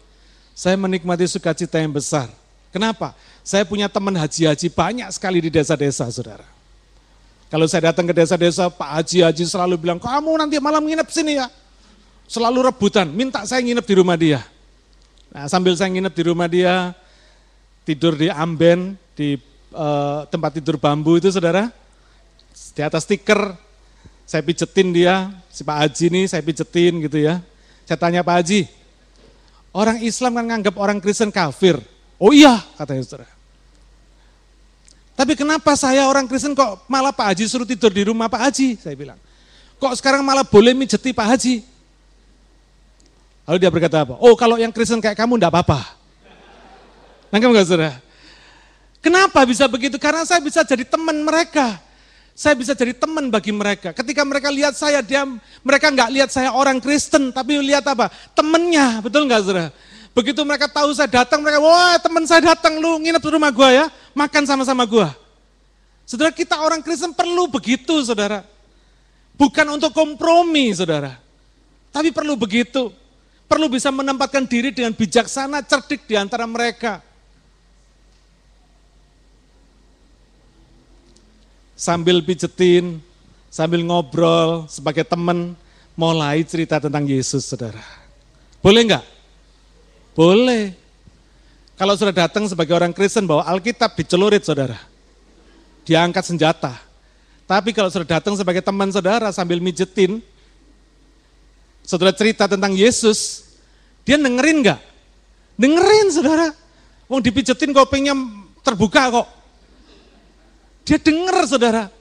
saya 0.54 0.78
menikmati 0.78 1.26
sukacita 1.26 1.82
yang 1.82 1.90
besar. 1.90 2.30
Kenapa? 2.68 3.16
Saya 3.40 3.64
punya 3.64 3.88
teman 3.88 4.12
haji-haji 4.12 4.68
banyak 4.68 5.08
sekali 5.08 5.40
di 5.40 5.48
desa-desa, 5.48 6.04
saudara. 6.12 6.44
Kalau 7.48 7.64
saya 7.64 7.88
datang 7.92 8.04
ke 8.04 8.12
desa-desa, 8.12 8.68
Pak 8.68 9.00
Haji-Haji 9.00 9.44
selalu 9.48 9.80
bilang, 9.80 9.96
kamu 9.96 10.36
nanti 10.36 10.60
malam 10.60 10.84
nginep 10.84 11.08
sini 11.08 11.40
ya. 11.40 11.48
Selalu 12.28 12.68
rebutan, 12.68 13.08
minta 13.08 13.40
saya 13.48 13.64
nginep 13.64 13.84
di 13.88 13.94
rumah 13.96 14.16
dia. 14.20 14.44
Nah, 15.32 15.48
sambil 15.48 15.72
saya 15.72 15.88
nginep 15.88 16.12
di 16.12 16.22
rumah 16.28 16.44
dia, 16.44 16.92
tidur 17.88 18.20
di 18.20 18.28
amben, 18.28 19.00
di 19.16 19.40
uh, 19.72 20.28
tempat 20.28 20.60
tidur 20.60 20.76
bambu 20.76 21.16
itu 21.16 21.32
saudara, 21.32 21.72
di 22.52 22.80
atas 22.84 23.08
stiker, 23.08 23.56
saya 24.28 24.44
pijetin 24.44 24.92
dia, 24.92 25.32
si 25.48 25.64
Pak 25.64 25.88
Haji 25.88 26.04
ini 26.12 26.22
saya 26.28 26.44
pijetin 26.44 27.00
gitu 27.00 27.16
ya. 27.16 27.40
Saya 27.88 27.96
tanya 27.96 28.20
Pak 28.20 28.44
Haji, 28.44 28.68
orang 29.72 30.04
Islam 30.04 30.36
kan 30.36 30.44
nganggap 30.52 30.76
orang 30.76 31.00
Kristen 31.00 31.32
kafir. 31.32 31.80
Oh 32.18 32.34
iya, 32.34 32.58
katanya 32.74 33.02
saudara. 33.06 33.30
Tapi 35.18 35.34
kenapa 35.34 35.74
saya 35.74 36.06
orang 36.06 36.26
Kristen 36.30 36.54
kok 36.54 36.86
malah 36.86 37.10
Pak 37.10 37.34
Haji 37.34 37.44
suruh 37.50 37.66
tidur 37.66 37.90
di 37.90 38.06
rumah 38.06 38.30
Pak 38.30 38.42
Haji? 38.50 38.78
Saya 38.78 38.94
bilang. 38.94 39.18
Kok 39.78 39.94
sekarang 39.98 40.22
malah 40.26 40.42
boleh 40.42 40.74
mijeti 40.74 41.14
Pak 41.14 41.26
Haji? 41.34 41.62
Lalu 43.46 43.58
dia 43.62 43.70
berkata 43.70 44.02
apa? 44.02 44.14
Oh 44.18 44.34
kalau 44.34 44.58
yang 44.58 44.74
Kristen 44.74 45.02
kayak 45.02 45.18
kamu 45.18 45.38
enggak 45.38 45.54
apa-apa. 45.54 45.80
Nangkep 47.30 47.50
enggak 47.50 47.66
saudara? 47.66 47.94
Kenapa 48.98 49.46
bisa 49.46 49.70
begitu? 49.70 49.94
Karena 49.98 50.26
saya 50.26 50.42
bisa 50.42 50.66
jadi 50.66 50.82
teman 50.82 51.22
mereka. 51.22 51.78
Saya 52.38 52.54
bisa 52.54 52.70
jadi 52.74 52.94
teman 52.94 53.30
bagi 53.30 53.50
mereka. 53.50 53.90
Ketika 53.90 54.22
mereka 54.22 54.46
lihat 54.54 54.78
saya, 54.78 55.02
dia 55.02 55.26
mereka 55.66 55.90
nggak 55.90 56.10
lihat 56.14 56.30
saya 56.30 56.54
orang 56.54 56.78
Kristen, 56.78 57.34
tapi 57.34 57.58
lihat 57.58 57.82
apa? 57.90 58.06
Temennya, 58.30 59.02
betul 59.02 59.26
nggak 59.26 59.42
saudara? 59.42 59.74
Begitu 60.18 60.42
mereka 60.42 60.66
tahu 60.66 60.90
saya 60.98 61.06
datang, 61.22 61.38
mereka, 61.46 61.62
wah 61.62 61.94
teman 62.02 62.26
saya 62.26 62.50
datang, 62.50 62.82
lu 62.82 62.98
nginep 62.98 63.22
di 63.22 63.30
rumah 63.30 63.54
gua 63.54 63.70
ya, 63.70 63.86
makan 64.18 64.42
sama-sama 64.50 64.82
gua. 64.82 65.14
Saudara 66.02 66.34
kita 66.34 66.58
orang 66.58 66.82
Kristen 66.82 67.14
perlu 67.14 67.46
begitu 67.46 68.02
saudara. 68.02 68.42
Bukan 69.38 69.78
untuk 69.78 69.94
kompromi 69.94 70.74
saudara. 70.74 71.14
Tapi 71.94 72.10
perlu 72.10 72.34
begitu. 72.34 72.90
Perlu 73.46 73.70
bisa 73.70 73.94
menempatkan 73.94 74.42
diri 74.42 74.74
dengan 74.74 74.90
bijaksana, 74.90 75.62
cerdik 75.62 76.02
di 76.10 76.18
antara 76.18 76.50
mereka. 76.50 76.98
sambil 81.78 82.18
pijetin, 82.26 82.98
sambil 83.46 83.86
ngobrol 83.86 84.66
sebagai 84.66 85.06
teman, 85.06 85.54
mulai 85.94 86.42
cerita 86.42 86.82
tentang 86.82 87.06
Yesus, 87.06 87.46
saudara. 87.46 87.80
Boleh 88.58 88.82
enggak? 88.82 89.17
Boleh. 90.18 90.74
Kalau 91.78 91.94
sudah 91.94 92.10
datang 92.10 92.42
sebagai 92.50 92.74
orang 92.74 92.90
Kristen 92.90 93.22
bahwa 93.22 93.46
Alkitab 93.46 93.94
dicelurit 93.94 94.42
saudara. 94.42 94.74
Diangkat 95.86 96.26
senjata. 96.26 96.74
Tapi 97.46 97.70
kalau 97.70 97.86
sudah 97.86 98.18
datang 98.18 98.34
sebagai 98.34 98.58
teman 98.58 98.90
saudara 98.90 99.30
sambil 99.30 99.62
mijetin, 99.62 100.18
saudara 101.86 102.10
cerita 102.10 102.50
tentang 102.50 102.74
Yesus, 102.74 103.46
dia 104.02 104.18
dengerin 104.18 104.66
nggak? 104.66 104.80
Dengerin 105.54 106.08
saudara. 106.10 106.50
Wong 107.06 107.22
dipijetin 107.22 107.70
kopengnya 107.70 108.18
terbuka 108.66 109.22
kok. 109.22 109.28
Dia 110.82 110.98
denger 110.98 111.46
saudara. 111.46 111.94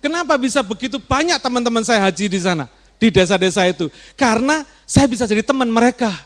Kenapa 0.00 0.40
bisa 0.40 0.64
begitu 0.64 0.96
banyak 0.96 1.36
teman-teman 1.44 1.84
saya 1.84 2.08
haji 2.08 2.24
di 2.24 2.40
sana, 2.40 2.72
di 2.96 3.12
desa-desa 3.12 3.68
itu? 3.68 3.92
Karena 4.16 4.64
saya 4.88 5.04
bisa 5.06 5.28
jadi 5.28 5.44
teman 5.44 5.68
mereka. 5.68 6.25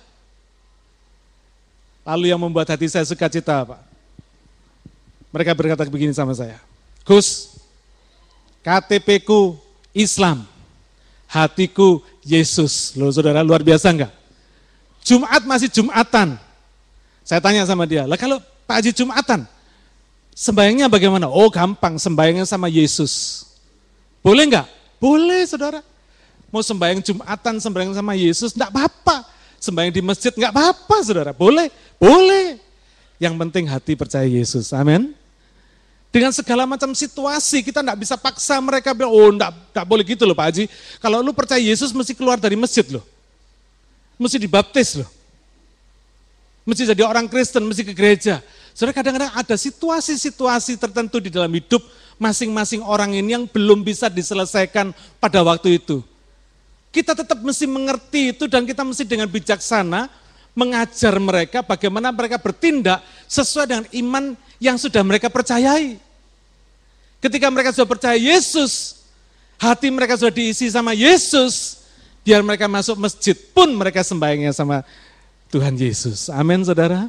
Lalu 2.04 2.32
yang 2.32 2.40
membuat 2.40 2.68
hati 2.72 2.88
saya 2.88 3.04
sukacita 3.04 3.64
Pak. 3.64 3.80
Mereka 5.30 5.54
berkata 5.54 5.86
begini 5.86 6.10
sama 6.10 6.34
saya. 6.34 6.58
Gus, 7.06 7.54
KTP 8.60 9.22
ku 9.22 9.56
Islam, 9.94 10.42
hatiku 11.30 12.02
Yesus. 12.26 12.98
Loh 12.98 13.14
saudara 13.14 13.46
luar 13.46 13.62
biasa 13.62 13.94
enggak? 13.94 14.12
Jumat 15.06 15.42
masih 15.46 15.70
Jumatan. 15.70 16.36
Saya 17.24 17.38
tanya 17.38 17.62
sama 17.62 17.86
dia, 17.86 18.10
lah 18.10 18.18
kalau 18.18 18.42
Pak 18.66 18.82
Haji 18.82 18.90
Jumatan, 18.90 19.46
sembayangnya 20.34 20.90
bagaimana? 20.90 21.30
Oh 21.30 21.46
gampang, 21.46 21.94
sembayangnya 21.94 22.42
sama 22.42 22.66
Yesus. 22.66 23.46
Boleh 24.18 24.50
enggak? 24.50 24.66
Boleh 24.98 25.46
saudara. 25.46 25.80
Mau 26.50 26.60
sembayang 26.60 26.98
Jumatan, 27.06 27.62
sembayang 27.62 27.94
sama 27.94 28.18
Yesus, 28.18 28.50
enggak 28.58 28.74
apa-apa. 28.74 29.22
Sembayang 29.60 29.92
di 29.92 30.00
masjid 30.00 30.32
enggak 30.32 30.56
apa-apa 30.56 30.96
saudara, 31.04 31.36
boleh. 31.36 31.68
Boleh. 32.00 32.56
Yang 33.20 33.34
penting 33.36 33.64
hati 33.68 33.92
percaya 33.92 34.24
Yesus. 34.24 34.72
Amin. 34.72 35.12
Dengan 36.10 36.34
segala 36.34 36.66
macam 36.66 36.90
situasi, 36.90 37.62
kita 37.62 37.84
tidak 37.84 38.00
bisa 38.00 38.18
paksa 38.18 38.58
mereka 38.58 38.96
bilang, 38.96 39.12
oh 39.12 39.30
enggak, 39.30 39.52
enggak 39.70 39.86
boleh 39.86 40.04
gitu 40.08 40.24
loh 40.26 40.34
Pak 40.34 40.46
Haji. 40.48 40.64
Kalau 40.98 41.22
lu 41.22 41.30
percaya 41.36 41.60
Yesus 41.60 41.94
mesti 41.94 42.16
keluar 42.16 42.40
dari 42.40 42.56
masjid 42.58 42.82
loh. 42.88 43.04
Mesti 44.18 44.40
dibaptis 44.40 44.98
loh. 44.98 45.06
Mesti 46.66 46.90
jadi 46.90 47.06
orang 47.06 47.30
Kristen, 47.30 47.62
mesti 47.62 47.86
ke 47.86 47.94
gereja. 47.94 48.42
Saudara 48.74 48.96
kadang-kadang 48.96 49.32
ada 49.36 49.54
situasi-situasi 49.54 50.80
tertentu 50.80 51.20
di 51.20 51.28
dalam 51.28 51.52
hidup 51.52 51.84
masing-masing 52.16 52.80
orang 52.84 53.12
ini 53.12 53.36
yang 53.36 53.44
belum 53.44 53.84
bisa 53.84 54.08
diselesaikan 54.10 54.90
pada 55.22 55.44
waktu 55.44 55.78
itu. 55.78 56.04
Kita 56.90 57.14
tetap 57.14 57.38
mesti 57.38 57.70
mengerti 57.70 58.34
itu 58.34 58.50
dan 58.50 58.66
kita 58.66 58.82
mesti 58.82 59.06
dengan 59.06 59.30
bijaksana 59.30 60.10
mengajar 60.58 61.14
mereka 61.22 61.62
bagaimana 61.62 62.10
mereka 62.10 62.34
bertindak 62.42 62.98
sesuai 63.30 63.66
dengan 63.70 63.86
iman 63.94 64.24
yang 64.58 64.74
sudah 64.74 64.98
mereka 65.06 65.30
percayai. 65.30 66.02
Ketika 67.22 67.46
mereka 67.46 67.70
sudah 67.70 67.86
percaya 67.86 68.18
Yesus, 68.18 69.06
hati 69.54 69.86
mereka 69.92 70.18
sudah 70.18 70.34
diisi 70.34 70.66
sama 70.66 70.90
Yesus, 70.96 71.86
biar 72.26 72.42
mereka 72.42 72.66
masuk 72.66 72.98
masjid 72.98 73.38
pun 73.54 73.70
mereka 73.70 74.02
sembahyangnya 74.02 74.50
sama 74.50 74.82
Tuhan 75.52 75.78
Yesus. 75.78 76.26
Amin 76.32 76.66
saudara. 76.66 77.06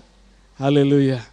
Haleluya. 0.62 1.26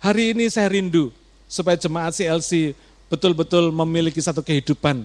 Hari 0.00 0.32
ini 0.32 0.48
saya 0.48 0.72
rindu 0.72 1.12
supaya 1.50 1.76
jemaat 1.76 2.16
CLC 2.16 2.72
betul-betul 3.12 3.68
memiliki 3.74 4.22
satu 4.22 4.40
kehidupan 4.40 5.04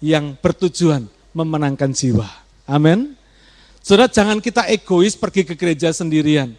yang 0.00 0.32
bertujuan 0.40 1.04
memenangkan 1.34 1.90
jiwa. 1.90 2.26
Amin. 2.66 3.14
Saudara 3.80 4.10
jangan 4.10 4.38
kita 4.38 4.68
egois 4.68 5.16
pergi 5.16 5.42
ke 5.42 5.56
gereja 5.56 5.88
sendirian. 5.90 6.52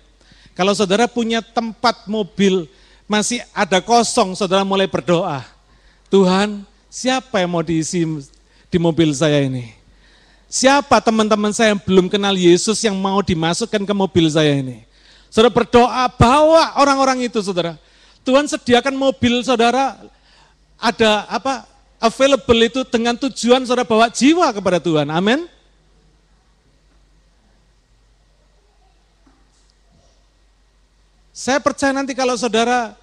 Kalau 0.58 0.74
saudara 0.76 1.08
punya 1.08 1.40
tempat 1.40 2.10
mobil 2.10 2.68
masih 3.08 3.40
ada 3.56 3.80
kosong, 3.80 4.36
saudara 4.36 4.66
mulai 4.68 4.90
berdoa. 4.90 5.46
Tuhan, 6.12 6.68
siapa 6.92 7.40
yang 7.40 7.56
mau 7.56 7.64
diisi 7.64 8.04
di 8.68 8.78
mobil 8.82 9.16
saya 9.16 9.48
ini? 9.48 9.72
Siapa 10.52 11.00
teman-teman 11.00 11.56
saya 11.56 11.72
yang 11.72 11.80
belum 11.80 12.12
kenal 12.12 12.36
Yesus 12.36 12.84
yang 12.84 13.00
mau 13.00 13.24
dimasukkan 13.24 13.88
ke 13.88 13.94
mobil 13.96 14.28
saya 14.28 14.52
ini? 14.60 14.84
Saudara 15.32 15.48
berdoa, 15.48 16.12
bawa 16.12 16.76
orang-orang 16.76 17.32
itu 17.32 17.40
saudara. 17.40 17.80
Tuhan 18.28 18.52
sediakan 18.52 19.00
mobil 19.00 19.40
saudara, 19.48 19.96
ada 20.76 21.24
apa 21.32 21.71
available 22.02 22.62
itu 22.66 22.82
dengan 22.90 23.14
tujuan 23.14 23.62
saudara 23.62 23.86
bawa 23.86 24.10
jiwa 24.10 24.50
kepada 24.50 24.82
Tuhan. 24.82 25.06
Amin. 25.14 25.46
Saya 31.30 31.62
percaya 31.62 31.94
nanti 31.94 32.18
kalau 32.18 32.34
saudara 32.38 32.98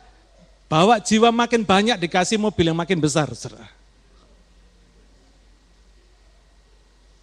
bawa 0.66 0.98
jiwa 0.98 1.30
makin 1.30 1.62
banyak 1.62 1.96
dikasih 1.96 2.36
mobil 2.36 2.74
yang 2.74 2.78
makin 2.78 2.98
besar. 2.98 3.30
Saudara. 3.34 3.70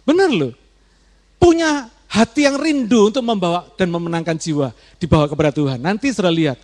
Benar 0.08 0.32
loh. 0.32 0.52
Punya 1.36 1.92
hati 2.08 2.48
yang 2.48 2.56
rindu 2.56 3.12
untuk 3.12 3.20
membawa 3.20 3.68
dan 3.76 3.92
memenangkan 3.92 4.36
jiwa 4.36 4.72
dibawa 4.96 5.28
kepada 5.28 5.52
Tuhan. 5.52 5.80
Nanti 5.80 6.12
saudara 6.12 6.32
lihat 6.32 6.58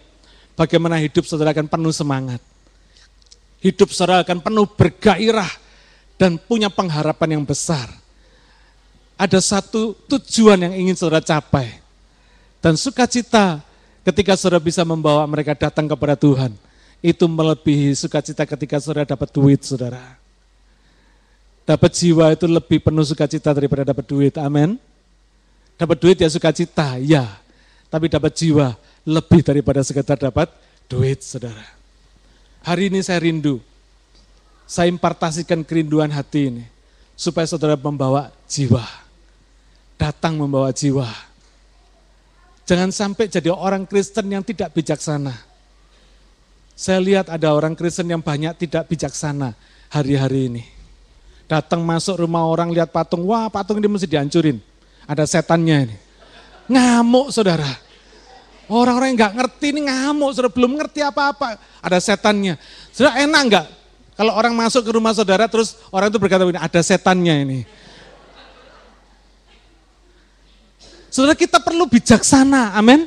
bagaimana 0.56 1.00
hidup 1.00 1.24
saudara 1.24 1.52
akan 1.52 1.68
penuh 1.68 1.92
semangat. 1.92 2.51
Hidup 3.62 3.94
saudara 3.94 4.26
akan 4.26 4.42
penuh 4.42 4.66
bergairah 4.66 5.50
dan 6.18 6.34
punya 6.36 6.66
pengharapan 6.66 7.38
yang 7.38 7.44
besar. 7.46 7.86
Ada 9.14 9.38
satu 9.38 9.94
tujuan 10.10 10.66
yang 10.66 10.74
ingin 10.74 10.98
saudara 10.98 11.22
capai. 11.22 11.78
Dan 12.58 12.74
sukacita 12.74 13.62
Ketika 14.02 14.34
saudara 14.34 14.58
bisa 14.58 14.82
membawa 14.82 15.22
mereka 15.30 15.54
datang 15.54 15.86
kepada 15.86 16.18
Tuhan, 16.18 16.50
itu 16.98 17.22
melebihi 17.22 17.94
sukacita 17.94 18.42
ketika 18.42 18.82
saudara 18.82 19.06
dapat 19.06 19.30
duit, 19.30 19.62
saudara. 19.62 20.18
Dapat 21.62 21.90
jiwa 21.94 22.34
itu 22.34 22.50
lebih 22.50 22.82
penuh 22.82 23.06
sukacita 23.06 23.54
daripada 23.54 23.94
dapat 23.94 24.02
duit, 24.02 24.34
amin. 24.42 24.74
Dapat 25.78 25.96
duit 26.02 26.18
ya 26.18 26.26
sukacita, 26.26 26.98
ya. 26.98 27.30
Tapi 27.86 28.10
dapat 28.10 28.34
jiwa 28.34 28.74
lebih 29.06 29.46
daripada 29.46 29.86
sekedar 29.86 30.18
dapat 30.18 30.50
duit, 30.90 31.22
saudara. 31.22 31.81
Hari 32.62 32.94
ini 32.94 33.02
saya 33.02 33.18
rindu, 33.18 33.58
saya 34.64 34.86
impartasikan 34.86 35.66
kerinduan 35.66 36.14
hati 36.14 36.50
ini, 36.54 36.64
supaya 37.18 37.44
saudara 37.44 37.74
membawa 37.74 38.30
jiwa, 38.46 38.86
datang 39.98 40.38
membawa 40.38 40.70
jiwa, 40.70 41.10
Jangan 42.62 42.94
sampai 42.94 43.26
jadi 43.26 43.50
orang 43.50 43.84
Kristen 43.84 44.30
yang 44.30 44.46
tidak 44.46 44.70
bijaksana. 44.70 45.34
Saya 46.72 47.02
lihat 47.02 47.26
ada 47.28 47.52
orang 47.52 47.74
Kristen 47.74 48.08
yang 48.08 48.22
banyak 48.22 48.54
tidak 48.56 48.86
bijaksana 48.88 49.52
hari-hari 49.90 50.48
ini. 50.48 50.64
Datang 51.50 51.82
masuk 51.82 52.22
rumah 52.22 52.46
orang 52.46 52.70
lihat 52.72 52.94
patung, 52.94 53.28
wah 53.28 53.50
patung 53.50 53.76
ini 53.82 53.90
mesti 53.90 54.08
dihancurin. 54.08 54.62
Ada 55.04 55.26
setannya 55.26 55.90
ini. 55.90 55.96
Ngamuk 56.70 57.34
saudara. 57.34 57.68
Orang-orang 58.70 59.14
yang 59.14 59.18
nggak 59.26 59.34
ngerti 59.38 59.66
ini 59.74 59.80
ngamuk, 59.90 60.30
saudara 60.34 60.50
belum 60.54 60.72
ngerti 60.78 61.00
apa-apa. 61.02 61.58
Ada 61.82 61.98
setannya. 61.98 62.54
Saudara 62.94 63.18
enak 63.22 63.42
nggak? 63.48 63.66
Kalau 64.12 64.32
orang 64.36 64.54
masuk 64.54 64.84
ke 64.84 64.90
rumah 64.92 65.16
saudara 65.16 65.48
terus 65.48 65.74
orang 65.88 66.12
itu 66.12 66.18
berkata 66.20 66.44
ini 66.44 66.60
ada 66.60 66.80
setannya 66.84 67.34
ini. 67.42 67.60
Saudara 71.12 71.36
kita 71.36 71.60
perlu 71.60 71.84
bijaksana, 71.84 72.72
amin. 72.72 73.04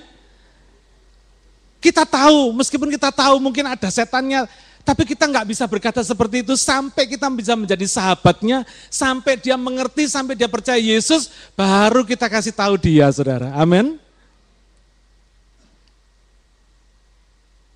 Kita 1.81 2.05
tahu, 2.05 2.53
meskipun 2.53 2.89
kita 2.93 3.09
tahu 3.09 3.41
mungkin 3.41 3.65
ada 3.65 3.89
setannya, 3.89 4.45
tapi 4.85 5.01
kita 5.09 5.25
nggak 5.25 5.49
bisa 5.49 5.65
berkata 5.65 6.05
seperti 6.05 6.45
itu 6.45 6.53
sampai 6.53 7.09
kita 7.09 7.25
bisa 7.33 7.57
menjadi 7.57 7.85
sahabatnya, 7.89 8.61
sampai 8.93 9.41
dia 9.41 9.57
mengerti, 9.57 10.05
sampai 10.05 10.37
dia 10.37 10.45
percaya 10.45 10.77
Yesus, 10.77 11.33
baru 11.57 12.05
kita 12.05 12.29
kasih 12.29 12.53
tahu 12.53 12.77
dia, 12.77 13.09
saudara. 13.09 13.49
Amin. 13.57 13.97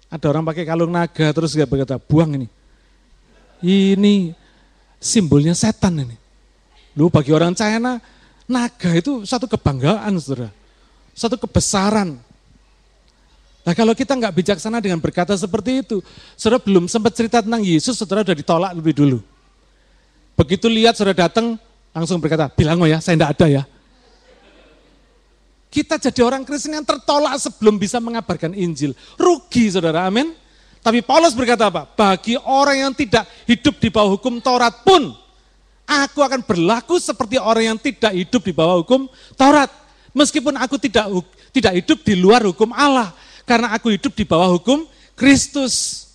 Ada 0.10 0.26
orang 0.34 0.42
pakai 0.42 0.66
kalung 0.66 0.90
naga 0.90 1.30
terus 1.30 1.54
dia 1.54 1.70
berkata, 1.70 2.02
buang 2.02 2.34
ini. 2.34 2.48
Ini 3.62 4.34
simbolnya 4.98 5.54
setan 5.54 6.02
ini. 6.02 6.18
Lu 6.98 7.14
bagi 7.14 7.30
orang 7.30 7.54
China, 7.54 8.02
Naga 8.50 8.98
itu 8.98 9.22
satu 9.30 9.46
kebanggaan, 9.46 10.10
saudara. 10.18 10.50
Satu 11.14 11.38
kebesaran. 11.38 12.18
Nah 13.62 13.74
kalau 13.78 13.94
kita 13.94 14.18
nggak 14.18 14.34
bijaksana 14.42 14.82
dengan 14.82 14.98
berkata 14.98 15.38
seperti 15.38 15.86
itu, 15.86 16.02
saudara 16.34 16.58
belum 16.58 16.90
sempat 16.90 17.14
cerita 17.14 17.46
tentang 17.46 17.62
Yesus, 17.62 17.94
saudara 17.94 18.26
sudah 18.26 18.34
ditolak 18.34 18.72
lebih 18.74 18.98
dulu. 18.98 19.22
Begitu 20.34 20.66
lihat 20.66 20.98
saudara 20.98 21.30
datang, 21.30 21.62
langsung 21.94 22.18
berkata, 22.18 22.50
bilang 22.50 22.82
oh 22.82 22.90
ya, 22.90 22.98
saya 22.98 23.22
tidak 23.22 23.38
ada 23.38 23.48
ya. 23.62 23.64
Kita 25.70 26.02
jadi 26.02 26.26
orang 26.26 26.42
Kristen 26.42 26.74
yang 26.74 26.86
tertolak 26.86 27.38
sebelum 27.38 27.78
bisa 27.78 28.02
mengabarkan 28.02 28.58
Injil. 28.58 28.98
Rugi 29.16 29.70
saudara, 29.70 30.10
amin. 30.10 30.34
Tapi 30.82 31.06
Paulus 31.06 31.38
berkata 31.38 31.70
apa? 31.70 31.86
Bagi 31.86 32.34
orang 32.42 32.90
yang 32.90 32.94
tidak 32.98 33.30
hidup 33.46 33.78
di 33.78 33.94
bawah 33.94 34.18
hukum 34.18 34.42
Taurat 34.42 34.82
pun, 34.82 35.14
Aku 35.90 36.22
akan 36.22 36.46
berlaku 36.46 37.02
seperti 37.02 37.42
orang 37.42 37.74
yang 37.74 37.80
tidak 37.82 38.14
hidup 38.14 38.46
di 38.46 38.54
bawah 38.54 38.86
hukum 38.86 39.10
Taurat. 39.34 39.74
Meskipun 40.14 40.54
aku 40.62 40.78
tidak 40.78 41.10
tidak 41.50 41.82
hidup 41.82 42.06
di 42.06 42.14
luar 42.14 42.46
hukum 42.46 42.70
Allah. 42.78 43.10
Karena 43.42 43.74
aku 43.74 43.90
hidup 43.98 44.14
di 44.14 44.22
bawah 44.22 44.54
hukum 44.54 44.86
Kristus. 45.18 46.06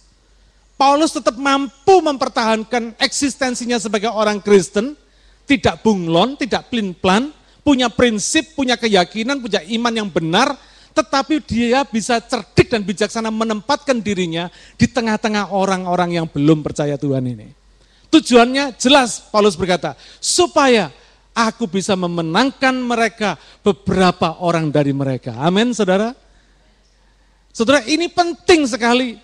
Paulus 0.79 1.11
tetap 1.11 1.35
mampu 1.35 1.99
mempertahankan 1.99 2.95
eksistensinya 3.03 3.75
sebagai 3.83 4.15
orang 4.15 4.39
Kristen, 4.39 4.95
tidak 5.43 5.83
bunglon, 5.83 6.39
tidak 6.39 6.71
plin-plan, 6.71 7.35
punya 7.65 7.89
prinsip, 7.89 8.53
punya 8.53 8.77
keyakinan, 8.77 9.41
punya 9.41 9.65
iman 9.65 10.05
yang 10.05 10.09
benar, 10.13 10.55
tetapi 10.95 11.43
dia 11.43 11.83
bisa 11.83 12.21
cerdik 12.23 12.71
dan 12.71 12.85
bijaksana 12.85 13.33
menempatkan 13.33 13.99
dirinya 13.99 14.53
di 14.79 14.87
tengah-tengah 14.87 15.51
orang-orang 15.51 16.23
yang 16.23 16.27
belum 16.29 16.63
percaya 16.63 16.95
Tuhan 16.95 17.25
ini. 17.25 17.51
Tujuannya 18.13 18.79
jelas, 18.79 19.27
Paulus 19.33 19.59
berkata, 19.59 19.99
supaya 20.23 20.95
aku 21.35 21.67
bisa 21.67 21.99
memenangkan 21.99 22.79
mereka, 22.79 23.35
beberapa 23.67 24.39
orang 24.39 24.71
dari 24.71 24.95
mereka. 24.95 25.35
Amin, 25.43 25.75
saudara. 25.75 26.15
Saudara, 27.51 27.83
ini 27.91 28.07
penting 28.07 28.71
sekali. 28.71 29.19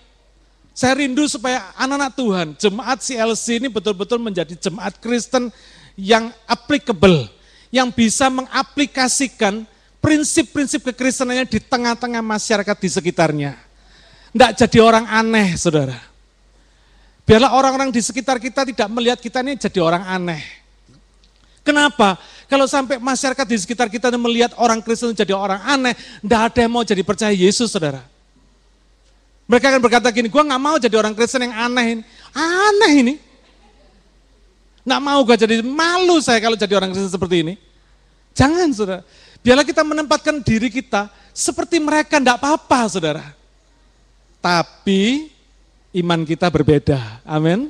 Saya 0.75 0.99
rindu 0.99 1.27
supaya 1.27 1.71
anak-anak 1.75 2.11
Tuhan, 2.15 2.47
jemaat 2.55 2.99
CLC 3.03 3.63
ini 3.63 3.67
betul-betul 3.67 4.19
menjadi 4.23 4.55
jemaat 4.55 4.99
Kristen 4.99 5.51
yang 5.99 6.31
applicable, 6.47 7.27
yang 7.71 7.89
bisa 7.89 8.27
mengaplikasikan 8.27 9.63
prinsip-prinsip 10.03 10.83
kekristenannya 10.91 11.47
di 11.47 11.57
tengah-tengah 11.63 12.19
masyarakat 12.19 12.77
di 12.77 12.89
sekitarnya. 12.91 13.51
Tidak 14.35 14.51
jadi 14.59 14.77
orang 14.83 15.07
aneh, 15.07 15.55
saudara. 15.55 15.95
Biarlah 17.23 17.55
orang-orang 17.55 17.95
di 17.95 18.03
sekitar 18.03 18.43
kita 18.43 18.67
tidak 18.67 18.87
melihat 18.91 19.19
kita 19.23 19.39
ini 19.39 19.55
jadi 19.55 19.79
orang 19.79 20.03
aneh. 20.03 20.41
Kenapa? 21.61 22.19
Kalau 22.49 22.67
sampai 22.67 22.99
masyarakat 22.99 23.45
di 23.47 23.57
sekitar 23.61 23.87
kita 23.87 24.11
melihat 24.17 24.51
orang 24.59 24.83
Kristen 24.83 25.15
jadi 25.15 25.31
orang 25.31 25.61
aneh, 25.63 25.95
tidak 25.95 26.41
ada 26.51 26.59
yang 26.65 26.71
mau 26.73 26.83
jadi 26.83 26.99
percaya 27.05 27.31
Yesus, 27.31 27.71
saudara. 27.71 28.03
Mereka 29.47 29.71
akan 29.71 29.81
berkata 29.83 30.07
gini, 30.11 30.27
gue 30.27 30.43
nggak 30.43 30.61
mau 30.61 30.75
jadi 30.81 30.95
orang 30.97 31.13
Kristen 31.15 31.47
yang 31.47 31.55
aneh 31.55 31.85
ini. 31.95 32.03
Aneh 32.35 32.91
ini. 32.99 33.13
Nggak 34.81 35.01
mau 35.01 35.19
gue 35.21 35.37
jadi, 35.37 35.55
malu 35.61 36.17
saya 36.19 36.41
kalau 36.41 36.57
jadi 36.57 36.73
orang 36.73 36.89
Kristen 36.93 37.13
seperti 37.13 37.45
ini. 37.45 37.53
Jangan, 38.33 38.69
saudara. 38.73 39.01
Biarlah 39.41 39.65
kita 39.65 39.81
menempatkan 39.81 40.41
diri 40.41 40.69
kita 40.69 41.09
seperti 41.33 41.81
mereka, 41.81 42.21
tidak 42.21 42.37
apa-apa 42.41 42.79
saudara. 42.89 43.25
Tapi 44.41 45.29
iman 46.01 46.21
kita 46.25 46.49
berbeda, 46.49 47.21
amin. 47.25 47.69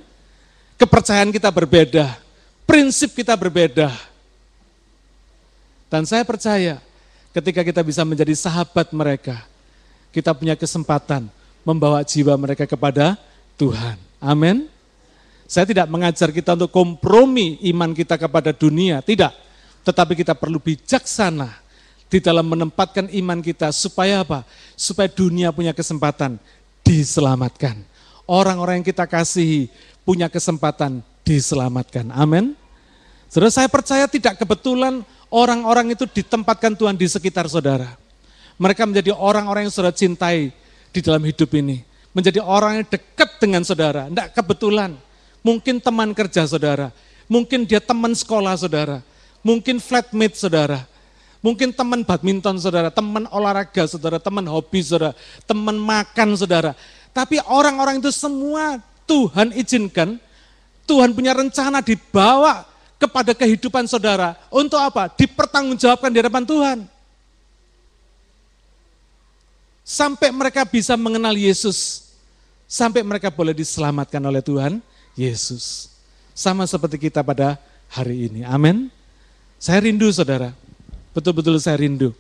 Kepercayaan 0.79 1.29
kita 1.29 1.51
berbeda, 1.51 2.15
prinsip 2.63 3.13
kita 3.13 3.35
berbeda. 3.35 3.91
Dan 5.91 6.07
saya 6.07 6.23
percaya 6.23 6.79
ketika 7.35 7.61
kita 7.61 7.81
bisa 7.83 8.07
menjadi 8.07 8.31
sahabat 8.31 8.95
mereka, 8.95 9.43
kita 10.15 10.31
punya 10.31 10.55
kesempatan 10.55 11.27
membawa 11.67 12.03
jiwa 12.03 12.35
mereka 12.39 12.63
kepada 12.67 13.19
Tuhan. 13.59 13.99
Amin. 14.19 14.67
Saya 15.51 15.67
tidak 15.67 15.91
mengajar 15.91 16.31
kita 16.31 16.55
untuk 16.55 16.71
kompromi 16.71 17.59
iman 17.75 17.91
kita 17.91 18.15
kepada 18.15 18.55
dunia, 18.55 19.03
tidak. 19.03 19.35
Tetapi 19.83 20.15
kita 20.15 20.31
perlu 20.31 20.63
bijaksana 20.63 21.59
di 22.07 22.23
dalam 22.23 22.47
menempatkan 22.47 23.11
iman 23.11 23.43
kita 23.43 23.67
supaya 23.75 24.23
apa? 24.23 24.47
Supaya 24.79 25.11
dunia 25.11 25.51
punya 25.51 25.75
kesempatan 25.75 26.39
diselamatkan. 26.87 27.83
Orang-orang 28.23 28.79
yang 28.79 28.87
kita 28.95 29.03
kasihi 29.03 29.67
punya 30.07 30.31
kesempatan 30.31 31.03
diselamatkan. 31.27 32.15
Amin. 32.15 32.55
Saudara 33.27 33.51
saya 33.51 33.67
percaya 33.67 34.07
tidak 34.07 34.39
kebetulan 34.39 35.03
orang-orang 35.27 35.91
itu 35.91 36.07
ditempatkan 36.07 36.79
Tuhan 36.79 36.95
di 36.95 37.11
sekitar 37.11 37.51
saudara. 37.51 37.99
Mereka 38.55 38.87
menjadi 38.87 39.11
orang-orang 39.11 39.67
yang 39.67 39.73
saudara 39.75 39.91
cintai 39.91 40.55
di 40.95 40.99
dalam 41.03 41.19
hidup 41.27 41.51
ini. 41.59 41.83
Menjadi 42.15 42.39
orang 42.39 42.79
yang 42.79 42.87
dekat 42.87 43.35
dengan 43.35 43.67
saudara. 43.67 44.07
Tidak 44.07 44.31
kebetulan. 44.31 45.10
Mungkin 45.41 45.81
teman 45.81 46.13
kerja 46.13 46.45
saudara. 46.45 46.93
Mungkin 47.25 47.65
dia 47.65 47.81
teman 47.81 48.13
sekolah 48.13 48.53
saudara. 48.57 49.01
Mungkin 49.41 49.81
flatmate 49.81 50.37
saudara 50.37 50.85
Mungkin 51.41 51.73
teman 51.73 52.05
badminton 52.05 52.61
saudara, 52.61 52.93
teman 52.93 53.25
olahraga 53.33 53.89
saudara, 53.89 54.21
teman 54.21 54.45
hobi 54.45 54.77
saudara, 54.85 55.17
teman 55.49 55.73
makan 55.73 56.37
saudara. 56.37 56.77
Tapi 57.09 57.41
orang-orang 57.49 57.97
itu 57.97 58.13
semua 58.13 58.77
Tuhan 59.09 59.49
izinkan, 59.57 60.21
Tuhan 60.85 61.09
punya 61.17 61.33
rencana 61.33 61.81
dibawa 61.81 62.61
kepada 63.01 63.33
kehidupan 63.33 63.89
saudara. 63.89 64.37
Untuk 64.53 64.77
apa? 64.77 65.09
Dipertanggungjawabkan 65.17 66.13
di 66.13 66.17
hadapan 66.21 66.45
Tuhan. 66.45 66.77
Sampai 69.81 70.29
mereka 70.29 70.61
bisa 70.61 70.93
mengenal 70.93 71.33
Yesus. 71.33 72.05
Sampai 72.69 73.01
mereka 73.01 73.33
boleh 73.33 73.57
diselamatkan 73.57 74.21
oleh 74.21 74.45
Tuhan 74.45 74.77
Yesus. 75.15 75.91
Sama 76.31 76.63
seperti 76.65 77.09
kita 77.09 77.21
pada 77.21 77.59
hari 77.91 78.31
ini. 78.31 78.41
Amin. 78.47 78.87
Saya 79.61 79.85
rindu 79.85 80.09
saudara 80.09 80.57
Betul-betul 81.11 81.59
saya 81.59 81.75
rindu. 81.75 82.15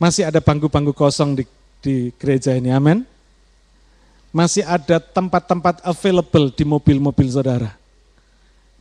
Masih 0.00 0.24
ada 0.24 0.40
bangku-bangku 0.40 0.96
kosong 0.96 1.36
di, 1.36 1.44
di 1.84 2.14
gereja 2.16 2.56
ini, 2.56 2.72
amin. 2.72 3.04
Masih 4.32 4.64
ada 4.64 5.02
tempat-tempat 5.02 5.84
available 5.84 6.48
di 6.54 6.64
mobil-mobil 6.64 7.28
saudara. 7.28 7.74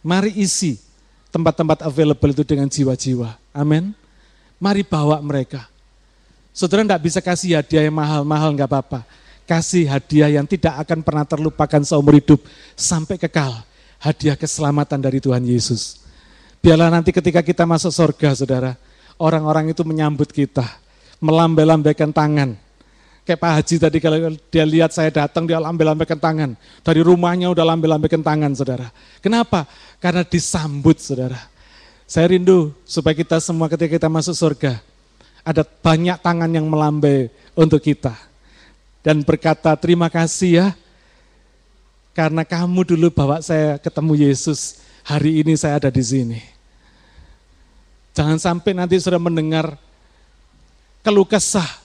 Mari 0.05 0.39
isi 0.39 0.77
tempat-tempat 1.33 1.83
available 1.83 2.31
itu 2.31 2.43
dengan 2.47 2.69
jiwa-jiwa, 2.69 3.35
amin. 3.51 3.91
Mari 4.61 4.85
bawa 4.87 5.19
mereka. 5.19 5.67
Saudara 6.55 6.85
tidak 6.85 7.03
bisa 7.03 7.19
kasih 7.19 7.59
hadiah 7.59 7.83
yang 7.89 7.97
mahal-mahal, 7.97 8.53
nggak 8.55 8.69
apa-apa. 8.69 8.99
Kasih 9.47 9.87
hadiah 9.87 10.27
yang 10.27 10.43
tidak 10.43 10.75
akan 10.83 10.99
pernah 10.99 11.23
terlupakan 11.23 11.79
seumur 11.79 12.19
hidup 12.19 12.43
sampai 12.75 13.15
kekal. 13.15 13.63
Hadiah 13.97 14.35
keselamatan 14.35 14.99
dari 14.99 15.23
Tuhan 15.23 15.41
Yesus. 15.47 16.03
Biarlah 16.59 16.91
nanti 16.91 17.15
ketika 17.15 17.39
kita 17.39 17.63
masuk 17.63 17.95
surga, 17.95 18.35
saudara, 18.35 18.75
orang-orang 19.15 19.71
itu 19.71 19.87
menyambut 19.87 20.29
kita, 20.35 20.67
melambai-lambaikan 21.23 22.11
tangan. 22.11 22.59
Kayak 23.23 23.39
Pak 23.39 23.51
Haji 23.55 23.75
tadi 23.79 23.97
kalau 24.03 24.17
dia 24.51 24.67
lihat 24.67 24.91
saya 24.91 25.07
datang, 25.15 25.47
dia 25.47 25.63
lambai-lambaikan 25.63 26.19
tangan. 26.19 26.59
Dari 26.83 26.99
rumahnya 26.99 27.47
udah 27.47 27.63
lambai-lambaikan 27.63 28.19
tangan, 28.19 28.51
saudara. 28.51 28.91
Kenapa? 29.23 29.63
Karena 30.03 30.27
disambut, 30.27 30.99
saudara. 30.99 31.39
Saya 32.03 32.35
rindu 32.35 32.75
supaya 32.83 33.15
kita 33.15 33.39
semua 33.39 33.71
ketika 33.71 33.95
kita 33.95 34.07
masuk 34.11 34.35
surga, 34.35 34.79
ada 35.43 35.63
banyak 35.63 36.19
tangan 36.19 36.51
yang 36.51 36.67
melambai 36.67 37.31
untuk 37.55 37.79
kita. 37.79 38.26
Dan 39.07 39.23
berkata, 39.23 39.71
terima 39.79 40.11
kasih 40.11 40.51
ya, 40.51 40.67
karena 42.11 42.43
kamu 42.43 42.83
dulu 42.83 43.07
bawa 43.07 43.39
saya 43.39 43.79
ketemu 43.79 44.27
Yesus, 44.27 44.83
hari 44.99 45.39
ini 45.39 45.55
saya 45.55 45.79
ada 45.79 45.87
di 45.87 46.03
sini. 46.03 46.43
Jangan 48.11 48.35
sampai 48.35 48.75
nanti 48.75 48.99
sudah 48.99 49.15
mendengar 49.15 49.79
keluh 51.07 51.23
kesah. 51.23 51.79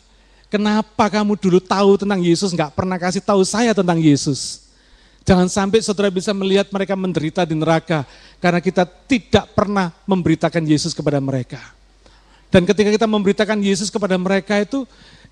Kenapa 0.51 1.07
kamu 1.07 1.39
dulu 1.39 1.62
tahu 1.62 1.95
tentang 1.95 2.18
Yesus, 2.18 2.51
nggak 2.51 2.75
pernah 2.75 2.99
kasih 2.99 3.23
tahu 3.23 3.47
saya 3.47 3.70
tentang 3.70 4.03
Yesus. 4.03 4.66
Jangan 5.23 5.47
sampai 5.47 5.79
saudara 5.79 6.11
bisa 6.11 6.35
melihat 6.35 6.75
mereka 6.75 6.99
menderita 6.99 7.47
di 7.47 7.55
neraka 7.55 8.03
karena 8.43 8.59
kita 8.59 8.83
tidak 8.83 9.47
pernah 9.55 9.95
memberitakan 10.11 10.66
Yesus 10.66 10.91
kepada 10.91 11.23
mereka. 11.23 11.62
Dan 12.51 12.66
ketika 12.66 12.91
kita 12.91 13.07
memberitakan 13.07 13.62
Yesus 13.62 13.95
kepada 13.95 14.18
mereka 14.18 14.59
itu 14.59 14.83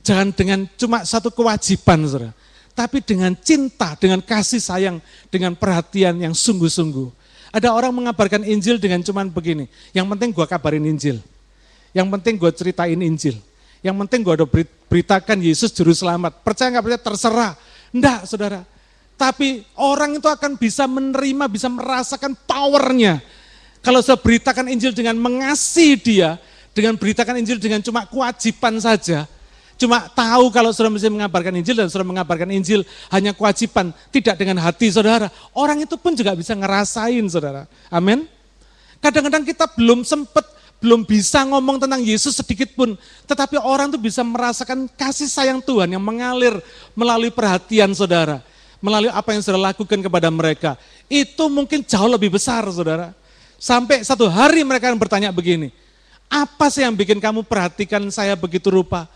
jangan 0.00 0.32
dengan 0.32 0.68
cuma 0.76 1.04
satu 1.04 1.28
kewajiban, 1.32 2.04
saudara, 2.08 2.32
tapi 2.72 3.00
dengan 3.04 3.36
cinta, 3.36 3.96
dengan 3.98 4.20
kasih 4.24 4.60
sayang, 4.60 4.96
dengan 5.28 5.52
perhatian 5.56 6.16
yang 6.20 6.34
sungguh-sungguh. 6.36 7.12
Ada 7.50 7.74
orang 7.74 7.90
mengabarkan 7.90 8.46
Injil 8.46 8.78
dengan 8.78 9.02
cuman 9.02 9.26
begini, 9.28 9.66
yang 9.90 10.06
penting 10.06 10.30
gue 10.30 10.46
kabarin 10.46 10.86
Injil. 10.86 11.18
Yang 11.90 12.08
penting 12.14 12.34
gue 12.38 12.50
ceritain 12.54 13.00
Injil. 13.02 13.36
Yang 13.82 13.96
penting 14.06 14.20
gue 14.22 14.34
beritakan 14.86 15.38
Yesus 15.42 15.74
juru 15.74 15.90
selamat. 15.90 16.44
Percaya 16.46 16.70
nggak 16.70 16.84
percaya 16.84 17.02
terserah. 17.02 17.52
Enggak 17.90 18.20
saudara. 18.30 18.60
Tapi 19.18 19.66
orang 19.76 20.16
itu 20.16 20.28
akan 20.30 20.56
bisa 20.56 20.88
menerima, 20.88 21.44
bisa 21.50 21.68
merasakan 21.68 22.32
powernya. 22.46 23.20
Kalau 23.84 24.00
saya 24.00 24.16
beritakan 24.16 24.68
Injil 24.68 24.92
dengan 24.96 25.16
mengasihi 25.16 25.96
dia, 25.96 26.36
dengan 26.72 26.96
beritakan 26.96 27.36
Injil 27.40 27.60
dengan 27.60 27.80
cuma 27.84 28.06
kewajiban 28.08 28.80
saja, 28.80 29.24
Cuma 29.80 30.12
tahu 30.12 30.52
kalau 30.52 30.76
saudara 30.76 30.92
mesti 30.92 31.08
mengabarkan 31.08 31.56
Injil 31.56 31.72
dan 31.72 31.88
saudara 31.88 32.12
mengabarkan 32.12 32.52
Injil 32.52 32.84
hanya 33.08 33.32
kewajiban, 33.32 33.96
tidak 34.12 34.36
dengan 34.36 34.60
hati 34.60 34.92
saudara. 34.92 35.32
Orang 35.56 35.80
itu 35.80 35.96
pun 35.96 36.12
juga 36.12 36.36
bisa 36.36 36.52
ngerasain 36.52 37.24
saudara. 37.32 37.64
Amin. 37.88 38.28
Kadang-kadang 39.00 39.40
kita 39.40 39.64
belum 39.72 40.04
sempat, 40.04 40.44
belum 40.84 41.08
bisa 41.08 41.48
ngomong 41.48 41.80
tentang 41.80 42.04
Yesus 42.04 42.36
sedikit 42.36 42.76
pun. 42.76 42.92
Tetapi 43.24 43.56
orang 43.56 43.88
itu 43.88 43.96
bisa 43.96 44.20
merasakan 44.20 44.84
kasih 45.00 45.32
sayang 45.32 45.64
Tuhan 45.64 45.96
yang 45.96 46.04
mengalir 46.04 46.60
melalui 46.92 47.32
perhatian 47.32 47.96
saudara. 47.96 48.44
Melalui 48.84 49.08
apa 49.08 49.32
yang 49.32 49.40
saudara 49.40 49.72
lakukan 49.72 49.96
kepada 49.96 50.28
mereka. 50.28 50.76
Itu 51.08 51.48
mungkin 51.48 51.80
jauh 51.88 52.12
lebih 52.12 52.36
besar 52.36 52.68
saudara. 52.68 53.16
Sampai 53.56 54.04
satu 54.04 54.28
hari 54.28 54.60
mereka 54.60 54.92
akan 54.92 55.00
bertanya 55.00 55.32
begini, 55.32 55.72
Apa 56.28 56.68
sih 56.68 56.84
yang 56.84 56.92
bikin 56.92 57.16
kamu 57.16 57.48
perhatikan 57.48 58.04
saya 58.12 58.36
begitu 58.36 58.68
rupa? 58.68 59.08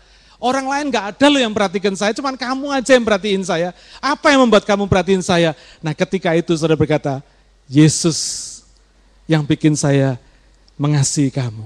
Orang 0.45 0.69
lain 0.69 0.93
gak 0.93 1.17
ada 1.17 1.25
loh 1.25 1.41
yang 1.41 1.49
perhatikan 1.57 1.97
saya, 1.97 2.13
cuman 2.13 2.37
kamu 2.37 2.69
aja 2.69 2.93
yang 2.93 3.01
perhatiin 3.01 3.41
saya. 3.41 3.73
Apa 3.97 4.29
yang 4.29 4.45
membuat 4.45 4.61
kamu 4.61 4.85
perhatiin 4.85 5.25
saya? 5.25 5.57
Nah 5.81 5.97
ketika 5.97 6.37
itu 6.37 6.53
saudara 6.53 6.77
berkata, 6.77 7.25
Yesus 7.65 8.61
yang 9.25 9.41
bikin 9.41 9.73
saya 9.73 10.21
mengasihi 10.77 11.33
kamu. 11.33 11.65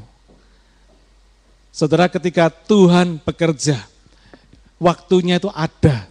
Saudara 1.75 2.07
ketika 2.07 2.47
Tuhan 2.47 3.19
bekerja, 3.19 3.83
waktunya 4.79 5.43
itu 5.43 5.51
ada. 5.51 6.07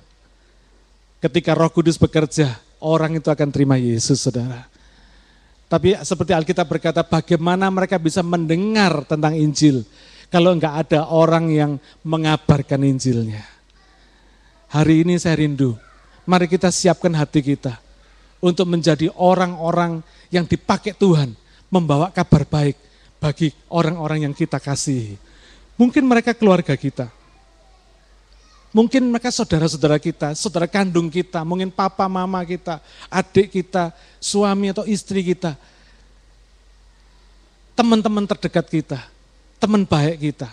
Ketika 1.25 1.57
roh 1.57 1.73
kudus 1.73 1.97
bekerja, 1.97 2.53
orang 2.85 3.17
itu 3.17 3.33
akan 3.33 3.49
terima 3.49 3.81
Yesus 3.81 4.21
saudara. 4.21 4.69
Tapi 5.73 5.97
seperti 6.05 6.37
Alkitab 6.37 6.69
berkata, 6.69 7.01
bagaimana 7.01 7.73
mereka 7.73 7.97
bisa 7.97 8.21
mendengar 8.21 9.09
tentang 9.09 9.33
Injil 9.33 9.89
kalau 10.29 10.57
enggak 10.57 10.89
ada 10.89 11.09
orang 11.09 11.49
yang 11.49 11.73
mengabarkan 12.05 12.85
Injilnya. 12.85 13.45
Hari 14.69 15.05
ini 15.05 15.17
saya 15.17 15.41
rindu, 15.41 15.77
mari 16.29 16.45
kita 16.45 16.69
siapkan 16.69 17.13
hati 17.17 17.41
kita 17.41 17.81
untuk 18.45 18.69
menjadi 18.69 19.09
orang-orang 19.17 20.05
yang 20.29 20.45
dipakai 20.45 20.93
Tuhan 20.93 21.33
membawa 21.73 22.13
kabar 22.13 22.45
baik 22.45 22.77
bagi 23.17 23.49
orang-orang 23.73 24.29
yang 24.29 24.35
kita 24.37 24.61
kasih. 24.61 25.17
Mungkin 25.81 26.05
mereka 26.05 26.37
keluarga 26.37 26.77
kita, 26.77 27.09
Mungkin 28.69 29.09
mereka 29.09 29.33
saudara-saudara 29.33 29.97
kita, 29.97 30.37
saudara 30.37 30.69
kandung 30.69 31.09
kita, 31.09 31.41
mungkin 31.41 31.73
papa 31.73 32.05
mama 32.05 32.45
kita, 32.45 32.85
adik 33.09 33.49
kita, 33.49 33.97
suami 34.21 34.69
atau 34.69 34.85
istri 34.85 35.25
kita. 35.25 35.57
Teman-teman 37.73 38.29
terdekat 38.29 38.69
kita, 38.69 39.01
teman 39.59 39.85
baik 39.85 40.17
kita. 40.33 40.51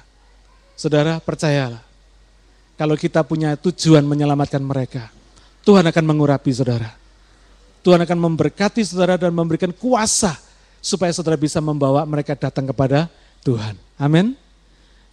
Saudara 0.76 1.22
percayalah, 1.24 1.80
kalau 2.76 3.00
kita 3.00 3.24
punya 3.24 3.56
tujuan 3.56 4.04
menyelamatkan 4.04 4.60
mereka, 4.60 5.08
Tuhan 5.64 5.88
akan 5.88 6.04
mengurapi 6.04 6.52
saudara. 6.52 6.92
Tuhan 7.86 8.02
akan 8.02 8.18
memberkati 8.18 8.82
saudara 8.84 9.16
dan 9.16 9.32
memberikan 9.32 9.72
kuasa 9.72 10.36
supaya 10.82 11.14
saudara 11.16 11.38
bisa 11.38 11.62
membawa 11.64 12.04
mereka 12.04 12.36
datang 12.36 12.68
kepada 12.68 13.08
Tuhan. 13.46 13.78
Amin. 13.96 14.34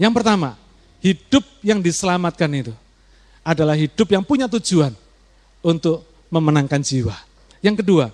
Yang 0.00 0.12
pertama, 0.18 0.56
hidup 1.04 1.44
yang 1.62 1.78
diselamatkan 1.78 2.48
itu 2.52 2.74
adalah 3.46 3.76
hidup 3.78 4.08
yang 4.08 4.24
punya 4.24 4.48
tujuan 4.48 4.96
untuk 5.62 6.02
memenangkan 6.32 6.80
jiwa. 6.82 7.14
Yang 7.62 7.84
kedua, 7.84 8.06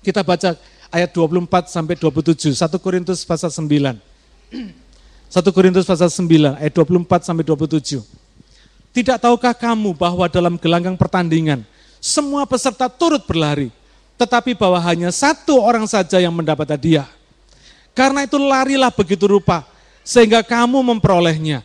kita 0.00 0.24
baca 0.24 0.56
ayat 0.88 1.10
24 1.12 1.68
sampai 1.68 1.94
27, 1.98 2.56
1 2.56 2.80
Korintus 2.80 3.22
pasal 3.28 3.52
9. 3.52 4.09
1 5.30 5.54
Korintus 5.54 5.86
pasal 5.86 6.10
9 6.10 6.58
ayat 6.58 6.72
24 6.74 7.26
sampai 7.26 7.44
27. 7.46 8.02
Tidak 8.90 9.16
tahukah 9.22 9.54
kamu 9.54 9.94
bahwa 9.94 10.26
dalam 10.26 10.58
gelanggang 10.58 10.98
pertandingan 10.98 11.62
semua 12.02 12.42
peserta 12.48 12.90
turut 12.90 13.22
berlari, 13.22 13.70
tetapi 14.18 14.58
bahwa 14.58 14.80
hanya 14.82 15.14
satu 15.14 15.62
orang 15.62 15.86
saja 15.86 16.18
yang 16.18 16.34
mendapat 16.34 16.74
hadiah. 16.74 17.06
Karena 17.94 18.26
itu 18.26 18.40
larilah 18.40 18.90
begitu 18.90 19.30
rupa, 19.30 19.62
sehingga 20.02 20.42
kamu 20.42 20.82
memperolehnya. 20.82 21.62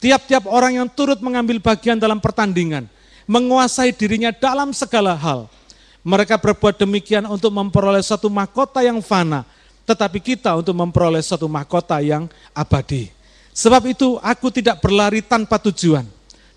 Tiap-tiap 0.00 0.48
orang 0.50 0.82
yang 0.82 0.88
turut 0.90 1.20
mengambil 1.22 1.62
bagian 1.62 2.00
dalam 2.00 2.18
pertandingan, 2.18 2.88
menguasai 3.28 3.92
dirinya 3.94 4.32
dalam 4.32 4.74
segala 4.74 5.14
hal. 5.14 5.46
Mereka 6.02 6.40
berbuat 6.42 6.82
demikian 6.82 7.22
untuk 7.30 7.54
memperoleh 7.54 8.02
satu 8.02 8.26
mahkota 8.26 8.82
yang 8.82 8.98
fana, 8.98 9.46
tetapi 9.84 10.18
kita 10.22 10.54
untuk 10.54 10.74
memperoleh 10.76 11.22
satu 11.22 11.50
mahkota 11.50 11.98
yang 12.00 12.30
abadi. 12.54 13.10
Sebab 13.52 13.84
itu 13.92 14.16
aku 14.24 14.48
tidak 14.48 14.80
berlari 14.80 15.20
tanpa 15.20 15.60
tujuan, 15.60 16.08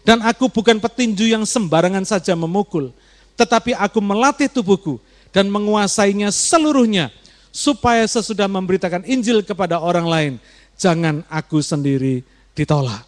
dan 0.08 0.24
aku 0.24 0.48
bukan 0.48 0.80
petinju 0.80 1.28
yang 1.28 1.44
sembarangan 1.44 2.08
saja 2.08 2.32
memukul, 2.38 2.96
tetapi 3.36 3.76
aku 3.76 4.00
melatih 4.00 4.48
tubuhku 4.48 5.02
dan 5.36 5.52
menguasainya 5.52 6.32
seluruhnya, 6.32 7.12
supaya 7.52 8.08
sesudah 8.08 8.48
memberitakan 8.48 9.04
Injil 9.04 9.44
kepada 9.44 9.80
orang 9.80 10.08
lain, 10.08 10.34
jangan 10.80 11.24
aku 11.28 11.60
sendiri 11.60 12.24
ditolak. 12.56 13.04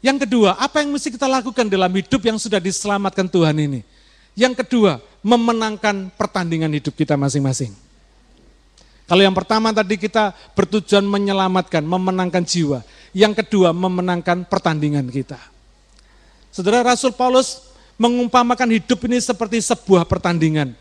Yang 0.00 0.28
kedua, 0.28 0.54
apa 0.56 0.80
yang 0.84 0.94
mesti 0.94 1.12
kita 1.12 1.26
lakukan 1.26 1.66
dalam 1.66 1.90
hidup 1.90 2.22
yang 2.22 2.38
sudah 2.38 2.60
diselamatkan 2.62 3.26
Tuhan 3.26 3.56
ini? 3.58 3.80
Yang 4.36 4.62
kedua, 4.62 5.00
memenangkan 5.24 6.12
pertandingan 6.14 6.70
hidup 6.70 6.94
kita 6.94 7.16
masing-masing. 7.16 7.72
Kalau 9.06 9.22
yang 9.22 9.34
pertama 9.34 9.70
tadi 9.70 9.94
kita 9.94 10.34
bertujuan 10.58 11.06
menyelamatkan, 11.06 11.82
memenangkan 11.86 12.42
jiwa. 12.42 12.82
Yang 13.14 13.46
kedua, 13.46 13.70
memenangkan 13.70 14.42
pertandingan 14.50 15.06
kita. 15.06 15.38
Saudara 16.50 16.82
Rasul 16.82 17.14
Paulus 17.14 17.70
mengumpamakan 17.96 18.66
hidup 18.74 19.06
ini 19.06 19.22
seperti 19.22 19.62
sebuah 19.62 20.04
pertandingan 20.04 20.74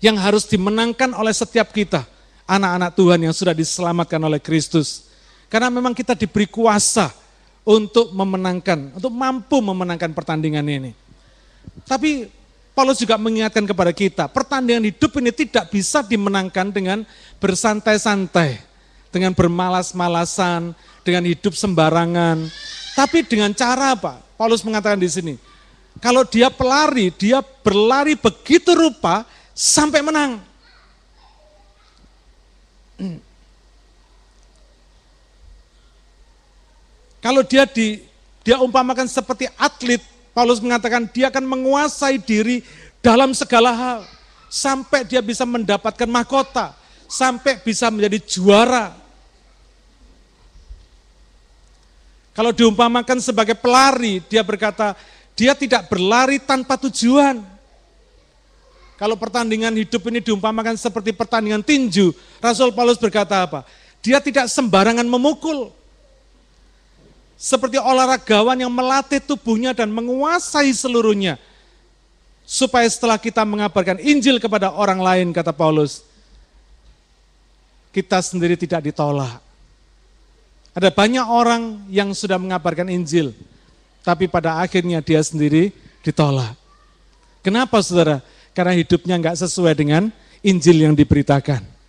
yang 0.00 0.16
harus 0.16 0.48
dimenangkan 0.48 1.12
oleh 1.12 1.34
setiap 1.34 1.74
kita, 1.74 2.06
anak-anak 2.48 2.94
Tuhan 2.96 3.20
yang 3.26 3.34
sudah 3.36 3.52
diselamatkan 3.52 4.22
oleh 4.22 4.40
Kristus. 4.40 5.10
Karena 5.50 5.68
memang 5.68 5.92
kita 5.92 6.14
diberi 6.14 6.46
kuasa 6.46 7.10
untuk 7.66 8.14
memenangkan, 8.14 8.96
untuk 8.96 9.12
mampu 9.12 9.58
memenangkan 9.60 10.14
pertandingan 10.14 10.64
ini. 10.64 10.94
Tapi 11.84 12.30
Paulus 12.80 12.96
juga 12.96 13.20
mengingatkan 13.20 13.68
kepada 13.68 13.92
kita, 13.92 14.24
pertandingan 14.24 14.88
hidup 14.88 15.12
ini 15.20 15.28
tidak 15.36 15.68
bisa 15.68 16.00
dimenangkan 16.00 16.72
dengan 16.72 17.04
bersantai-santai, 17.36 18.56
dengan 19.12 19.36
bermalas-malasan, 19.36 20.72
dengan 21.04 21.28
hidup 21.28 21.52
sembarangan. 21.52 22.48
Tapi 22.96 23.20
dengan 23.28 23.52
cara 23.52 23.92
apa? 23.92 24.24
Paulus 24.32 24.64
mengatakan 24.64 24.96
di 24.96 25.12
sini, 25.12 25.36
kalau 26.00 26.24
dia 26.24 26.48
pelari, 26.48 27.12
dia 27.12 27.44
berlari 27.44 28.16
begitu 28.16 28.72
rupa 28.72 29.28
sampai 29.52 30.00
menang. 30.00 30.40
Kalau 37.20 37.44
dia 37.44 37.68
di 37.68 38.00
dia 38.40 38.56
umpamakan 38.56 39.04
seperti 39.04 39.52
atlet, 39.60 40.00
Paulus 40.30 40.62
mengatakan 40.62 41.10
dia 41.10 41.28
akan 41.28 41.44
menguasai 41.46 42.22
diri 42.22 42.62
dalam 43.02 43.34
segala 43.34 43.74
hal 43.74 44.00
sampai 44.50 45.06
dia 45.06 45.22
bisa 45.22 45.46
mendapatkan 45.46 46.10
mahkota, 46.10 46.74
sampai 47.06 47.62
bisa 47.62 47.86
menjadi 47.90 48.18
juara. 48.18 48.94
Kalau 52.34 52.50
diumpamakan 52.54 53.18
sebagai 53.22 53.58
pelari, 53.58 54.22
dia 54.26 54.42
berkata, 54.42 54.94
dia 55.34 55.54
tidak 55.54 55.86
berlari 55.90 56.38
tanpa 56.42 56.78
tujuan. 56.78 57.42
Kalau 59.00 59.16
pertandingan 59.16 59.72
hidup 59.80 60.04
ini 60.12 60.20
diumpamakan 60.20 60.76
seperti 60.76 61.16
pertandingan 61.16 61.64
tinju, 61.64 62.12
Rasul 62.38 62.70
Paulus 62.76 63.00
berkata 63.00 63.48
apa? 63.48 63.64
Dia 64.04 64.20
tidak 64.20 64.46
sembarangan 64.52 65.04
memukul, 65.08 65.72
seperti 67.40 67.80
olahragawan 67.80 68.60
yang 68.60 68.68
melatih 68.68 69.16
tubuhnya 69.16 69.72
dan 69.72 69.88
menguasai 69.88 70.68
seluruhnya. 70.76 71.40
Supaya 72.44 72.84
setelah 72.84 73.16
kita 73.16 73.40
mengabarkan 73.48 73.96
Injil 73.96 74.36
kepada 74.36 74.68
orang 74.68 75.00
lain, 75.00 75.32
kata 75.32 75.48
Paulus, 75.48 76.04
kita 77.96 78.20
sendiri 78.20 78.60
tidak 78.60 78.92
ditolak. 78.92 79.40
Ada 80.76 80.92
banyak 80.92 81.24
orang 81.24 81.80
yang 81.88 82.12
sudah 82.12 82.36
mengabarkan 82.36 82.92
Injil, 82.92 83.32
tapi 84.04 84.28
pada 84.28 84.60
akhirnya 84.60 85.00
dia 85.00 85.24
sendiri 85.24 85.72
ditolak. 86.04 86.52
Kenapa 87.40 87.80
saudara? 87.80 88.20
Karena 88.52 88.76
hidupnya 88.76 89.16
nggak 89.16 89.40
sesuai 89.48 89.72
dengan 89.80 90.12
Injil 90.44 90.84
yang 90.84 90.92
diberitakan. 90.92 91.79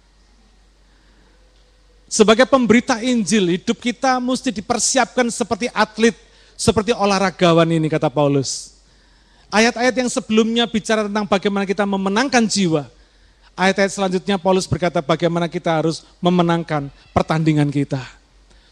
Sebagai 2.12 2.44
pemberita 2.44 3.00
Injil, 3.00 3.56
hidup 3.56 3.80
kita 3.80 4.20
mesti 4.20 4.52
dipersiapkan 4.52 5.32
seperti 5.32 5.72
atlet, 5.72 6.12
seperti 6.60 6.92
olahragawan 6.92 7.64
ini 7.72 7.88
kata 7.88 8.12
Paulus. 8.12 8.76
Ayat-ayat 9.48 9.96
yang 9.96 10.12
sebelumnya 10.12 10.68
bicara 10.68 11.08
tentang 11.08 11.24
bagaimana 11.24 11.64
kita 11.64 11.88
memenangkan 11.88 12.44
jiwa. 12.44 12.84
Ayat-ayat 13.56 13.96
selanjutnya 13.96 14.36
Paulus 14.36 14.68
berkata 14.68 15.00
bagaimana 15.00 15.48
kita 15.48 15.72
harus 15.72 16.04
memenangkan 16.20 16.92
pertandingan 17.16 17.72
kita. 17.72 18.04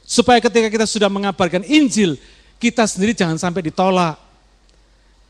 Supaya 0.04 0.44
ketika 0.44 0.68
kita 0.68 0.84
sudah 0.84 1.08
mengabarkan 1.08 1.64
Injil, 1.64 2.20
kita 2.60 2.84
sendiri 2.92 3.16
jangan 3.16 3.40
sampai 3.40 3.64
ditolak. 3.64 4.20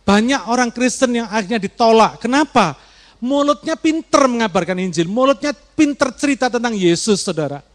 Banyak 0.01 0.49
orang 0.49 0.73
Kristen 0.73 1.13
yang 1.13 1.29
akhirnya 1.29 1.61
ditolak. 1.61 2.17
Kenapa? 2.17 2.73
Mulutnya 3.21 3.77
pinter 3.77 4.25
mengabarkan 4.25 4.81
Injil, 4.81 5.05
mulutnya 5.05 5.53
pinter 5.53 6.09
cerita 6.17 6.49
tentang 6.49 6.73
Yesus, 6.73 7.21
saudara 7.21 7.68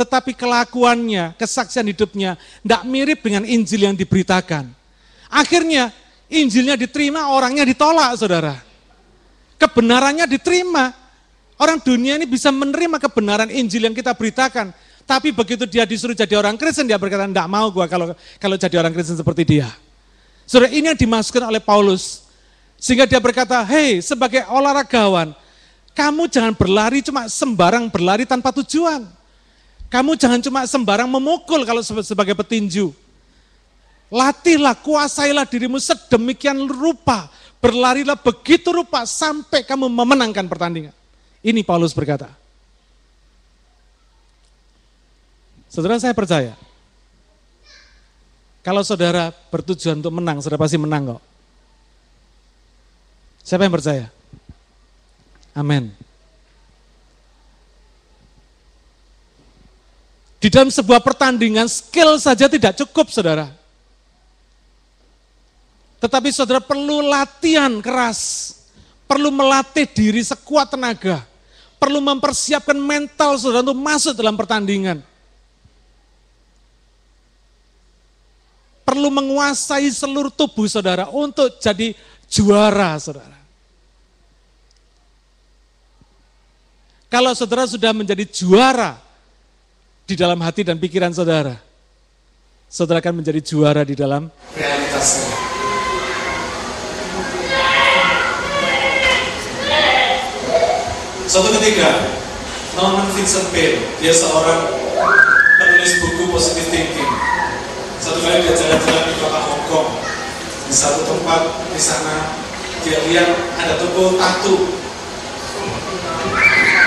tetapi 0.00 0.32
kelakuannya, 0.32 1.36
kesaksian 1.36 1.84
hidupnya 1.92 2.40
tidak 2.64 2.82
mirip 2.88 3.20
dengan 3.20 3.44
Injil 3.44 3.84
yang 3.84 3.96
diberitakan. 3.96 4.72
Akhirnya 5.28 5.92
Injilnya 6.32 6.80
diterima, 6.80 7.28
orangnya 7.34 7.68
ditolak, 7.68 8.16
saudara. 8.16 8.56
Kebenarannya 9.60 10.24
diterima, 10.24 10.94
Orang 11.60 11.76
dunia 11.84 12.16
ini 12.16 12.24
bisa 12.24 12.48
menerima 12.48 12.96
kebenaran 12.96 13.52
Injil 13.52 13.84
yang 13.84 13.92
kita 13.92 14.16
beritakan. 14.16 14.72
Tapi 15.04 15.28
begitu 15.28 15.68
dia 15.68 15.84
disuruh 15.84 16.16
jadi 16.16 16.32
orang 16.40 16.56
Kristen, 16.56 16.88
dia 16.88 16.96
berkata, 16.96 17.28
enggak 17.28 17.44
mau 17.44 17.68
gua 17.68 17.84
kalau 17.84 18.16
kalau 18.40 18.56
jadi 18.56 18.80
orang 18.80 18.96
Kristen 18.96 19.20
seperti 19.20 19.44
dia. 19.44 19.68
Saudara, 20.48 20.72
ini 20.72 20.88
yang 20.88 20.96
dimasukkan 20.96 21.52
oleh 21.52 21.60
Paulus. 21.60 22.24
Sehingga 22.80 23.04
dia 23.04 23.20
berkata, 23.20 23.60
hei 23.68 24.00
sebagai 24.00 24.40
olahragawan, 24.48 25.36
kamu 25.92 26.32
jangan 26.32 26.56
berlari 26.56 27.04
cuma 27.04 27.28
sembarang 27.28 27.92
berlari 27.92 28.24
tanpa 28.24 28.56
tujuan. 28.56 29.04
Kamu 29.90 30.14
jangan 30.14 30.38
cuma 30.38 30.62
sembarang 30.70 31.10
memukul 31.10 31.66
kalau 31.66 31.82
sebagai 31.82 32.38
petinju. 32.38 32.94
Latihlah, 34.06 34.78
kuasailah 34.78 35.46
dirimu 35.46 35.82
sedemikian 35.82 36.70
rupa. 36.70 37.26
Berlarilah 37.58 38.16
begitu 38.16 38.70
rupa 38.70 39.02
sampai 39.02 39.66
kamu 39.66 39.90
memenangkan 39.90 40.46
pertandingan. 40.46 40.94
Ini 41.42 41.66
Paulus 41.66 41.90
berkata. 41.90 42.30
Saudara 45.70 46.02
saya 46.02 46.10
percaya, 46.10 46.58
kalau 48.66 48.82
saudara 48.82 49.30
bertujuan 49.54 50.02
untuk 50.02 50.10
menang, 50.10 50.42
saudara 50.42 50.66
pasti 50.66 50.78
menang 50.78 51.14
kok. 51.14 51.22
Siapa 53.46 53.66
yang 53.66 53.74
percaya? 53.74 54.06
Amin. 55.54 55.94
Di 60.40 60.48
dalam 60.48 60.72
sebuah 60.72 61.04
pertandingan, 61.04 61.68
skill 61.68 62.16
saja 62.16 62.48
tidak 62.48 62.72
cukup, 62.80 63.12
saudara. 63.12 63.52
Tetapi 66.00 66.32
saudara 66.32 66.64
perlu 66.64 67.04
latihan 67.04 67.76
keras, 67.84 68.56
perlu 69.04 69.28
melatih 69.28 69.84
diri 69.84 70.24
sekuat 70.24 70.72
tenaga 70.72 71.28
perlu 71.80 72.04
mempersiapkan 72.04 72.76
mental 72.76 73.40
saudara 73.40 73.64
untuk 73.64 73.80
masuk 73.80 74.12
dalam 74.12 74.36
pertandingan. 74.36 75.00
Perlu 78.84 79.08
menguasai 79.08 79.88
seluruh 79.88 80.28
tubuh 80.28 80.68
saudara 80.68 81.08
untuk 81.08 81.56
jadi 81.56 81.96
juara 82.28 83.00
saudara. 83.00 83.40
Kalau 87.08 87.32
saudara 87.32 87.64
sudah 87.64 87.90
menjadi 87.96 88.28
juara 88.28 89.00
di 90.10 90.18
dalam 90.18 90.42
hati 90.42 90.66
dan 90.66 90.74
pikiran 90.74 91.14
saudara, 91.14 91.54
saudara 92.66 92.98
akan 92.98 93.22
menjadi 93.22 93.38
juara 93.46 93.86
di 93.86 93.94
dalam 93.94 94.26
realitasnya. 94.58 95.30
Suatu 101.30 101.54
ketika, 101.62 102.10
Norman 102.74 103.06
Vincent 103.14 103.54
Peale, 103.54 103.78
dia 104.02 104.10
seorang 104.10 104.66
penulis 105.62 106.02
buku 106.02 106.26
positive 106.34 106.66
thinking. 106.74 107.12
Satu 108.02 108.18
kali 108.18 108.42
dia 108.42 108.58
jalan-jalan 108.58 109.04
di 109.06 109.14
kota 109.22 109.38
Hong 109.46 109.64
Kong, 109.70 109.94
di 110.66 110.74
satu 110.74 111.06
tempat 111.06 111.70
di 111.70 111.78
sana 111.78 112.34
dia 112.82 112.98
lihat 113.06 113.30
ada 113.62 113.78
toko 113.78 114.18
tato. 114.18 114.74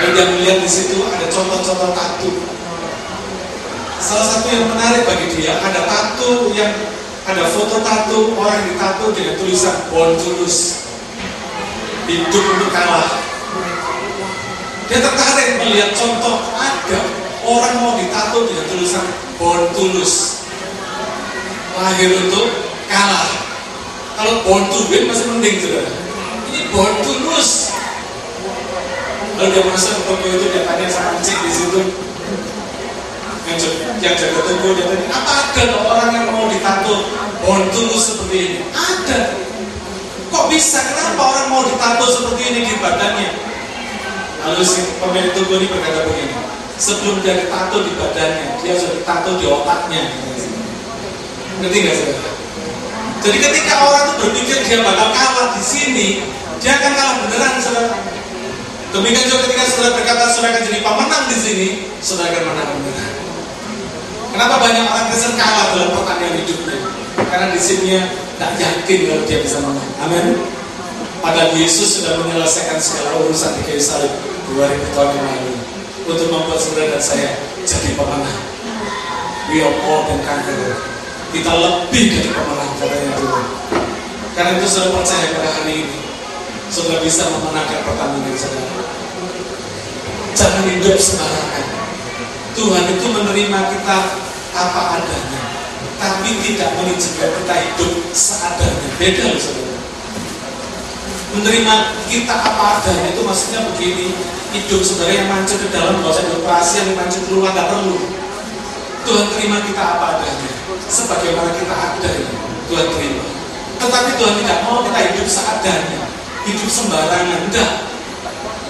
Lalu 0.04 0.12
dia 0.12 0.24
melihat 0.28 0.58
di 0.60 0.68
situ 0.68 1.00
ada 1.08 1.24
contoh-contoh 1.32 1.96
tato. 1.96 2.63
Salah 4.02 4.26
satu 4.26 4.46
yang 4.50 4.66
menarik 4.70 5.06
bagi 5.06 5.26
dia 5.36 5.58
ada 5.58 5.84
tato 5.86 6.50
yang 6.54 6.72
ada 7.24 7.44
foto 7.50 7.80
tato 7.80 8.36
orang 8.36 8.62
yang 8.62 8.66
ditato 8.76 9.06
dengan 9.16 9.34
tulisan 9.40 9.76
Tulus 9.92 10.86
hidup 12.04 12.44
untuk 12.52 12.68
kalah 12.68 13.08
dia 14.84 15.00
tertarik 15.00 15.64
melihat 15.64 15.96
contoh 15.96 16.44
ada 16.52 17.00
orang 17.44 17.74
mau 17.80 17.92
ditato 17.96 18.44
dengan 18.44 18.64
tulisan 18.68 19.04
born 19.40 19.64
tulus. 19.72 20.44
Lahir 21.74 22.12
untuk 22.20 22.46
kalah. 22.86 23.28
Kalau 24.14 24.34
born 24.44 24.64
to 24.70 24.80
masih 25.08 25.26
mending 25.32 25.56
saudara. 25.58 25.90
Ini 26.52 26.60
born 26.68 26.94
tulus. 27.00 27.72
Lalu 29.34 29.50
dia 29.50 29.62
ke 29.66 30.02
toko 30.06 30.24
itu 30.30 30.46
dia 30.52 30.62
tanya 30.62 30.86
sama 30.86 31.18
cik 31.18 31.38
di 31.42 31.50
situ 31.50 31.80
yang, 33.44 33.58
yang 34.00 34.14
jaga 34.16 34.40
toko 34.40 34.72
dia 34.72 34.84
tanya 34.88 35.08
apa 35.12 35.32
ada 35.52 35.76
orang 35.84 36.10
yang 36.16 36.24
mau 36.32 36.48
ditato 36.48 37.08
born 37.44 37.68
tulus 37.72 38.14
seperti 38.14 38.36
ini? 38.36 38.58
Ada. 38.72 39.36
Kok 40.32 40.48
bisa? 40.50 40.80
Kenapa 40.80 41.22
orang 41.30 41.46
mau 41.52 41.62
ditato 41.62 42.04
seperti 42.08 42.42
ini 42.50 42.60
di 42.66 42.74
badannya? 42.80 43.30
Lalu 44.44 44.64
si 44.64 44.80
pemilik 45.00 45.32
tubuh 45.32 45.56
ini 45.56 45.72
berkata 45.72 46.04
begini, 46.04 46.36
sebelum 46.76 47.20
dia 47.24 47.36
ditato 47.38 47.80
di 47.80 47.92
badannya, 47.96 48.60
dia 48.60 48.74
sudah 48.76 48.96
ditato 49.00 49.30
di 49.40 49.44
otaknya. 49.48 50.02
Ngerti 51.64 51.76
nggak 51.80 51.94
saudara? 51.96 52.30
Jadi 53.24 53.38
ketika 53.40 53.74
orang 53.88 54.04
itu 54.04 54.14
berpikir 54.20 54.56
dia 54.68 54.78
bakal 54.84 55.08
kalah 55.16 55.48
di 55.56 55.62
sini, 55.64 56.08
dia 56.60 56.76
akan 56.76 56.92
kalah 56.92 57.14
beneran 57.24 57.54
saudara. 57.60 57.96
Demikian 58.92 59.26
juga 59.32 59.48
ketika 59.48 59.64
saudara 59.64 59.96
berkata 59.96 60.22
saudara 60.28 60.50
akan 60.54 60.62
jadi 60.68 60.78
pemenang 60.84 61.24
di 61.32 61.36
sini, 61.40 61.68
saudara 62.04 62.36
akan 62.36 62.42
menang 62.52 62.68
beneran. 62.84 63.23
Kenapa 64.34 64.58
banyak 64.58 64.82
orang 64.82 65.06
Kristen 65.14 65.38
kalah 65.38 65.78
dalam 65.78 65.94
pertandingan 65.94 66.42
hidupnya? 66.42 66.74
Karena 67.30 67.54
di 67.54 67.60
sini 67.62 68.02
tidak 68.34 68.50
yakin 68.58 68.98
kalau 69.06 69.22
dia 69.30 69.38
bisa 69.38 69.62
menang. 69.62 69.90
Amin. 70.02 70.42
Padahal 71.22 71.54
Yesus 71.54 72.02
sudah 72.02 72.18
menyelesaikan 72.18 72.82
segala 72.82 73.22
urusan 73.22 73.54
di 73.54 73.62
kayu 73.62 73.78
salib 73.78 74.10
2000 74.58 74.90
tahun 74.90 75.10
yang 75.14 75.26
lalu 75.30 75.54
untuk 76.10 76.26
membuat 76.34 76.58
saudara 76.58 76.98
dan 76.98 77.02
saya 77.02 77.30
jadi 77.62 77.94
pemenang. 77.94 78.42
We 79.54 79.62
are 79.62 79.70
more 79.86 80.02
than 80.10 80.18
conqueror. 80.26 80.82
Kita 81.30 81.54
lebih 81.54 82.04
dari 82.18 82.30
pemenang 82.34 82.74
katanya 82.82 83.14
Tuhan. 83.14 83.46
Karena 84.34 84.50
itu 84.58 84.66
saudara 84.66 84.98
percaya 84.98 85.26
pada 85.30 85.50
hari 85.62 85.74
ini, 85.86 85.98
saudara 86.74 86.98
bisa 87.06 87.22
memenangkan 87.30 87.86
pertandingan 87.86 88.34
saudara. 88.34 88.82
Jangan 90.34 90.62
hidup 90.74 90.98
sembarangan. 90.98 91.73
Tuhan 92.54 92.84
itu 92.94 93.06
menerima 93.10 93.58
kita 93.74 93.98
apa 94.54 94.82
adanya, 95.02 95.42
tapi 95.98 96.38
tidak 96.38 96.70
mengizinkan 96.78 97.30
kita 97.42 97.54
hidup 97.58 97.92
seadanya. 98.14 98.90
Beda 98.94 99.22
loh 99.34 99.40
saudara. 99.42 99.74
Menerima 101.34 101.74
kita 102.06 102.34
apa 102.34 102.64
adanya 102.78 103.10
itu 103.10 103.22
maksudnya 103.26 103.60
begini 103.74 104.14
hidup 104.54 104.80
saudara 104.86 105.10
yang 105.10 105.26
mancur 105.26 105.58
ke 105.58 105.68
dalam 105.74 105.98
usah 105.98 106.30
operasi 106.30 106.86
yang 106.86 106.94
mancur 106.94 107.22
keluar 107.26 107.50
gak 107.50 107.66
perlu. 107.74 107.98
Tuhan 109.04 109.26
terima 109.34 109.58
kita 109.66 109.82
apa 109.82 110.04
adanya 110.16 110.50
sebagaimana 110.86 111.50
kita 111.58 111.74
ada 111.74 112.10
Tuhan 112.70 112.86
terima. 112.94 113.24
Tetapi 113.82 114.10
Tuhan 114.14 114.34
tidak 114.40 114.58
mau 114.62 114.86
kita 114.86 114.98
hidup 115.10 115.26
seadanya 115.26 116.02
hidup 116.46 116.68
sembarangan. 116.70 117.50
Enggak 117.50 117.72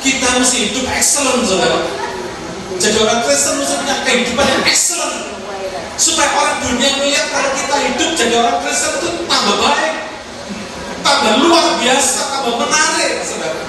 kita 0.04 0.28
mesti 0.36 0.56
hidup 0.68 0.84
excellent 0.92 1.44
saudara 1.48 2.03
jadi 2.80 2.96
orang 3.00 3.20
Kristen 3.24 3.60
mesti 3.60 3.74
punya 3.80 3.96
kehidupan 4.04 4.46
yang 4.46 4.64
excellent 4.68 5.16
supaya 5.94 6.30
orang 6.34 6.56
dunia 6.64 6.90
melihat 6.98 7.26
kalau 7.30 7.50
kita 7.54 7.76
hidup 7.90 8.10
jadi 8.18 8.34
orang 8.40 8.58
Kristen 8.62 8.92
itu 8.98 9.08
tambah 9.30 9.56
baik 9.62 10.04
tambah 11.04 11.32
luar 11.44 11.76
biasa, 11.78 12.20
tambah 12.32 12.54
menarik, 12.64 13.20
saudara. 13.22 13.60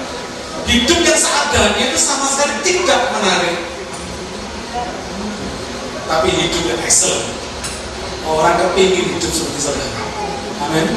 Hidup 0.66 0.98
yang 1.04 1.20
seadanya 1.20 1.84
itu 1.92 2.00
sama 2.00 2.26
sekali 2.26 2.54
tidak 2.64 3.12
menarik. 3.12 3.56
Tapi 6.08 6.28
hidup 6.32 6.62
yang 6.74 6.80
excellent. 6.82 7.28
Orang 8.26 8.58
kepingin 8.58 9.14
hidup 9.14 9.30
seperti 9.30 9.60
saudara. 9.62 10.02
Amin. 10.66 10.88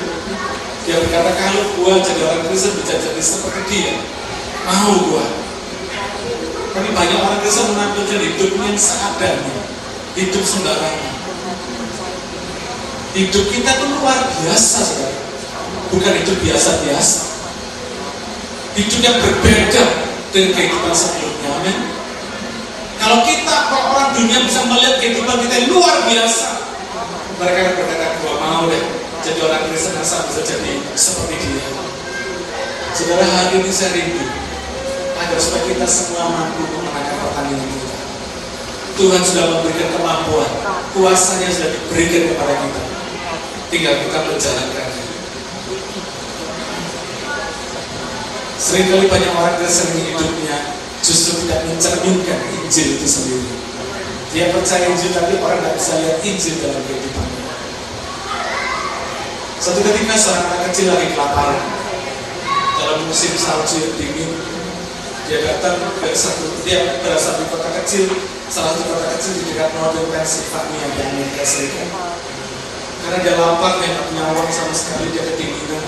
Dia 0.88 0.98
berkata 1.06 1.30
kalau 1.38 1.62
gua 1.78 2.02
jadi 2.02 2.22
orang 2.26 2.42
Kristen 2.50 2.82
bisa 2.82 2.98
jadi 2.98 3.22
seperti 3.22 3.62
dia. 3.70 3.94
Mau 4.66 5.12
gua. 5.12 5.26
Tapi 6.70 6.90
banyak 6.94 7.20
orang 7.20 7.40
Kristen 7.42 7.74
menampilkan 7.74 8.20
hidup 8.22 8.52
yang 8.58 8.78
seadanya. 8.78 9.58
Hidup 10.14 10.44
sembarangan. 10.44 11.16
Hidup 13.18 13.46
kita 13.50 13.70
itu 13.74 13.86
luar 13.98 14.20
biasa, 14.38 14.80
saudara 14.86 15.20
bukan 15.90 16.14
hidup 16.22 16.38
biasa-biasa. 16.46 17.20
Hidup 18.78 19.00
yang 19.02 19.18
berbeda 19.18 19.84
dengan 20.32 20.52
kehidupan 20.56 20.94
sebelumnya. 20.94 21.50
Amin. 21.60 21.78
Kalau 23.00 23.26
kita, 23.26 23.56
kalau 23.74 23.84
orang 23.96 24.10
dunia 24.14 24.40
bisa 24.46 24.64
melihat 24.70 25.02
kehidupan 25.02 25.36
kita 25.44 25.54
yang 25.66 25.70
luar 25.74 25.96
biasa, 26.06 26.48
mereka 27.42 27.60
akan 27.66 27.74
berkata, 27.80 28.06
gua 28.22 28.34
mau 28.38 28.64
deh 28.68 28.84
jadi 29.20 29.40
orang 29.44 29.68
Kristen 29.68 29.96
asal 30.00 30.28
bisa 30.32 30.42
jadi 30.48 30.80
seperti 30.96 31.36
dia. 31.44 31.66
Saudara 32.96 33.24
hari 33.24 33.64
ini 33.64 33.72
saya 33.72 33.96
rindu 33.96 34.24
agar 35.20 35.40
supaya 35.40 35.64
kita 35.68 35.88
semua 35.88 36.32
mampu 36.32 36.64
memenangkan 36.64 37.18
pertandingan 37.20 37.68
kita. 37.68 37.98
Tuhan 39.00 39.22
sudah 39.24 39.46
memberikan 39.56 39.90
kemampuan, 39.96 40.52
kuasanya 40.96 41.48
sudah 41.52 41.70
diberikan 41.72 42.36
kepada 42.36 42.54
kita. 42.56 42.82
Tinggal 43.70 43.96
kita 44.02 44.18
menjalankan 44.26 44.88
Seringkali 48.60 49.08
banyak 49.08 49.32
orang 49.40 49.56
Kristen 49.56 49.96
hidupnya 49.96 50.76
justru 51.00 51.48
tidak 51.48 51.64
mencerminkan 51.64 52.44
Injil 52.60 53.00
itu 53.00 53.08
sendiri. 53.08 53.48
Dia 54.36 54.52
percaya 54.52 54.92
Injil 54.92 55.16
tapi 55.16 55.40
orang 55.40 55.64
tidak 55.64 55.74
bisa 55.80 55.92
lihat 55.96 56.18
Injil 56.28 56.56
dalam 56.60 56.84
kehidupannya. 56.84 57.44
Satu 59.64 59.80
ketika 59.80 60.16
seorang 60.20 60.46
anak 60.52 60.60
kecil 60.70 60.92
lagi 60.92 61.08
kelaparan 61.16 61.64
dalam 62.84 63.00
musim 63.08 63.32
salju 63.40 63.96
dingin, 63.96 64.28
dia 65.30 65.46
datang 65.46 65.78
ke 66.02 66.10
satu 66.10 66.50
dia 66.66 66.98
berasal 67.06 67.38
di 67.38 67.46
kota 67.54 67.70
kecil, 67.78 68.10
salah 68.50 68.74
satu 68.74 68.90
kota 68.90 69.14
kecil 69.14 69.38
di 69.38 69.54
dekat 69.54 69.70
Northern 69.78 70.10
Pennsylvania 70.10 70.90
di 70.90 71.02
Amerika 71.06 71.46
Serikat. 71.46 71.86
Karena 73.06 73.18
dia 73.22 73.34
lapar, 73.38 73.78
dia 73.78 73.94
tidak 73.94 74.10
punya 74.10 74.26
uang 74.34 74.50
sama 74.50 74.74
sekali, 74.74 75.14
dia 75.14 75.22
kedinginan. 75.30 75.86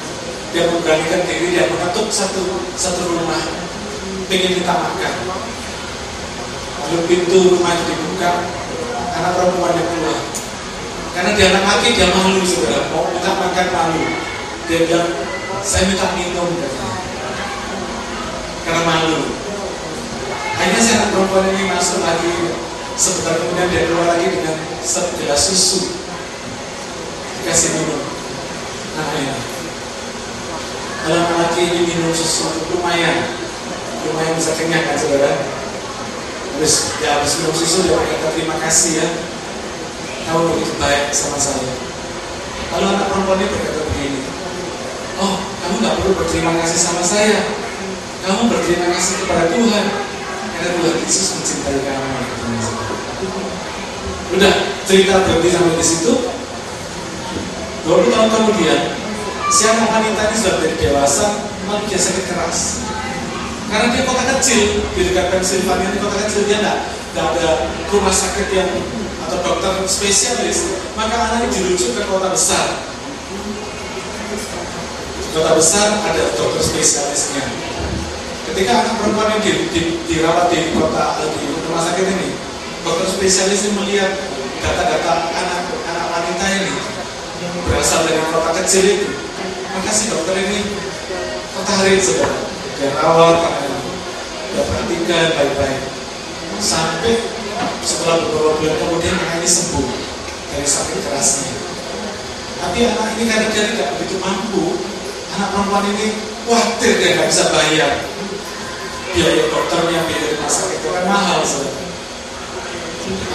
Dia 0.54 0.70
memberanikan 0.70 1.26
diri, 1.26 1.58
dia 1.58 1.66
mengetuk 1.66 2.14
satu 2.14 2.70
satu 2.78 3.02
rumah, 3.02 3.42
ingin 4.30 4.62
kita 4.62 4.74
makan. 4.78 5.14
Lalu 6.86 7.02
pintu 7.10 7.58
rumah 7.58 7.74
itu 7.74 7.84
dibuka, 7.98 8.46
anak 9.18 9.32
perempuan 9.42 9.74
yang 9.74 9.90
keluar. 9.90 10.22
Karena 11.18 11.30
dia 11.34 11.46
anak 11.50 11.64
laki, 11.66 11.90
dia 11.98 12.08
malu 12.14 12.46
saudara, 12.46 12.94
mau 12.94 13.10
minta 13.10 13.34
makan 13.34 13.68
malu. 13.74 14.06
Dia 14.70 14.86
bilang, 14.86 15.10
saya 15.66 15.90
minta 15.90 16.14
minum 16.14 16.46
katanya. 16.62 16.91
Karena 18.72 18.88
malu. 18.88 19.36
Akhirnya 20.56 20.80
si 20.80 20.92
anak 20.96 21.12
perempuan 21.12 21.52
ini 21.52 21.68
masuk 21.68 22.00
lagi, 22.08 22.56
sebentar 22.96 23.36
kemudian 23.36 23.68
dia 23.68 23.84
keluar 23.84 24.16
lagi 24.16 24.32
dengan 24.32 24.56
segelas 24.80 25.44
susu. 25.52 25.92
Dikasih 27.44 27.84
minum. 27.84 28.00
Nah 28.96 29.12
ini. 29.20 29.36
Kalau 31.04 31.36
laki 31.36 31.62
ini 31.68 31.80
minum 31.84 32.16
susu, 32.16 32.48
lumayan. 32.72 33.36
Lumayan 34.08 34.40
bisa 34.40 34.56
kenyang 34.56 34.88
kan 34.88 34.96
saudara? 34.96 35.36
Terus 36.56 36.96
ya 37.04 37.20
habis 37.20 37.44
minum 37.44 37.52
susu 37.52 37.84
dia 37.84 38.00
berkata 38.00 38.32
terima 38.40 38.56
kasih 38.56 39.04
ya 39.04 39.08
kamu 40.32 40.48
begitu 40.56 40.80
baik 40.80 41.12
sama 41.12 41.36
saya. 41.36 41.76
Lalu 42.72 42.86
anak 42.88 43.08
perempuan 43.12 43.36
ini 43.36 43.52
berkata 43.52 43.82
begini, 43.84 44.22
oh 45.20 45.44
kamu 45.60 45.76
nggak 45.84 45.96
perlu 46.00 46.12
berterima 46.16 46.56
kasih 46.64 46.80
sama 46.80 47.04
saya, 47.04 47.52
kamu 48.22 48.42
berterima 48.54 48.88
kasih 48.94 49.14
kepada 49.26 49.50
Tuhan 49.50 49.86
karena 50.54 50.70
Tuhan 50.78 50.96
Yesus 51.02 51.28
mencintai 51.42 51.80
kamu. 51.82 52.10
Udah 54.38 54.54
cerita 54.86 55.14
berhenti 55.26 55.50
sampai 55.50 55.76
di 55.76 55.86
situ. 55.86 56.14
20 57.82 58.14
tahun 58.14 58.30
kemudian, 58.30 58.80
si 59.50 59.66
anak 59.66 59.90
wanita 59.90 60.22
ini 60.30 60.36
sudah 60.38 60.54
menjadi 60.62 60.76
dewasa, 60.86 61.28
malah 61.66 61.82
dia 61.90 61.98
sakit 61.98 62.26
keras. 62.30 62.86
Karena 63.74 63.90
dia 63.90 64.06
kota 64.06 64.24
kecil, 64.38 64.86
di 64.94 65.02
dekat 65.10 65.34
Pennsylvania 65.34 65.90
ini 65.90 65.98
kota 65.98 66.18
kecil, 66.22 66.46
dia 66.46 66.62
enggak 66.62 67.26
ada 67.36 67.74
rumah 67.90 68.14
sakit 68.14 68.48
yang 68.54 68.70
atau 69.26 69.38
dokter 69.42 69.74
spesialis, 69.90 70.78
maka 70.94 71.16
anaknya 71.18 71.50
dirujuk 71.58 71.98
ke 71.98 72.04
kota 72.06 72.30
besar. 72.30 72.86
Kota 75.32 75.52
besar 75.58 75.88
ada 76.06 76.24
dokter 76.38 76.62
spesialisnya. 76.62 77.71
Ketika 78.52 78.84
anak 78.84 79.00
perempuan 79.00 79.32
ini 79.32 79.48
di, 79.48 79.52
di, 79.72 79.82
dirawat 80.12 80.52
di 80.52 80.76
kota 80.76 81.24
di 81.24 81.56
rumah 81.64 81.88
sakit 81.88 82.04
ini, 82.04 82.36
dokter 82.84 83.08
spesialis 83.08 83.64
ini 83.64 83.80
melihat 83.80 84.12
data-data 84.60 85.32
anak 85.32 85.72
anak 85.88 86.06
wanita 86.12 86.46
ini 86.60 86.76
berasal 87.64 88.04
dari 88.04 88.20
kota 88.28 88.52
kecil 88.60 88.84
itu. 88.84 89.08
Maka 89.72 89.88
si 89.96 90.12
dokter 90.12 90.36
ini 90.36 90.68
tertarik 91.56 92.04
saudara, 92.04 92.44
dia 92.76 92.92
rawat 93.00 93.40
dia 94.52 94.62
perhatikan 94.68 95.28
baik-baik 95.32 95.82
sampai 96.60 97.24
setelah 97.88 98.20
beberapa 98.20 98.60
bulan 98.60 98.76
kemudian 98.84 99.16
anak 99.16 99.40
ini 99.40 99.48
sembuh 99.48 99.88
dari 100.52 100.68
sakit 100.68 101.00
kerasnya. 101.08 101.56
Tapi 102.60 102.84
anak 102.84 103.16
ini 103.16 103.24
karena 103.32 103.48
dia 103.48 103.64
tidak 103.64 103.96
begitu 103.96 104.20
mampu, 104.20 104.76
anak 105.40 105.56
perempuan 105.56 105.88
ini 105.88 106.20
khawatir 106.44 107.00
dia 107.00 107.16
nggak 107.16 107.32
bisa 107.32 107.48
bayar 107.56 108.12
biaya 109.12 109.44
dokternya, 109.52 110.00
biaya 110.08 110.28
rumah 110.40 110.52
sakit 110.52 110.78
itu 110.80 110.88
kan 110.92 111.04
mahal 111.08 111.40
saudara. 111.44 111.84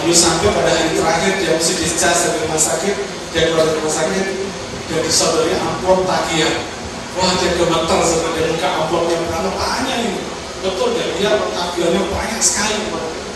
Lalu 0.01 0.13
sampai 0.15 0.49
pada 0.55 0.71
hari 0.73 0.91
terakhir 0.97 1.31
dia 1.37 1.51
mesti 1.53 1.73
dicas 1.77 2.17
dari 2.25 2.37
rumah 2.47 2.61
sakit, 2.61 2.95
dia 3.33 3.41
keluar 3.51 3.65
dari 3.67 3.77
rumah 3.77 3.93
sakit, 3.93 4.25
dia 4.89 4.99
disodori 5.05 5.53
amplop 5.53 5.99
tagihan. 6.09 6.55
Wah 7.17 7.31
dia 7.41 7.49
gemetar 7.57 7.99
saudara, 8.01 8.33
dia 8.37 8.45
buka 8.53 8.67
amplopnya 8.85 9.15
berapa 9.29 9.49
banyak 9.53 9.97
ini. 10.01 10.21
Betul 10.65 10.87
dia 10.97 11.05
lihat 11.17 11.37
tagihannya 11.53 12.01
banyak 12.09 12.41
sekali. 12.41 12.77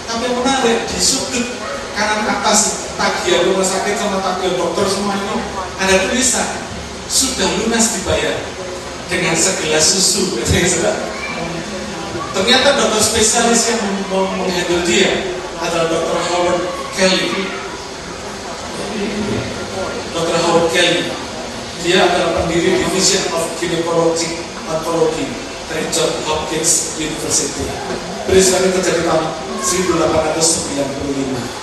Tapi 0.10 0.22
yang 0.28 0.36
menarik 0.42 0.78
di 0.90 1.00
sudut 1.00 1.46
kanan 1.94 2.26
atas 2.26 2.90
tagihan 2.98 3.46
rumah 3.52 3.66
sakit 3.66 3.96
sama 3.96 4.18
tagihan 4.20 4.58
dokter 4.58 4.86
semua 4.90 5.14
ini 5.16 5.38
ada 5.78 5.96
tulisan 6.08 6.48
sudah 7.12 7.48
lunas 7.60 8.00
dibayar 8.00 8.40
dengan 9.12 9.36
segelas 9.36 9.84
susu 9.92 10.40
ternyata 12.32 12.80
dokter 12.80 13.04
spesialis 13.04 13.76
yang 13.76 13.82
menghandle 14.12 14.82
dia 14.88 15.12
adalah 15.60 15.88
dokter 15.92 16.18
Howard 16.32 16.62
Kelly. 16.96 17.28
Dokter 20.16 20.38
Howard 20.48 20.68
Kelly. 20.72 21.12
Dia 21.82 22.06
adalah 22.06 22.46
pendiri 22.46 22.78
Division 22.78 23.34
of 23.34 23.50
Gynecology 23.58 24.38
Oncology 24.70 25.26
dari 25.66 25.86
John 25.90 26.14
Hopkins 26.30 26.94
University. 27.02 27.66
Peristiwa 28.30 28.62
ini 28.62 28.70
terjadi 28.80 29.02
tahun 29.10 29.26
1895 29.66 31.62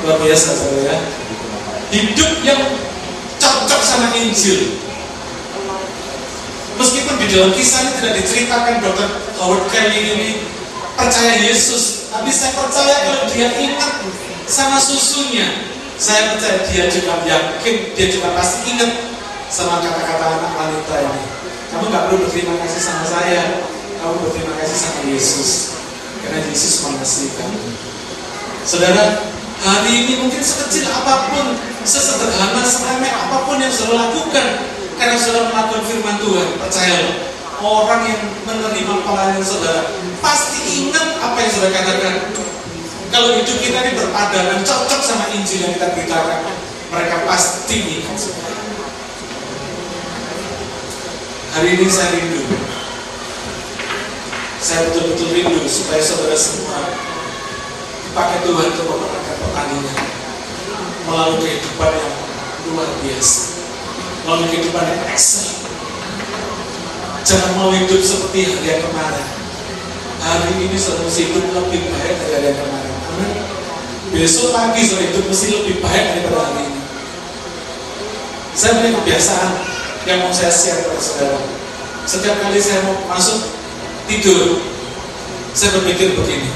luar 0.00 0.16
biasa 0.16 0.48
saudara 0.56 0.96
ya. 0.96 0.96
Hidup 1.92 2.40
yang 2.40 2.62
cocok 3.36 3.82
sama 3.84 4.16
Injil 4.16 4.80
meskipun 6.80 7.14
di 7.20 7.26
dalam 7.36 7.52
kisah 7.52 7.84
ini 7.84 7.92
tidak 8.00 8.14
diceritakan 8.24 8.74
dokter 8.80 9.08
Howard 9.36 9.68
Kelly 9.68 10.00
ini 10.16 10.30
percaya 10.96 11.36
Yesus. 11.44 12.08
Tapi 12.08 12.32
saya 12.32 12.56
percaya 12.56 12.94
kalau 13.04 13.22
dia 13.28 13.48
ingat 13.60 14.08
sama 14.48 14.80
susunya. 14.80 15.46
Saya 16.00 16.32
percaya 16.32 16.64
dia 16.72 16.88
juga 16.88 17.20
yakin 17.28 17.76
dia 17.92 18.06
juga 18.08 18.32
pasti 18.32 18.72
ingat 18.72 18.90
sama 19.52 19.84
kata-kata 19.84 20.40
anak 20.40 20.52
wanita 20.56 20.94
ini. 21.04 21.22
Kamu 21.70 21.84
nggak 21.92 22.02
perlu 22.08 22.18
berterima 22.24 22.56
kasih 22.64 22.80
sama 22.80 23.04
saya. 23.04 23.62
Kamu 24.00 24.26
berterima 24.26 24.56
kasih 24.58 24.76
sama 24.80 25.00
Yesus. 25.12 25.50
Karena 26.24 26.40
Yesus 26.48 26.82
mengasihi 26.88 27.30
kamu 27.36 27.60
saudara 28.64 29.24
hari 29.60 30.04
ini 30.04 30.12
mungkin 30.20 30.40
sekecil 30.40 30.88
apa 30.88 31.32
pun, 31.32 31.56
sesederhana, 31.84 32.62
seremeh 32.64 33.12
apa 33.12 33.44
pun 33.48 33.56
yang 33.60 33.72
saudara 33.72 34.08
lakukan, 34.08 34.46
karena 35.00 35.16
saudara 35.16 35.48
melakukan 35.48 35.82
firman 35.88 36.16
Tuhan, 36.20 36.48
percayalah, 36.60 37.16
orang 37.64 38.04
yang 38.04 38.20
menerima 38.44 38.94
pelayanan 39.00 39.40
saudara 39.40 39.88
pasti 40.20 40.60
ingat 40.84 41.16
apa 41.24 41.40
yang 41.40 41.50
saudara 41.56 41.72
katakan. 41.72 42.14
Kalau 43.10 43.34
hidup 43.34 43.58
kita 43.58 43.80
ini 43.80 43.96
berpadanan, 43.96 44.62
cocok 44.62 45.00
sama 45.02 45.32
Injil 45.34 45.66
yang 45.66 45.74
kita 45.74 45.88
beritakan, 45.96 46.46
mereka 46.92 47.16
pasti 47.26 47.76
ingat. 47.98 48.20
Hari 51.50 51.68
ini 51.74 51.86
saya 51.90 52.14
rindu, 52.14 52.44
saya 54.62 54.86
betul-betul 54.86 55.28
rindu 55.34 55.64
supaya 55.66 55.98
saudara 55.98 56.36
semua 56.38 56.78
dipakai 58.06 58.38
Tuhan 58.46 58.68
untuk 58.78 58.86
memenangkan 58.86 59.36
pertandingan 59.42 59.98
melalui 61.08 61.38
kehidupan 61.42 61.90
yang 61.90 62.14
luar 62.70 62.90
biasa 63.02 63.59
melalui 64.26 64.48
kehidupan 64.52 64.84
yang 64.84 65.02
excellent 65.12 65.60
jangan 67.30 67.50
mau 67.54 67.70
hidup 67.70 68.00
seperti 68.02 68.50
hari 68.50 68.66
yang 68.66 68.82
kemarin. 68.82 69.26
Hari 70.20 70.52
ini 70.66 70.76
sudah 70.76 71.06
mesti 71.06 71.30
hidup 71.30 71.46
lebih 71.54 71.80
baik 71.94 72.14
dari 72.18 72.32
hari 72.34 72.46
yang 72.52 72.58
kemarin. 72.58 72.94
Amin. 73.14 73.34
Besok 74.10 74.50
lagi 74.50 74.80
sudah 74.82 75.04
hidup 75.06 75.24
mesti 75.30 75.46
lebih 75.62 75.76
baik 75.78 76.04
daripada 76.10 76.38
hari 76.50 76.66
ini. 76.66 76.80
Saya 78.58 78.82
punya 78.82 78.90
kebiasaan 78.98 79.50
yang 80.10 80.18
mau 80.26 80.32
saya 80.34 80.50
share 80.50 80.82
kepada 80.82 81.00
saudara. 81.00 81.38
Setiap 82.04 82.36
kali 82.42 82.58
saya 82.58 82.82
mau 82.82 82.98
masuk 83.06 83.46
tidur 84.10 84.58
saya 85.54 85.70
berpikir 85.78 86.18
begini. 86.18 86.50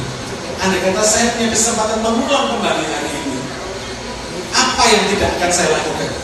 Andai 0.59 0.83
kata 0.83 1.03
saya 1.07 1.39
punya 1.39 1.55
kesempatan 1.55 2.03
mengulang 2.03 2.57
kembali 2.57 2.85
hari 2.89 3.11
ini, 3.11 3.39
apa 4.55 4.83
yang 4.87 5.03
tidak 5.13 5.29
akan 5.37 5.51
saya 5.51 5.69
lakukan? 5.77 6.24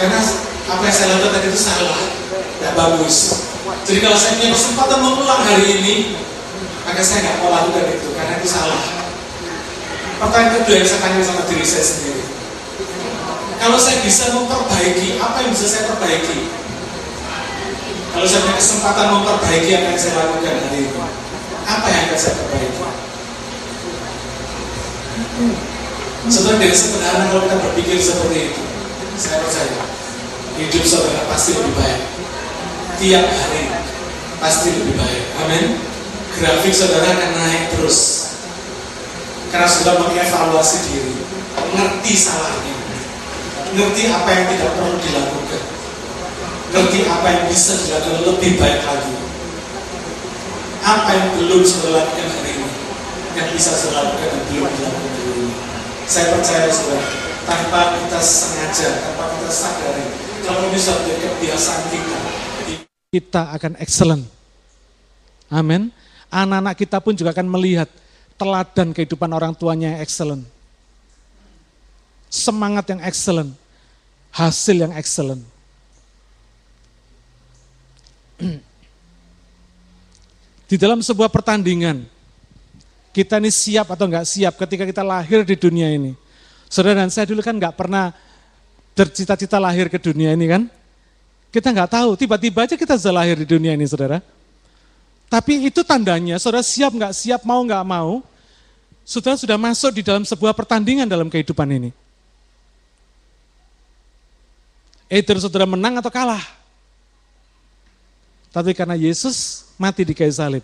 Karena 0.00 0.16
apa 0.72 0.80
yang 0.80 0.96
saya 0.96 1.12
lakukan 1.12 1.32
tadi 1.36 1.46
itu 1.52 1.60
salah, 1.60 2.00
tidak 2.56 2.72
bagus. 2.72 3.16
Jadi 3.84 3.98
kalau 4.00 4.16
saya 4.16 4.32
punya 4.40 4.56
kesempatan 4.56 4.98
mengulang 5.04 5.42
hari 5.44 5.64
ini, 5.76 5.94
maka 6.88 7.04
saya 7.04 7.20
nggak 7.20 7.36
mau 7.44 7.52
lakukan 7.52 7.84
itu, 7.92 8.08
karena 8.16 8.40
itu 8.40 8.48
salah. 8.48 8.80
Pertanyaan 10.16 10.52
kedua 10.56 10.74
yang 10.80 10.88
saya 10.88 11.00
tanya 11.04 11.20
sama 11.20 11.44
diri 11.52 11.64
saya 11.68 11.84
sendiri. 11.84 12.24
Kalau 13.60 13.76
saya 13.76 14.00
bisa 14.00 14.32
memperbaiki, 14.32 15.20
apa 15.20 15.36
yang 15.44 15.52
bisa 15.52 15.68
saya 15.68 15.84
perbaiki? 15.92 16.48
Kalau 18.16 18.24
saya 18.24 18.40
punya 18.40 18.56
kesempatan 18.56 19.06
memperbaiki 19.20 19.70
apa 19.76 19.86
yang 19.92 20.00
saya 20.00 20.14
lakukan 20.16 20.48
hari 20.48 20.80
ini, 20.80 20.96
apa 21.68 21.86
yang 21.92 22.00
akan 22.08 22.16
saya 22.16 22.34
perbaiki? 22.40 22.88
Sebenarnya 26.32 26.72
sederhana 26.72 27.28
kalau 27.32 27.44
kita 27.44 27.56
berpikir 27.68 27.96
seperti 28.00 28.38
itu, 28.48 28.69
saya 29.20 29.44
percaya 29.44 29.84
hidup 30.56 30.84
saudara 30.88 31.28
pasti 31.28 31.52
lebih 31.60 31.76
baik. 31.76 32.00
Tiap 32.96 33.26
hari 33.28 33.64
pasti 34.40 34.68
lebih 34.72 34.96
baik. 34.96 35.24
Amin. 35.44 35.64
Grafik 36.40 36.72
saudara 36.72 37.12
akan 37.12 37.30
naik 37.36 37.76
terus. 37.76 38.32
Karena 39.50 39.66
sudah 39.66 39.98
mengevaluasi 39.98 40.76
diri, 40.88 41.10
ngerti 41.74 42.14
salahnya, 42.14 42.76
ngerti 43.74 44.06
apa 44.06 44.30
yang 44.30 44.46
tidak 44.46 44.70
perlu 44.78 44.94
dilakukan, 44.94 45.62
ngerti 46.70 46.98
apa 47.10 47.26
yang 47.34 47.44
bisa 47.50 47.74
dilakukan 47.82 48.30
lebih 48.30 48.62
baik 48.62 48.80
lagi. 48.86 49.14
Apa 50.86 51.10
yang 51.12 51.28
belum 51.34 51.66
saudara 51.66 52.06
lakukan 52.06 52.30
hari 52.30 52.62
ini, 52.62 52.70
yang 53.34 53.50
bisa 53.50 53.74
saudara 53.74 54.14
lakukan 54.14 54.38
dan 54.38 54.42
belum 54.54 54.70
dilakukan 54.70 55.12
hari. 55.18 55.50
Saya 56.06 56.26
percaya 56.30 56.70
saudara, 56.70 57.29
tanpa 57.50 57.98
kita 57.98 58.22
sengaja, 58.22 58.88
tanpa 59.02 59.26
kita 59.34 59.50
sadari, 59.50 60.06
kalau 60.46 60.70
sudah 60.70 60.94
menjadi 61.02 61.26
kebiasaan 61.26 61.84
kita, 61.90 62.18
kita 63.10 63.42
akan 63.58 63.74
excellent. 63.82 64.22
Amin. 65.50 65.90
Anak-anak 66.30 66.78
kita 66.78 67.02
pun 67.02 67.10
juga 67.18 67.34
akan 67.34 67.50
melihat 67.50 67.90
teladan 68.38 68.94
kehidupan 68.94 69.26
orang 69.34 69.50
tuanya 69.50 69.98
yang 69.98 70.06
excellent. 70.06 70.46
Semangat 72.30 72.86
yang 72.86 73.02
excellent. 73.02 73.50
Hasil 74.30 74.86
yang 74.86 74.94
excellent. 74.94 75.42
Di 80.70 80.78
dalam 80.78 81.02
sebuah 81.02 81.26
pertandingan, 81.34 82.06
kita 83.10 83.42
ini 83.42 83.50
siap 83.50 83.90
atau 83.90 84.06
enggak 84.06 84.22
siap 84.22 84.54
ketika 84.54 84.86
kita 84.86 85.02
lahir 85.02 85.42
di 85.42 85.58
dunia 85.58 85.90
ini. 85.90 86.14
Saudara 86.70 87.02
dan 87.02 87.10
saya 87.10 87.26
dulu 87.26 87.42
kan 87.42 87.58
enggak 87.58 87.74
pernah 87.74 88.14
bercita-cita 88.94 89.58
lahir 89.58 89.90
ke 89.90 89.98
dunia 89.98 90.30
ini 90.38 90.46
kan. 90.46 90.62
Kita 91.50 91.74
nggak 91.74 91.90
tahu, 91.90 92.14
tiba-tiba 92.14 92.62
aja 92.62 92.78
kita 92.78 92.94
sudah 92.94 93.26
lahir 93.26 93.34
di 93.34 93.42
dunia 93.42 93.74
ini, 93.74 93.82
saudara. 93.82 94.22
Tapi 95.26 95.66
itu 95.66 95.82
tandanya, 95.82 96.38
saudara 96.38 96.62
siap 96.62 96.94
nggak 96.94 97.10
siap, 97.10 97.42
mau 97.42 97.58
nggak 97.66 97.82
mau, 97.82 98.22
saudara 99.02 99.34
sudah 99.34 99.58
masuk 99.58 99.98
di 99.98 100.02
dalam 100.06 100.22
sebuah 100.22 100.54
pertandingan 100.54 101.10
dalam 101.10 101.26
kehidupan 101.26 101.66
ini. 101.74 101.90
Either 105.10 105.42
saudara 105.42 105.66
menang 105.66 105.98
atau 105.98 106.06
kalah. 106.06 106.42
Tapi 108.54 108.70
karena 108.70 108.94
Yesus 108.94 109.66
mati 109.74 110.06
di 110.06 110.14
kayu 110.14 110.30
salib, 110.30 110.62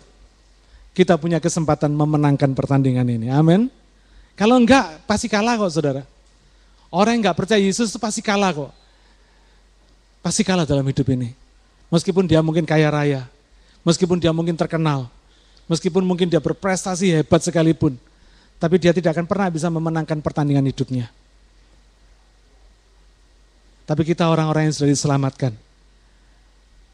kita 0.95 1.19
punya 1.19 1.43
kesempatan 1.43 1.91
memenangkan 1.91 2.55
pertandingan 2.55 3.07
ini. 3.11 3.27
Amin. 3.27 3.67
Kalau 4.37 4.61
enggak, 4.61 5.01
pasti 5.09 5.25
kalah 5.25 5.57
kok 5.57 5.73
saudara. 5.73 6.05
Orang 6.93 7.17
yang 7.17 7.21
enggak 7.25 7.37
percaya 7.41 7.57
Yesus 7.57 7.89
itu 7.89 7.97
pasti 7.97 8.21
kalah 8.21 8.53
kok. 8.53 8.71
Pasti 10.21 10.45
kalah 10.45 10.63
dalam 10.63 10.85
hidup 10.85 11.09
ini. 11.09 11.33
Meskipun 11.89 12.29
dia 12.29 12.45
mungkin 12.45 12.61
kaya 12.61 12.93
raya, 12.93 13.25
meskipun 13.81 14.21
dia 14.21 14.29
mungkin 14.29 14.53
terkenal, 14.53 15.09
meskipun 15.65 16.05
mungkin 16.05 16.29
dia 16.29 16.37
berprestasi 16.37 17.17
hebat 17.17 17.41
sekalipun, 17.41 17.97
tapi 18.61 18.77
dia 18.77 18.93
tidak 18.93 19.17
akan 19.17 19.25
pernah 19.25 19.47
bisa 19.49 19.71
memenangkan 19.73 20.21
pertandingan 20.21 20.67
hidupnya. 20.69 21.09
Tapi 23.87 24.03
kita 24.03 24.27
orang-orang 24.27 24.67
yang 24.67 24.75
sudah 24.75 24.91
diselamatkan 24.91 25.55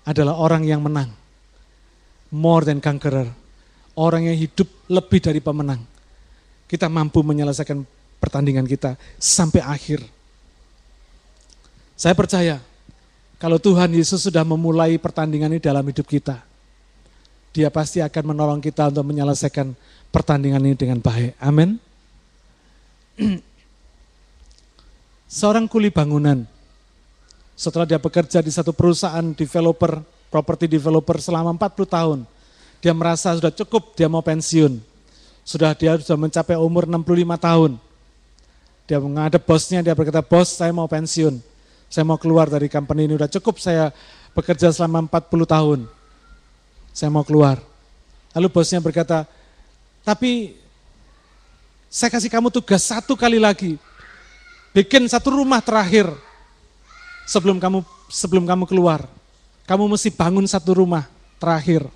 adalah 0.06 0.38
orang 0.38 0.62
yang 0.64 0.80
menang. 0.80 1.10
More 2.30 2.62
than 2.70 2.78
conqueror. 2.78 3.34
Orang 3.98 4.30
yang 4.30 4.38
hidup 4.38 4.70
lebih 4.90 5.18
dari 5.22 5.42
pemenang. 5.42 5.82
Kita 6.70 6.90
mampu 6.90 7.22
menyelesaikan 7.22 7.86
pertandingan 8.18 8.64
kita 8.64 8.96
sampai 9.20 9.60
akhir. 9.60 10.00
Saya 11.94 12.16
percaya 12.18 12.64
kalau 13.44 13.60
Tuhan 13.60 13.92
Yesus 13.92 14.24
sudah 14.24 14.48
memulai 14.48 14.96
pertandingan 14.96 15.52
ini 15.52 15.60
dalam 15.60 15.84
hidup 15.84 16.08
kita, 16.08 16.40
dia 17.52 17.68
pasti 17.68 18.00
akan 18.00 18.32
menolong 18.32 18.64
kita 18.64 18.88
untuk 18.88 19.04
menyelesaikan 19.04 19.76
pertandingan 20.10 20.64
ini 20.64 20.80
dengan 20.80 21.04
baik. 21.04 21.36
Amin. 21.44 21.76
Seorang 25.28 25.68
kuli 25.68 25.92
bangunan, 25.92 26.48
setelah 27.60 27.84
dia 27.84 28.00
bekerja 28.00 28.40
di 28.40 28.50
satu 28.50 28.72
perusahaan 28.72 29.36
developer, 29.36 30.00
property 30.32 30.66
developer 30.66 31.20
selama 31.20 31.52
40 31.60 31.84
tahun, 31.84 32.20
dia 32.80 32.94
merasa 32.96 33.36
sudah 33.36 33.52
cukup, 33.52 33.92
dia 33.94 34.08
mau 34.08 34.24
pensiun. 34.24 34.93
Sudah 35.44 35.76
dia 35.76 36.00
sudah 36.00 36.16
mencapai 36.16 36.56
umur 36.56 36.88
65 36.88 37.04
tahun. 37.40 37.72
Dia 38.84 39.00
menghadap 39.00 39.44
bosnya, 39.44 39.80
dia 39.80 39.96
berkata, 39.96 40.20
bos 40.20 40.60
saya 40.60 40.72
mau 40.76 40.88
pensiun. 40.88 41.40
Saya 41.88 42.04
mau 42.04 42.20
keluar 42.20 42.52
dari 42.52 42.68
company 42.68 43.08
ini, 43.08 43.14
udah 43.16 43.30
cukup 43.32 43.60
saya 43.60 43.94
bekerja 44.36 44.72
selama 44.74 45.08
40 45.08 45.46
tahun. 45.46 45.80
Saya 46.92 47.10
mau 47.12 47.24
keluar. 47.24 47.62
Lalu 48.34 48.48
bosnya 48.50 48.82
berkata, 48.84 49.24
tapi 50.04 50.58
saya 51.88 52.10
kasih 52.10 52.28
kamu 52.28 52.50
tugas 52.50 52.84
satu 52.84 53.14
kali 53.14 53.38
lagi. 53.38 53.78
Bikin 54.74 55.06
satu 55.06 55.38
rumah 55.38 55.62
terakhir 55.62 56.10
sebelum 57.30 57.62
kamu 57.62 57.86
sebelum 58.10 58.44
kamu 58.44 58.66
keluar. 58.66 59.06
Kamu 59.64 59.86
mesti 59.86 60.10
bangun 60.12 60.44
satu 60.50 60.82
rumah 60.82 61.08
terakhir. 61.38 61.88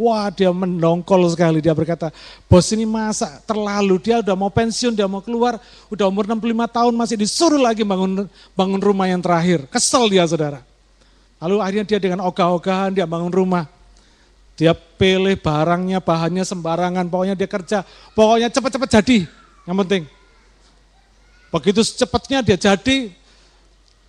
Wah 0.00 0.32
dia 0.32 0.48
mendongkol 0.48 1.28
sekali, 1.28 1.60
dia 1.60 1.76
berkata, 1.76 2.08
bos 2.48 2.64
ini 2.72 2.88
masa 2.88 3.36
terlalu, 3.44 4.00
dia 4.00 4.24
udah 4.24 4.32
mau 4.32 4.48
pensiun, 4.48 4.96
dia 4.96 5.04
mau 5.04 5.20
keluar, 5.20 5.60
udah 5.92 6.08
umur 6.08 6.24
65 6.24 6.40
tahun 6.72 6.92
masih 6.96 7.16
disuruh 7.20 7.60
lagi 7.60 7.84
bangun 7.84 8.24
bangun 8.56 8.80
rumah 8.80 9.04
yang 9.12 9.20
terakhir. 9.20 9.68
Kesel 9.68 10.08
dia 10.08 10.24
saudara. 10.24 10.64
Lalu 11.36 11.60
akhirnya 11.60 11.84
dia 11.84 12.00
dengan 12.00 12.24
ogah-ogahan 12.24 12.96
dia 12.96 13.04
bangun 13.04 13.28
rumah. 13.28 13.68
Dia 14.56 14.72
pilih 14.72 15.36
barangnya, 15.36 16.00
bahannya 16.00 16.48
sembarangan, 16.48 17.04
pokoknya 17.04 17.36
dia 17.36 17.48
kerja, 17.48 17.78
pokoknya 18.16 18.48
cepat-cepat 18.48 18.88
jadi, 19.04 19.28
yang 19.68 19.76
penting. 19.84 20.08
Begitu 21.52 21.84
cepatnya 21.84 22.40
dia 22.40 22.56
jadi, 22.56 23.12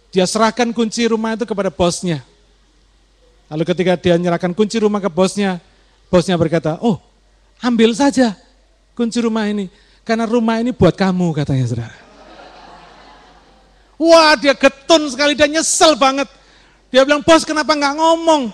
dia 0.07 0.23
serahkan 0.23 0.72
kunci 0.72 1.03
rumah 1.03 1.35
itu 1.35 1.43
kepada 1.43 1.68
bosnya. 1.68 2.23
Lalu 3.51 3.63
ketika 3.68 3.99
dia 3.99 4.15
menyerahkan 4.15 4.55
kunci 4.55 4.80
rumah 4.80 5.03
ke 5.03 5.11
bosnya, 5.11 5.59
Bosnya 6.11 6.35
berkata, 6.35 6.75
oh 6.83 6.99
ambil 7.63 7.95
saja 7.95 8.35
kunci 8.91 9.23
rumah 9.23 9.47
ini. 9.47 9.71
Karena 10.03 10.27
rumah 10.27 10.59
ini 10.59 10.75
buat 10.75 10.91
kamu 10.91 11.31
katanya 11.31 11.65
saudara. 11.71 11.97
Wah 13.95 14.35
dia 14.35 14.51
getun 14.51 15.07
sekali, 15.07 15.39
dia 15.39 15.47
nyesel 15.47 15.95
banget. 15.95 16.27
Dia 16.91 17.07
bilang, 17.07 17.23
bos 17.23 17.47
kenapa 17.47 17.71
nggak 17.71 17.95
ngomong? 17.95 18.51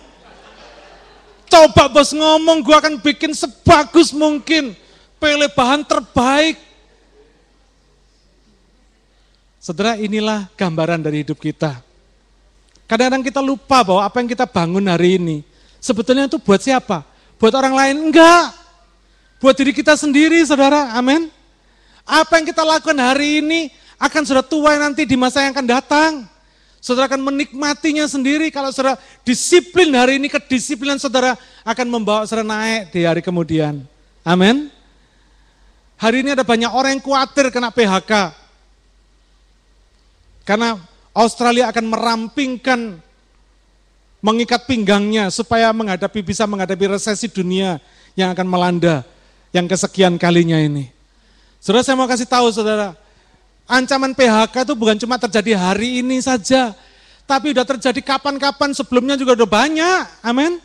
Coba 1.49 1.89
bos 1.89 2.13
ngomong, 2.13 2.61
gue 2.61 2.75
akan 2.77 3.01
bikin 3.01 3.33
sebagus 3.33 4.13
mungkin. 4.13 4.77
Pilih 5.17 5.49
bahan 5.57 5.81
terbaik. 5.81 6.61
Saudara, 9.57 9.97
inilah 9.97 10.45
gambaran 10.53 11.01
dari 11.01 11.25
hidup 11.25 11.41
kita. 11.41 11.81
Kadang-kadang 12.85 13.25
kita 13.25 13.41
lupa 13.41 13.81
bahwa 13.81 14.05
apa 14.05 14.21
yang 14.21 14.29
kita 14.29 14.45
bangun 14.45 14.85
hari 14.85 15.17
ini, 15.17 15.41
sebetulnya 15.81 16.29
itu 16.29 16.37
buat 16.37 16.61
siapa? 16.61 17.16
Buat 17.37 17.53
orang 17.53 17.73
lain 17.77 17.95
enggak. 18.09 18.53
Buat 19.37 19.55
diri 19.61 19.73
kita 19.73 19.93
sendiri, 19.93 20.41
saudara. 20.41 20.97
Amin. 20.97 21.29
Apa 22.01 22.41
yang 22.41 22.45
kita 22.49 22.65
lakukan 22.65 22.97
hari 22.97 23.45
ini 23.45 23.69
akan 24.01 24.21
sudah 24.25 24.41
tua 24.41 24.77
nanti 24.81 25.05
di 25.05 25.13
masa 25.13 25.45
yang 25.45 25.53
akan 25.53 25.67
datang. 25.69 26.11
Saudara 26.81 27.09
akan 27.09 27.21
menikmatinya 27.21 28.09
sendiri. 28.09 28.49
Kalau 28.49 28.73
saudara 28.73 28.97
disiplin 29.21 29.93
hari 29.93 30.17
ini, 30.17 30.29
kedisiplinan 30.29 30.97
saudara 30.97 31.37
akan 31.61 31.87
membawa 31.89 32.25
saudara 32.25 32.47
naik 32.47 32.89
di 32.93 33.05
hari 33.05 33.21
kemudian. 33.21 33.85
Amin. 34.25 34.73
Hari 35.97 36.21
ini 36.25 36.33
ada 36.33 36.45
banyak 36.45 36.69
orang 36.69 36.97
yang 36.97 37.03
khawatir 37.03 37.49
kena 37.49 37.73
PHK. 37.73 38.33
Karena 40.45 40.77
Australia 41.11 41.69
akan 41.73 41.85
merampingkan 41.89 43.01
mengikat 44.21 44.65
pinggangnya 44.65 45.29
supaya 45.29 45.69
menghadapi 45.73 46.25
bisa 46.25 46.49
menghadapi 46.49 46.97
resesi 46.97 47.29
dunia 47.29 47.77
yang 48.17 48.33
akan 48.33 48.47
melanda 48.49 49.05
yang 49.53 49.69
kesekian 49.69 50.17
kalinya 50.17 50.57
ini. 50.57 50.89
Saudara 51.61 51.85
saya 51.85 51.97
mau 51.97 52.09
kasih 52.09 52.29
tahu 52.29 52.47
saudara, 52.53 52.93
ancaman 53.65 54.13
PHK 54.13 54.55
itu 54.65 54.73
bukan 54.77 54.97
cuma 54.97 55.17
terjadi 55.17 55.57
hari 55.57 56.05
ini 56.05 56.21
saja, 56.21 56.73
tapi 57.25 57.51
sudah 57.51 57.65
terjadi 57.65 58.01
kapan-kapan 58.01 58.71
sebelumnya 58.71 59.19
juga 59.19 59.35
udah 59.35 59.49
banyak. 59.49 60.01
Amin. 60.23 60.63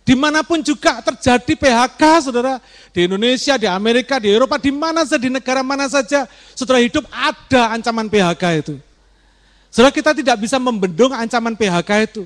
Di 0.00 0.16
mana 0.18 0.42
pun 0.42 0.58
juga 0.64 0.98
terjadi 1.04 1.54
PHK, 1.54 2.02
saudara. 2.24 2.58
Di 2.90 3.06
Indonesia, 3.06 3.54
di 3.54 3.68
Amerika, 3.70 4.18
di 4.18 4.32
Eropa, 4.32 4.58
di 4.58 4.74
mana 4.74 5.06
saja, 5.06 5.22
di 5.22 5.30
negara 5.30 5.62
mana 5.62 5.86
saja, 5.86 6.26
saudara 6.56 6.82
hidup 6.82 7.06
ada 7.14 7.78
ancaman 7.78 8.10
PHK 8.10 8.44
itu. 8.64 8.74
Saudara 9.70 9.94
kita 9.94 10.10
tidak 10.10 10.36
bisa 10.42 10.58
membendung 10.58 11.14
ancaman 11.14 11.54
PHK 11.54 12.10
itu. 12.10 12.22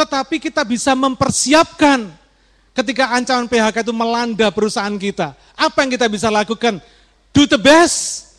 Tetapi 0.00 0.40
kita 0.40 0.64
bisa 0.64 0.96
mempersiapkan 0.96 2.08
ketika 2.72 3.12
ancaman 3.12 3.44
PHK 3.44 3.84
itu 3.84 3.92
melanda 3.92 4.48
perusahaan 4.48 4.96
kita. 4.96 5.36
Apa 5.52 5.84
yang 5.84 5.90
kita 5.92 6.08
bisa 6.08 6.32
lakukan? 6.32 6.80
Do 7.36 7.44
the 7.44 7.60
best. 7.60 8.32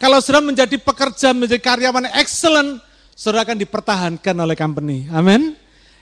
Kalau 0.00 0.18
sudah 0.24 0.40
menjadi 0.40 0.80
pekerja, 0.80 1.36
menjadi 1.36 1.60
karyawan 1.60 2.08
excellent, 2.16 2.80
saudara 3.12 3.44
akan 3.44 3.60
dipertahankan 3.60 4.34
oleh 4.34 4.56
company. 4.56 5.06
Amin. 5.12 5.54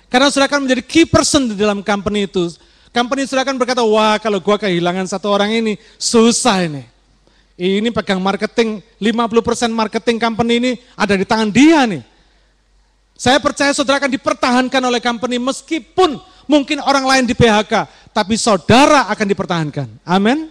Karena 0.06 0.30
saudara 0.30 0.48
akan 0.48 0.70
menjadi 0.70 0.82
key 0.86 1.04
person 1.04 1.50
di 1.50 1.56
dalam 1.58 1.82
company 1.82 2.30
itu. 2.30 2.54
Company 2.94 3.26
saudara 3.26 3.50
akan 3.50 3.56
berkata, 3.58 3.82
wah 3.82 4.16
kalau 4.22 4.38
gua 4.38 4.56
kehilangan 4.60 5.10
satu 5.10 5.32
orang 5.32 5.50
ini, 5.50 5.74
susah 5.98 6.62
ini. 6.62 6.86
Ini 7.58 7.90
pegang 7.92 8.18
marketing, 8.22 8.80
50% 8.96 9.70
marketing 9.70 10.16
company 10.16 10.52
ini 10.56 10.72
ada 10.96 11.14
di 11.18 11.24
tangan 11.26 11.52
dia 11.52 11.84
nih. 11.84 12.11
Saya 13.16 13.38
percaya 13.38 13.70
saudara 13.70 14.02
akan 14.02 14.12
dipertahankan 14.12 14.82
oleh 14.82 14.98
company 14.98 15.38
meskipun 15.38 16.18
mungkin 16.50 16.82
orang 16.82 17.06
lain 17.06 17.24
di 17.28 17.34
PHK, 17.38 17.86
tapi 18.10 18.34
saudara 18.34 19.06
akan 19.12 19.26
dipertahankan. 19.30 19.88
Amin. 20.02 20.50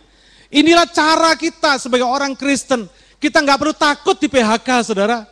Inilah 0.51 0.87
cara 0.87 1.35
kita 1.35 1.79
sebagai 1.79 2.07
orang 2.07 2.35
Kristen. 2.35 2.87
Kita 3.21 3.43
nggak 3.43 3.59
perlu 3.59 3.75
takut 3.75 4.15
di 4.17 4.31
PHK, 4.31 4.87
saudara 4.87 5.27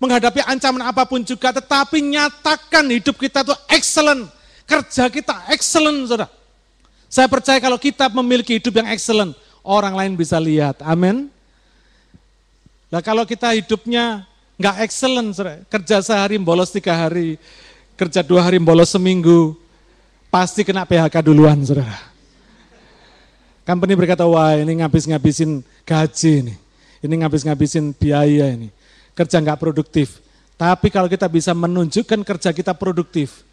menghadapi 0.00 0.40
ancaman 0.48 0.88
apa 0.88 1.04
pun 1.04 1.20
juga, 1.20 1.52
tetapi 1.52 2.00
nyatakan 2.00 2.88
hidup 2.88 3.20
kita 3.20 3.44
itu 3.44 3.54
excellent. 3.68 4.32
Kerja 4.64 5.12
kita 5.12 5.52
excellent, 5.52 6.08
saudara. 6.08 6.32
Saya 7.10 7.28
percaya 7.28 7.60
kalau 7.60 7.76
kita 7.76 8.08
memiliki 8.08 8.56
hidup 8.56 8.80
yang 8.80 8.88
excellent, 8.88 9.36
orang 9.60 9.92
lain 9.92 10.12
bisa 10.16 10.40
lihat. 10.40 10.80
Amin. 10.80 11.28
Nah 12.90 13.04
kalau 13.04 13.28
kita 13.28 13.52
hidupnya 13.54 14.24
nggak 14.60 14.76
excellent, 14.84 15.32
saudara. 15.32 15.64
kerja 15.72 16.04
sehari 16.04 16.36
bolos 16.36 16.68
tiga 16.68 16.92
hari, 16.92 17.40
kerja 17.96 18.20
dua 18.20 18.44
hari 18.44 18.60
bolos 18.60 18.92
seminggu, 18.92 19.56
pasti 20.28 20.60
kena 20.60 20.84
PHK 20.84 21.24
duluan, 21.24 21.56
saudara. 21.64 21.96
Company 23.64 23.96
berkata, 23.96 24.28
wah 24.28 24.52
ini 24.60 24.84
ngabis-ngabisin 24.84 25.64
gaji 25.88 26.32
ini, 26.44 26.54
ini 27.00 27.14
ngabis-ngabisin 27.24 27.96
biaya 27.96 28.52
ini 28.52 28.68
kerja 29.20 29.36
nggak 29.36 29.60
produktif. 29.60 30.24
Tapi 30.56 30.92
kalau 30.92 31.08
kita 31.08 31.24
bisa 31.28 31.56
menunjukkan 31.56 32.20
kerja 32.24 32.52
kita 32.52 32.76
produktif, 32.76 33.44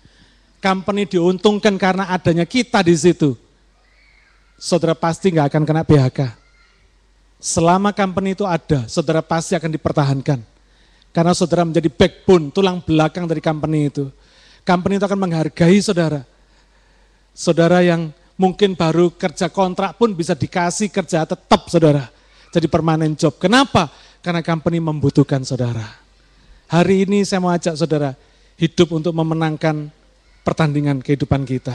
company 0.59 1.07
diuntungkan 1.07 1.75
karena 1.79 2.07
adanya 2.11 2.43
kita 2.43 2.83
di 2.83 2.95
situ, 2.95 3.35
saudara 4.59 4.95
pasti 4.95 5.31
nggak 5.31 5.47
akan 5.51 5.63
kena 5.63 5.83
PHK. 5.87 6.19
Selama 7.39 7.95
company 7.95 8.35
itu 8.35 8.43
ada, 8.43 8.87
saudara 8.91 9.23
pasti 9.23 9.55
akan 9.55 9.71
dipertahankan. 9.71 10.56
Karena 11.17 11.33
saudara 11.33 11.65
menjadi 11.65 11.89
backbone, 11.89 12.53
tulang 12.53 12.77
belakang 12.85 13.25
dari 13.25 13.41
company 13.41 13.89
itu. 13.89 14.05
Company 14.61 15.01
itu 15.01 15.05
akan 15.09 15.17
menghargai 15.17 15.81
saudara. 15.81 16.21
Saudara 17.33 17.81
yang 17.81 18.13
mungkin 18.37 18.77
baru 18.77 19.09
kerja 19.09 19.49
kontrak 19.49 19.97
pun 19.97 20.13
bisa 20.13 20.37
dikasih 20.37 20.93
kerja 20.93 21.25
tetap 21.25 21.73
saudara. 21.73 22.05
Jadi 22.53 22.69
permanen 22.69 23.17
job. 23.17 23.33
Kenapa? 23.41 23.89
Karena 24.21 24.45
company 24.45 24.77
membutuhkan 24.77 25.41
saudara. 25.41 25.89
Hari 26.69 27.09
ini 27.09 27.25
saya 27.25 27.41
mau 27.41 27.49
ajak 27.49 27.73
saudara 27.73 28.13
hidup 28.61 28.93
untuk 28.93 29.17
memenangkan 29.17 29.89
pertandingan 30.45 31.01
kehidupan 31.01 31.49
kita. 31.49 31.73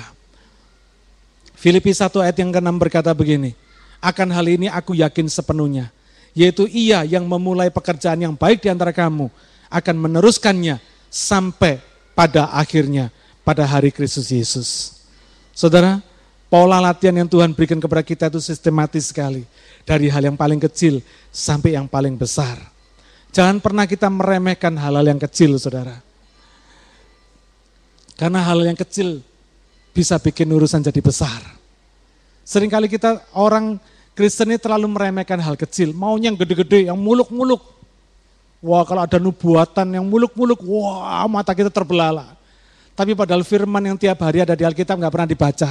Filipi 1.59 1.91
1 1.91 2.15
ayat 2.23 2.39
yang 2.39 2.55
ke-6 2.55 2.79
berkata 2.79 3.11
begini, 3.11 3.59
akan 3.99 4.29
hal 4.31 4.47
ini 4.47 4.71
aku 4.71 4.95
yakin 4.99 5.27
sepenuhnya, 5.27 5.91
yaitu 6.33 6.65
ia 6.69 7.05
yang 7.05 7.29
memulai 7.29 7.69
pekerjaan 7.69 8.21
yang 8.21 8.35
baik 8.37 8.65
di 8.65 8.69
antara 8.73 8.93
kamu, 8.93 9.29
akan 9.69 9.97
meneruskannya 9.97 10.81
sampai 11.13 11.81
pada 12.17 12.53
akhirnya, 12.53 13.13
pada 13.45 13.65
hari 13.65 13.93
Kristus 13.93 14.33
Yesus. 14.33 15.01
Saudara, 15.53 16.01
pola 16.49 16.81
latihan 16.81 17.25
yang 17.25 17.29
Tuhan 17.29 17.53
berikan 17.53 17.81
kepada 17.81 18.05
kita 18.05 18.29
itu 18.33 18.41
sistematis 18.41 19.13
sekali. 19.13 19.45
Dari 19.83 20.07
hal 20.07 20.23
yang 20.23 20.39
paling 20.39 20.63
kecil 20.63 21.03
sampai 21.35 21.75
yang 21.75 21.91
paling 21.91 22.15
besar. 22.15 22.55
Jangan 23.33 23.59
pernah 23.59 23.89
kita 23.89 24.07
meremehkan 24.13 24.77
hal-hal 24.77 25.05
yang 25.09 25.21
kecil, 25.21 25.57
saudara. 25.57 25.99
Karena 28.15 28.45
hal 28.45 28.63
yang 28.63 28.79
kecil 28.79 29.25
bisa 29.91 30.21
bikin 30.21 30.49
urusan 30.53 30.85
jadi 30.85 31.01
besar. 31.01 31.41
Seringkali 32.45 32.87
kita 32.87 33.25
orang 33.35 33.81
Kristen 34.13 34.53
ini 34.53 34.61
terlalu 34.61 34.93
meremehkan 34.93 35.41
hal 35.41 35.57
kecil, 35.57 35.97
maunya 35.97 36.29
yang 36.29 36.37
gede-gede, 36.37 36.93
yang 36.93 37.01
muluk-muluk. 37.01 37.65
Wah 38.61 38.85
kalau 38.85 39.03
ada 39.03 39.17
nubuatan 39.17 39.89
yang 39.89 40.05
muluk-muluk, 40.05 40.61
wah 40.69 41.25
mata 41.27 41.57
kita 41.57 41.73
terbelalak. 41.73 42.37
Tapi 42.93 43.17
padahal 43.17 43.41
firman 43.41 43.81
yang 43.81 43.97
tiap 43.97 44.21
hari 44.21 44.45
ada 44.45 44.53
di 44.53 44.69
Alkitab 44.69 45.01
nggak 45.01 45.13
pernah 45.13 45.29
dibaca. 45.29 45.71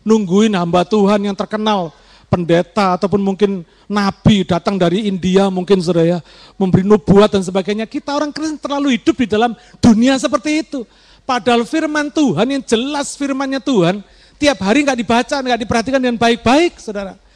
Nungguin 0.00 0.56
hamba 0.56 0.80
Tuhan 0.88 1.28
yang 1.28 1.36
terkenal, 1.36 1.92
pendeta 2.32 2.96
ataupun 2.96 3.20
mungkin 3.20 3.68
nabi 3.84 4.48
datang 4.48 4.80
dari 4.80 5.04
India 5.04 5.52
mungkin 5.52 5.84
saudara 5.84 6.16
ya, 6.16 6.18
memberi 6.56 6.88
nubuat 6.88 7.36
dan 7.36 7.44
sebagainya. 7.44 7.84
Kita 7.84 8.16
orang 8.16 8.32
Kristen 8.32 8.56
terlalu 8.56 8.96
hidup 8.96 9.12
di 9.12 9.28
dalam 9.28 9.52
dunia 9.76 10.16
seperti 10.16 10.64
itu. 10.64 10.88
Padahal 11.28 11.68
firman 11.68 12.08
Tuhan 12.08 12.48
yang 12.48 12.64
jelas 12.64 13.12
firmannya 13.12 13.60
Tuhan, 13.60 14.00
tiap 14.40 14.56
hari 14.64 14.88
nggak 14.88 14.96
dibaca, 14.96 15.36
nggak 15.36 15.60
diperhatikan 15.68 16.00
dengan 16.00 16.16
baik-baik, 16.16 16.80
saudara. 16.80 17.27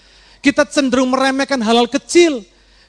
Kita 0.43 0.67
cenderung 0.67 1.15
meremehkan 1.15 1.63
hal-hal 1.63 1.87
kecil. 1.87 2.43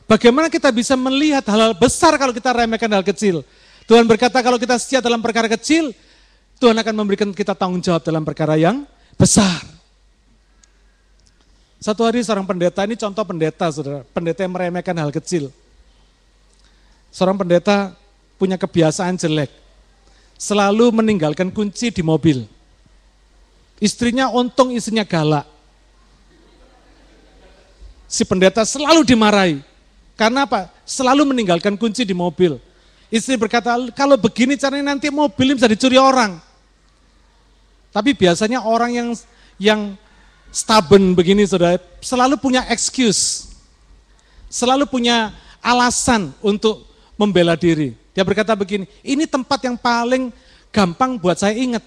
Bagaimana 0.09 0.49
kita 0.49 0.73
bisa 0.73 0.97
melihat 0.97 1.45
hal-hal 1.47 1.77
besar 1.77 2.17
kalau 2.17 2.33
kita 2.33 2.49
remehkan 2.49 2.89
hal 2.89 3.05
kecil? 3.05 3.45
Tuhan 3.85 4.09
berkata 4.09 4.41
kalau 4.41 4.57
kita 4.57 4.75
setia 4.81 4.99
dalam 4.99 5.21
perkara 5.21 5.45
kecil, 5.45 5.93
Tuhan 6.57 6.73
akan 6.73 6.93
memberikan 6.97 7.29
kita 7.29 7.53
tanggung 7.53 7.79
jawab 7.79 8.01
dalam 8.01 8.25
perkara 8.25 8.57
yang 8.57 8.83
besar. 9.15 9.63
Satu 11.83 12.07
hari 12.07 12.23
seorang 12.23 12.47
pendeta, 12.47 12.87
ini 12.87 12.95
contoh 12.95 13.23
pendeta 13.27 13.67
saudara, 13.67 14.07
pendeta 14.15 14.39
yang 14.41 14.55
meremehkan 14.55 14.95
hal 14.95 15.11
kecil. 15.11 15.51
Seorang 17.11 17.37
pendeta 17.37 17.91
punya 18.39 18.55
kebiasaan 18.55 19.19
jelek, 19.19 19.51
selalu 20.39 20.95
meninggalkan 20.95 21.51
kunci 21.51 21.91
di 21.91 21.99
mobil. 21.99 22.47
Istrinya 23.83 24.31
untung 24.31 24.71
istrinya 24.71 25.03
galak. 25.03 25.52
Si 28.13 28.21
pendeta 28.21 28.61
selalu 28.61 29.01
dimarahi. 29.01 29.57
Karena 30.13 30.45
apa? 30.45 30.69
Selalu 30.85 31.33
meninggalkan 31.33 31.73
kunci 31.73 32.05
di 32.05 32.13
mobil. 32.13 32.61
Istri 33.09 33.41
berkata, 33.41 33.73
kalau 33.97 34.13
begini 34.21 34.53
caranya 34.53 34.93
nanti 34.93 35.09
mobil 35.09 35.57
bisa 35.57 35.65
dicuri 35.65 35.97
orang. 35.97 36.37
Tapi 37.89 38.13
biasanya 38.13 38.61
orang 38.61 38.93
yang 38.93 39.09
yang 39.57 39.81
stubborn 40.53 41.17
begini 41.17 41.41
saudara, 41.49 41.81
selalu 42.05 42.37
punya 42.37 42.61
excuse. 42.69 43.49
Selalu 44.45 44.85
punya 44.85 45.33
alasan 45.57 46.29
untuk 46.37 46.85
membela 47.17 47.57
diri. 47.57 47.97
Dia 48.13 48.21
berkata 48.21 48.53
begini, 48.53 48.85
ini 49.01 49.25
tempat 49.25 49.57
yang 49.65 49.73
paling 49.73 50.29
gampang 50.69 51.17
buat 51.17 51.41
saya 51.41 51.57
ingat. 51.57 51.81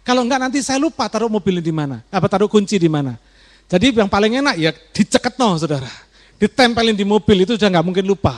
Kalau 0.00 0.24
enggak 0.24 0.40
nanti 0.40 0.64
saya 0.64 0.80
lupa 0.80 1.04
taruh 1.12 1.28
mobil 1.28 1.60
di 1.60 1.72
mana, 1.76 2.00
apa 2.08 2.24
taruh 2.24 2.48
kunci 2.48 2.80
di 2.80 2.88
mana. 2.88 3.20
Jadi 3.68 3.92
yang 3.92 4.08
paling 4.08 4.40
enak 4.40 4.56
ya 4.56 4.72
diceket 4.72 5.36
no 5.36 5.52
saudara. 5.60 5.92
Ditempelin 6.40 6.96
di 6.96 7.04
mobil 7.04 7.44
itu 7.44 7.60
sudah 7.60 7.68
nggak 7.68 7.84
mungkin 7.84 8.04
lupa. 8.08 8.32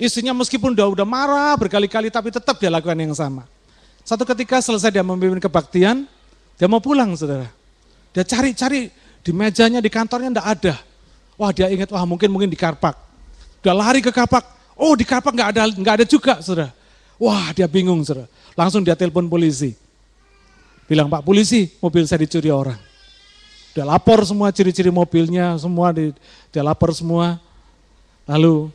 Istrinya 0.00 0.32
meskipun 0.32 0.72
udah 0.72 0.88
udah 0.94 1.06
marah 1.06 1.52
berkali-kali 1.60 2.08
tapi 2.08 2.32
tetap 2.32 2.56
dia 2.56 2.72
lakukan 2.72 2.96
yang 2.96 3.12
sama. 3.12 3.44
Satu 4.06 4.24
ketika 4.24 4.64
selesai 4.64 4.88
dia 4.88 5.04
memimpin 5.04 5.42
kebaktian, 5.42 6.08
dia 6.56 6.66
mau 6.70 6.80
pulang 6.80 7.12
saudara. 7.12 7.52
Dia 8.16 8.24
cari-cari 8.24 8.88
di 9.20 9.30
mejanya, 9.36 9.84
di 9.84 9.90
kantornya 9.92 10.32
enggak 10.32 10.48
ada. 10.48 10.74
Wah 11.36 11.52
dia 11.52 11.68
ingat, 11.68 11.92
wah 11.92 12.08
mungkin 12.08 12.32
mungkin 12.32 12.48
di 12.48 12.56
karpak. 12.56 12.96
Dia 13.60 13.76
lari 13.76 14.00
ke 14.00 14.08
karpak, 14.08 14.40
oh 14.78 14.96
di 14.96 15.04
karpak 15.04 15.36
enggak 15.36 15.50
ada, 15.52 15.62
enggak 15.68 15.94
ada 16.00 16.06
juga 16.08 16.40
saudara. 16.40 16.72
Wah 17.20 17.52
dia 17.52 17.68
bingung 17.68 18.00
saudara. 18.06 18.30
Langsung 18.56 18.80
dia 18.80 18.96
telepon 18.96 19.28
polisi. 19.28 19.76
Bilang 20.88 21.12
Pak 21.12 21.20
polisi, 21.20 21.68
mobil 21.84 22.08
saya 22.08 22.24
dicuri 22.24 22.48
orang. 22.48 22.80
Dia 23.78 23.86
lapor 23.86 24.26
semua 24.26 24.50
ciri-ciri 24.50 24.90
mobilnya, 24.90 25.54
semua 25.54 25.94
di, 25.94 26.10
dia 26.50 26.66
lapor 26.66 26.90
semua. 26.90 27.38
Lalu 28.26 28.74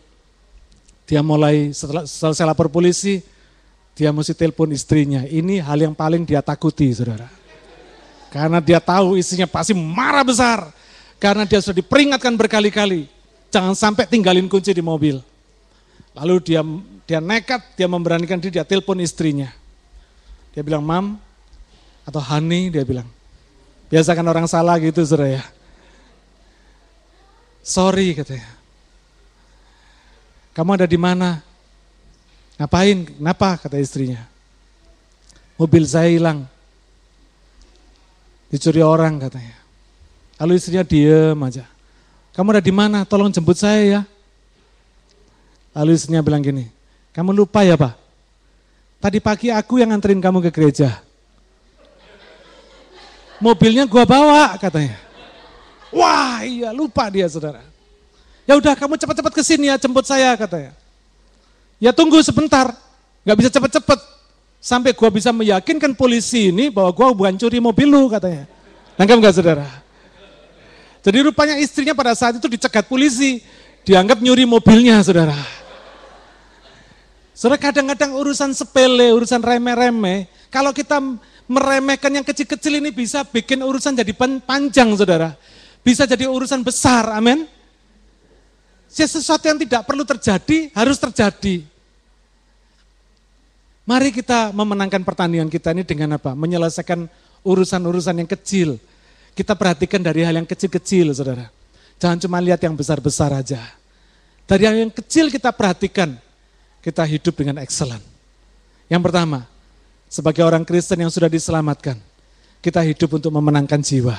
dia 1.04 1.20
mulai 1.20 1.76
setelah 1.76 2.08
selesai 2.08 2.48
lapor 2.48 2.72
polisi, 2.72 3.20
dia 4.00 4.16
mesti 4.16 4.32
telepon 4.32 4.72
istrinya. 4.72 5.28
Ini 5.28 5.60
hal 5.60 5.92
yang 5.92 5.92
paling 5.92 6.24
dia 6.24 6.40
takuti, 6.40 6.88
saudara. 6.96 7.28
Karena 8.32 8.64
dia 8.64 8.80
tahu 8.80 9.20
istrinya 9.20 9.44
pasti 9.44 9.76
marah 9.76 10.24
besar. 10.24 10.72
Karena 11.20 11.44
dia 11.44 11.60
sudah 11.60 11.84
diperingatkan 11.84 12.40
berkali-kali. 12.40 13.12
Jangan 13.52 13.76
sampai 13.76 14.08
tinggalin 14.08 14.48
kunci 14.48 14.72
di 14.72 14.80
mobil. 14.80 15.20
Lalu 16.16 16.40
dia 16.48 16.64
dia 17.04 17.20
nekat, 17.20 17.76
dia 17.76 17.92
memberanikan 17.92 18.40
diri, 18.40 18.56
dia 18.56 18.64
telepon 18.64 19.04
istrinya. 19.04 19.52
Dia 20.56 20.64
bilang, 20.64 20.80
Mam, 20.80 21.20
atau 22.08 22.24
Hani, 22.24 22.72
dia 22.72 22.88
bilang. 22.88 23.12
Biasa 23.94 24.18
kan 24.18 24.26
orang 24.26 24.50
salah 24.50 24.82
gitu, 24.82 25.06
saudara 25.06 25.38
ya. 25.38 25.44
Sorry, 27.62 28.18
katanya. 28.18 28.50
Kamu 30.58 30.82
ada 30.82 30.90
di 30.90 30.98
mana? 30.98 31.46
Ngapain? 32.58 33.06
Kenapa? 33.06 33.62
Kata 33.62 33.78
istrinya. 33.78 34.26
mobil 35.62 35.86
saya 35.86 36.10
hilang. 36.10 36.50
Dicuri 38.50 38.82
orang 38.82 39.22
katanya. 39.22 39.62
Lalu 40.42 40.58
istrinya 40.58 40.82
diem 40.82 41.38
aja. 41.46 41.70
Kamu 42.34 42.58
ada 42.58 42.66
di 42.66 42.74
mana? 42.74 43.06
Tolong 43.06 43.30
jemput 43.30 43.62
saya 43.62 43.82
ya. 43.86 44.02
Lalu 45.78 45.94
istrinya 45.94 46.26
bilang 46.26 46.42
gini, 46.42 46.66
kamu 47.14 47.46
lupa 47.46 47.62
ya 47.62 47.78
pak? 47.78 47.94
Tadi 48.98 49.22
pagi 49.22 49.54
aku 49.54 49.78
yang 49.78 49.94
nganterin 49.94 50.18
kamu 50.18 50.42
ke 50.50 50.50
gereja. 50.50 51.13
Mobilnya 53.44 53.84
gua 53.84 54.08
bawa 54.08 54.56
katanya. 54.56 54.96
Wah 55.92 56.48
iya 56.48 56.72
lupa 56.72 57.12
dia 57.12 57.28
saudara. 57.28 57.60
Ya 58.48 58.56
udah 58.56 58.72
kamu 58.72 58.96
cepat-cepat 58.96 59.34
ke 59.36 59.44
sini 59.44 59.68
ya 59.68 59.76
jemput 59.76 60.08
saya 60.08 60.32
katanya. 60.40 60.72
Ya 61.76 61.92
tunggu 61.92 62.24
sebentar, 62.24 62.72
nggak 63.28 63.38
bisa 63.44 63.50
cepet-cepet. 63.52 64.00
Sampai 64.64 64.96
gua 64.96 65.12
bisa 65.12 65.36
meyakinkan 65.36 65.92
polisi 65.92 66.56
ini 66.56 66.72
bahwa 66.72 66.88
gua 66.96 67.12
bukan 67.12 67.36
curi 67.36 67.60
mobil 67.60 67.92
lu 67.92 68.08
katanya. 68.08 68.48
Nangkap 68.96 69.20
nggak 69.20 69.36
saudara? 69.36 69.68
Jadi 71.04 71.18
rupanya 71.20 71.60
istrinya 71.60 71.92
pada 71.92 72.16
saat 72.16 72.40
itu 72.40 72.48
dicegat 72.48 72.88
polisi. 72.88 73.44
Dianggap 73.84 74.24
nyuri 74.24 74.48
mobilnya 74.48 75.04
saudara. 75.04 75.36
Saudara 77.36 77.60
kadang-kadang 77.60 78.16
urusan 78.16 78.56
sepele, 78.56 79.12
urusan 79.12 79.44
remeh-remeh. 79.44 80.32
Kalau 80.48 80.72
kita 80.72 80.96
meremehkan 81.48 82.12
yang 82.14 82.26
kecil-kecil 82.26 82.80
ini 82.80 82.90
bisa 82.94 83.24
bikin 83.28 83.60
urusan 83.62 83.96
jadi 83.96 84.14
panjang 84.44 84.90
saudara. 84.96 85.36
Bisa 85.84 86.08
jadi 86.08 86.32
urusan 86.32 86.64
besar, 86.64 87.12
amin. 87.12 87.44
Sesuatu 88.88 89.44
yang 89.50 89.60
tidak 89.60 89.84
perlu 89.84 90.08
terjadi, 90.08 90.72
harus 90.72 90.96
terjadi. 91.02 91.66
Mari 93.84 94.16
kita 94.16 94.56
memenangkan 94.56 95.04
pertandingan 95.04 95.52
kita 95.52 95.76
ini 95.76 95.84
dengan 95.84 96.16
apa? 96.16 96.32
Menyelesaikan 96.32 97.04
urusan-urusan 97.44 98.16
yang 98.24 98.30
kecil. 98.30 98.80
Kita 99.36 99.60
perhatikan 99.60 100.00
dari 100.00 100.24
hal 100.24 100.40
yang 100.40 100.48
kecil-kecil, 100.48 101.12
saudara. 101.12 101.52
Jangan 102.00 102.22
cuma 102.24 102.40
lihat 102.40 102.64
yang 102.64 102.78
besar-besar 102.78 103.34
aja. 103.36 103.60
Dari 104.48 104.64
hal 104.64 104.76
yang 104.88 104.94
kecil 104.94 105.28
kita 105.28 105.52
perhatikan, 105.52 106.16
kita 106.80 107.04
hidup 107.04 107.36
dengan 107.36 107.60
excellent. 107.60 108.04
Yang 108.88 109.02
pertama, 109.10 109.48
sebagai 110.14 110.46
orang 110.46 110.62
Kristen 110.62 111.02
yang 111.02 111.10
sudah 111.10 111.26
diselamatkan, 111.26 111.98
kita 112.62 112.86
hidup 112.86 113.18
untuk 113.18 113.34
memenangkan 113.34 113.82
jiwa. 113.82 114.14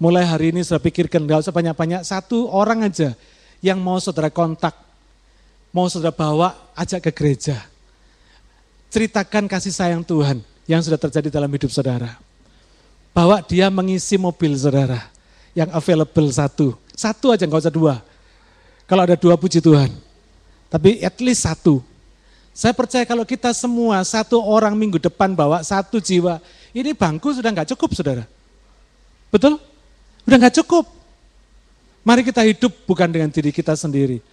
Mulai 0.00 0.24
hari 0.24 0.56
ini 0.56 0.64
sudah 0.64 0.80
pikirkan, 0.80 1.28
gak 1.28 1.44
usah 1.44 1.52
banyak-banyak, 1.52 2.00
satu 2.08 2.48
orang 2.48 2.88
aja 2.88 3.12
yang 3.60 3.76
mau 3.76 4.00
saudara 4.00 4.32
kontak, 4.32 4.72
mau 5.68 5.84
saudara 5.92 6.16
bawa, 6.16 6.56
ajak 6.72 7.04
ke 7.04 7.12
gereja 7.12 7.60
ceritakan 8.90 9.46
kasih 9.46 9.72
sayang 9.72 10.02
Tuhan 10.02 10.42
yang 10.66 10.82
sudah 10.82 10.98
terjadi 10.98 11.30
dalam 11.30 11.48
hidup 11.48 11.70
saudara. 11.70 12.18
Bahwa 13.14 13.42
dia 13.46 13.70
mengisi 13.70 14.18
mobil 14.18 14.54
saudara 14.58 15.10
yang 15.54 15.70
available 15.70 16.28
satu. 16.30 16.74
Satu 16.94 17.32
aja 17.32 17.46
nggak 17.46 17.62
usah 17.66 17.74
dua. 17.74 17.94
Kalau 18.86 19.02
ada 19.06 19.16
dua 19.18 19.38
puji 19.38 19.62
Tuhan. 19.62 19.90
Tapi 20.70 21.02
at 21.02 21.16
least 21.22 21.46
satu. 21.46 21.82
Saya 22.50 22.74
percaya 22.74 23.06
kalau 23.06 23.22
kita 23.24 23.54
semua 23.54 24.02
satu 24.02 24.42
orang 24.42 24.74
minggu 24.74 24.98
depan 24.98 25.32
bawa 25.32 25.62
satu 25.62 26.02
jiwa, 26.02 26.42
ini 26.74 26.92
bangku 26.92 27.30
sudah 27.30 27.50
nggak 27.54 27.72
cukup 27.76 27.94
saudara. 27.94 28.24
Betul? 29.30 29.56
Udah 30.26 30.36
nggak 30.36 30.60
cukup. 30.60 30.84
Mari 32.02 32.26
kita 32.26 32.42
hidup 32.42 32.72
bukan 32.88 33.08
dengan 33.12 33.28
diri 33.28 33.52
kita 33.52 33.76
sendiri, 33.76 34.24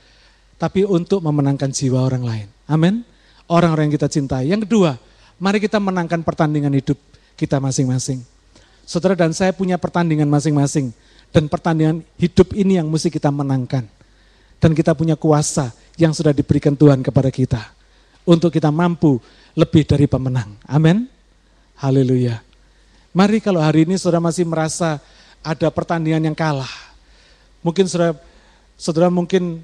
tapi 0.55 0.87
untuk 0.87 1.19
memenangkan 1.21 1.69
jiwa 1.69 1.99
orang 2.03 2.23
lain. 2.23 2.47
Amin 2.67 3.05
orang-orang 3.47 3.89
yang 3.89 3.95
kita 3.95 4.07
cintai. 4.11 4.51
Yang 4.51 4.67
kedua, 4.67 4.99
mari 5.39 5.57
kita 5.63 5.79
menangkan 5.79 6.21
pertandingan 6.21 6.71
hidup 6.75 6.99
kita 7.39 7.57
masing-masing. 7.57 8.21
Saudara 8.87 9.15
dan 9.15 9.35
saya 9.35 9.51
punya 9.51 9.75
pertandingan 9.75 10.27
masing-masing. 10.27 10.91
Dan 11.27 11.51
pertandingan 11.51 12.07
hidup 12.15 12.55
ini 12.55 12.79
yang 12.79 12.87
mesti 12.87 13.11
kita 13.11 13.27
menangkan. 13.27 13.83
Dan 14.63 14.71
kita 14.71 14.95
punya 14.95 15.19
kuasa 15.19 15.75
yang 15.99 16.15
sudah 16.15 16.31
diberikan 16.31 16.71
Tuhan 16.71 17.03
kepada 17.03 17.27
kita. 17.27 17.76
Untuk 18.27 18.51
kita 18.51 18.67
mampu 18.75 19.23
lebih 19.55 19.87
dari 19.87 20.03
pemenang. 20.05 20.59
Amin. 20.67 21.07
Haleluya. 21.79 22.43
Mari 23.15 23.41
kalau 23.41 23.63
hari 23.63 23.87
ini 23.87 23.95
saudara 23.97 24.21
masih 24.21 24.45
merasa 24.45 25.01
ada 25.41 25.67
pertandingan 25.73 26.27
yang 26.27 26.37
kalah. 26.37 26.69
Mungkin 27.65 27.89
saudara, 27.89 28.13
saudara 28.77 29.09
mungkin 29.09 29.63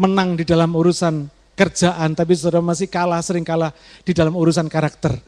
menang 0.00 0.38
di 0.38 0.48
dalam 0.48 0.72
urusan 0.72 1.28
kerjaan, 1.52 2.16
tapi 2.16 2.32
saudara 2.38 2.64
masih 2.64 2.88
kalah, 2.88 3.20
sering 3.20 3.44
kalah 3.44 3.74
di 4.06 4.16
dalam 4.16 4.32
urusan 4.32 4.70
karakter. 4.70 5.18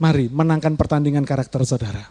Mari 0.00 0.28
menangkan 0.28 0.76
pertandingan 0.76 1.24
karakter 1.24 1.64
saudara. 1.64 2.04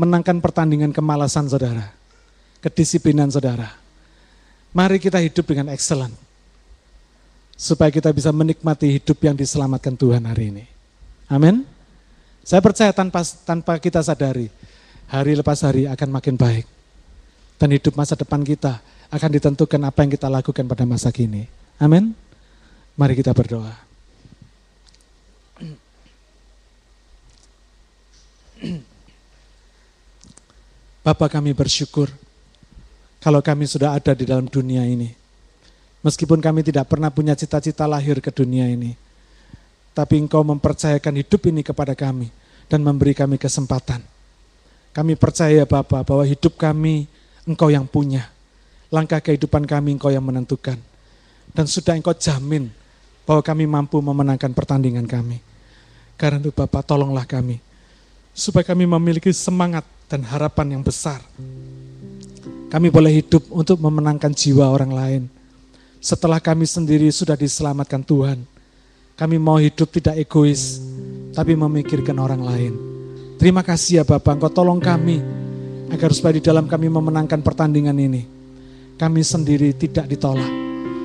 Menangkan 0.00 0.40
pertandingan 0.40 0.96
kemalasan 0.96 1.50
saudara. 1.50 1.92
Kedisiplinan 2.64 3.28
saudara. 3.28 3.83
Mari 4.74 4.98
kita 4.98 5.22
hidup 5.22 5.46
dengan 5.46 5.70
excellent. 5.70 6.12
Supaya 7.54 7.94
kita 7.94 8.10
bisa 8.10 8.34
menikmati 8.34 8.90
hidup 8.98 9.22
yang 9.22 9.38
diselamatkan 9.38 9.94
Tuhan 9.94 10.26
hari 10.26 10.50
ini. 10.50 10.66
Amin. 11.30 11.62
Saya 12.42 12.58
percaya 12.58 12.90
tanpa 12.90 13.22
tanpa 13.46 13.78
kita 13.78 14.02
sadari, 14.02 14.50
hari 15.06 15.38
lepas 15.38 15.62
hari 15.62 15.86
akan 15.86 16.10
makin 16.10 16.34
baik. 16.34 16.66
Dan 17.54 17.70
hidup 17.70 17.94
masa 17.94 18.18
depan 18.18 18.42
kita 18.42 18.82
akan 19.14 19.30
ditentukan 19.30 19.78
apa 19.86 20.02
yang 20.02 20.10
kita 20.10 20.26
lakukan 20.26 20.66
pada 20.66 20.82
masa 20.82 21.14
kini. 21.14 21.46
Amin. 21.78 22.10
Mari 22.98 23.14
kita 23.14 23.30
berdoa. 23.30 23.70
Bapak 31.06 31.38
kami 31.38 31.54
bersyukur 31.54 32.10
kalau 33.24 33.40
kami 33.40 33.64
sudah 33.64 33.96
ada 33.96 34.12
di 34.12 34.28
dalam 34.28 34.44
dunia 34.44 34.84
ini. 34.84 35.08
Meskipun 36.04 36.44
kami 36.44 36.60
tidak 36.60 36.92
pernah 36.92 37.08
punya 37.08 37.32
cita-cita 37.32 37.88
lahir 37.88 38.20
ke 38.20 38.28
dunia 38.28 38.68
ini. 38.68 38.92
Tapi 39.96 40.20
engkau 40.20 40.44
mempercayakan 40.44 41.24
hidup 41.24 41.48
ini 41.48 41.64
kepada 41.64 41.96
kami 41.96 42.28
dan 42.68 42.84
memberi 42.84 43.16
kami 43.16 43.40
kesempatan. 43.40 44.04
Kami 44.92 45.16
percaya 45.16 45.64
Bapak 45.64 46.04
bahwa 46.04 46.20
hidup 46.28 46.60
kami 46.60 47.08
engkau 47.48 47.72
yang 47.72 47.88
punya 47.88 48.28
langkah 48.92 49.24
kehidupan 49.24 49.64
kami 49.64 49.96
engkau 49.96 50.12
yang 50.12 50.22
menentukan. 50.22 50.76
Dan 51.56 51.64
sudah 51.64 51.96
engkau 51.96 52.12
jamin 52.12 52.68
bahwa 53.24 53.40
kami 53.40 53.64
mampu 53.64 54.04
memenangkan 54.04 54.52
pertandingan 54.52 55.08
kami. 55.08 55.40
Karena 56.20 56.44
itu 56.44 56.52
Bapak 56.52 56.84
tolonglah 56.84 57.24
kami. 57.24 57.56
Supaya 58.36 58.68
kami 58.68 58.84
memiliki 58.84 59.32
semangat 59.32 59.88
dan 60.12 60.20
harapan 60.28 60.76
yang 60.76 60.82
besar. 60.84 61.24
Kami 62.74 62.90
boleh 62.90 63.22
hidup 63.22 63.46
untuk 63.54 63.78
memenangkan 63.78 64.34
jiwa 64.34 64.66
orang 64.66 64.90
lain. 64.90 65.22
Setelah 66.02 66.42
kami 66.42 66.66
sendiri 66.66 67.06
sudah 67.14 67.38
diselamatkan 67.38 68.02
Tuhan. 68.02 68.42
Kami 69.14 69.38
mau 69.38 69.62
hidup 69.62 69.94
tidak 69.94 70.18
egois, 70.18 70.82
tapi 71.30 71.54
memikirkan 71.54 72.18
orang 72.18 72.42
lain. 72.42 72.72
Terima 73.38 73.62
kasih 73.62 74.02
ya 74.02 74.04
Bapak, 74.04 74.42
Engkau 74.42 74.50
tolong 74.50 74.82
kami 74.82 75.22
agar 75.94 76.10
supaya 76.10 76.34
di 76.34 76.42
dalam 76.42 76.66
kami 76.66 76.90
memenangkan 76.90 77.38
pertandingan 77.46 77.94
ini 77.94 78.34
kami 78.94 79.22
sendiri 79.26 79.74
tidak 79.74 80.06
ditolak. 80.10 80.50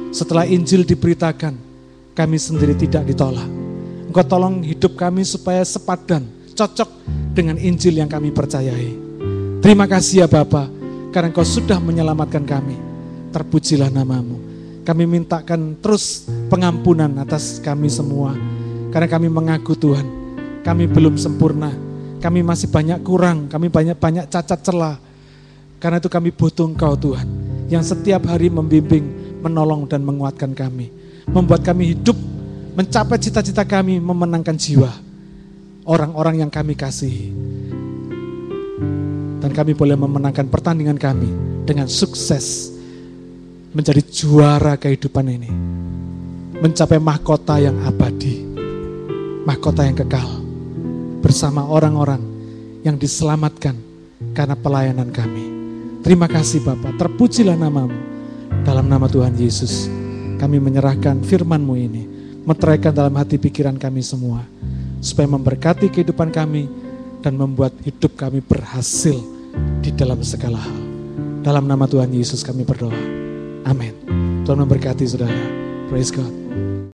Setelah 0.10 0.46
Injil 0.50 0.86
diberitakan, 0.86 1.54
kami 2.18 2.38
sendiri 2.42 2.74
tidak 2.74 3.06
ditolak. 3.06 3.46
Engkau 4.10 4.26
tolong 4.26 4.66
hidup 4.66 4.98
kami 4.98 5.22
supaya 5.22 5.62
sepadan, 5.62 6.26
cocok 6.58 6.90
dengan 7.38 7.62
Injil 7.62 8.02
yang 8.02 8.10
kami 8.10 8.34
percayai. 8.34 8.98
Terima 9.62 9.86
kasih 9.86 10.26
ya 10.26 10.28
Bapa, 10.30 10.66
karena 11.10 11.34
Engkau 11.34 11.46
sudah 11.46 11.82
menyelamatkan 11.82 12.46
kami. 12.46 12.78
Terpujilah 13.30 13.94
namamu. 13.94 14.38
Kami 14.86 15.06
mintakan 15.06 15.78
terus 15.78 16.26
pengampunan 16.50 17.10
atas 17.22 17.62
kami 17.62 17.90
semua. 17.90 18.34
Karena 18.90 19.06
kami 19.06 19.30
mengaku 19.30 19.78
Tuhan, 19.78 20.06
kami 20.66 20.90
belum 20.90 21.14
sempurna. 21.18 21.70
Kami 22.20 22.42
masih 22.42 22.68
banyak 22.68 23.00
kurang, 23.06 23.48
kami 23.48 23.70
banyak-banyak 23.70 24.28
cacat 24.28 24.60
celah. 24.66 24.98
Karena 25.78 26.02
itu 26.02 26.10
kami 26.10 26.34
butuh 26.34 26.68
Engkau 26.68 26.98
Tuhan 26.98 27.28
yang 27.70 27.86
setiap 27.86 28.26
hari 28.28 28.50
membimbing, 28.50 29.40
menolong 29.46 29.86
dan 29.86 30.02
menguatkan 30.04 30.52
kami. 30.58 30.90
Membuat 31.30 31.62
kami 31.62 31.94
hidup 31.94 32.18
mencapai 32.74 33.22
cita-cita 33.22 33.62
kami 33.62 34.02
memenangkan 34.02 34.58
jiwa 34.58 34.90
orang-orang 35.86 36.46
yang 36.46 36.52
kami 36.52 36.74
kasihi. 36.74 37.34
Dan 39.50 39.58
kami 39.66 39.74
boleh 39.74 39.98
memenangkan 39.98 40.46
pertandingan 40.46 41.02
kami 41.02 41.26
dengan 41.66 41.90
sukses 41.90 42.70
menjadi 43.74 43.98
juara 44.06 44.78
kehidupan 44.78 45.26
ini. 45.26 45.50
Mencapai 46.62 47.02
mahkota 47.02 47.58
yang 47.58 47.74
abadi, 47.82 48.46
mahkota 49.50 49.90
yang 49.90 49.98
kekal 49.98 50.46
bersama 51.26 51.66
orang-orang 51.66 52.22
yang 52.86 52.94
diselamatkan 52.94 53.74
karena 54.38 54.54
pelayanan 54.54 55.10
kami. 55.10 55.50
Terima 56.06 56.30
kasih 56.30 56.62
Bapak, 56.62 57.02
terpujilah 57.02 57.58
namamu. 57.58 57.98
Dalam 58.62 58.86
nama 58.86 59.10
Tuhan 59.10 59.34
Yesus, 59.34 59.90
kami 60.38 60.62
menyerahkan 60.62 61.26
firman-Mu 61.26 61.74
ini 61.74 62.06
meteraikan 62.46 62.94
dalam 62.94 63.18
hati 63.18 63.42
pikiran 63.42 63.82
kami 63.82 64.06
semua. 64.06 64.46
Supaya 65.02 65.26
memberkati 65.26 65.90
kehidupan 65.90 66.30
kami 66.30 66.70
dan 67.26 67.34
membuat 67.34 67.74
hidup 67.82 68.14
kami 68.14 68.46
berhasil 68.46 69.39
di 69.80 69.92
dalam 69.96 70.20
segala 70.26 70.60
hal. 70.60 70.80
Dalam 71.46 71.66
nama 71.66 71.88
Tuhan 71.88 72.12
Yesus 72.12 72.44
kami 72.44 72.68
berdoa. 72.68 72.96
Amin. 73.68 73.96
Tuhan 74.44 74.60
memberkati 74.66 75.06
saudara. 75.08 75.36
Praise 75.88 76.12
God. 76.12 76.49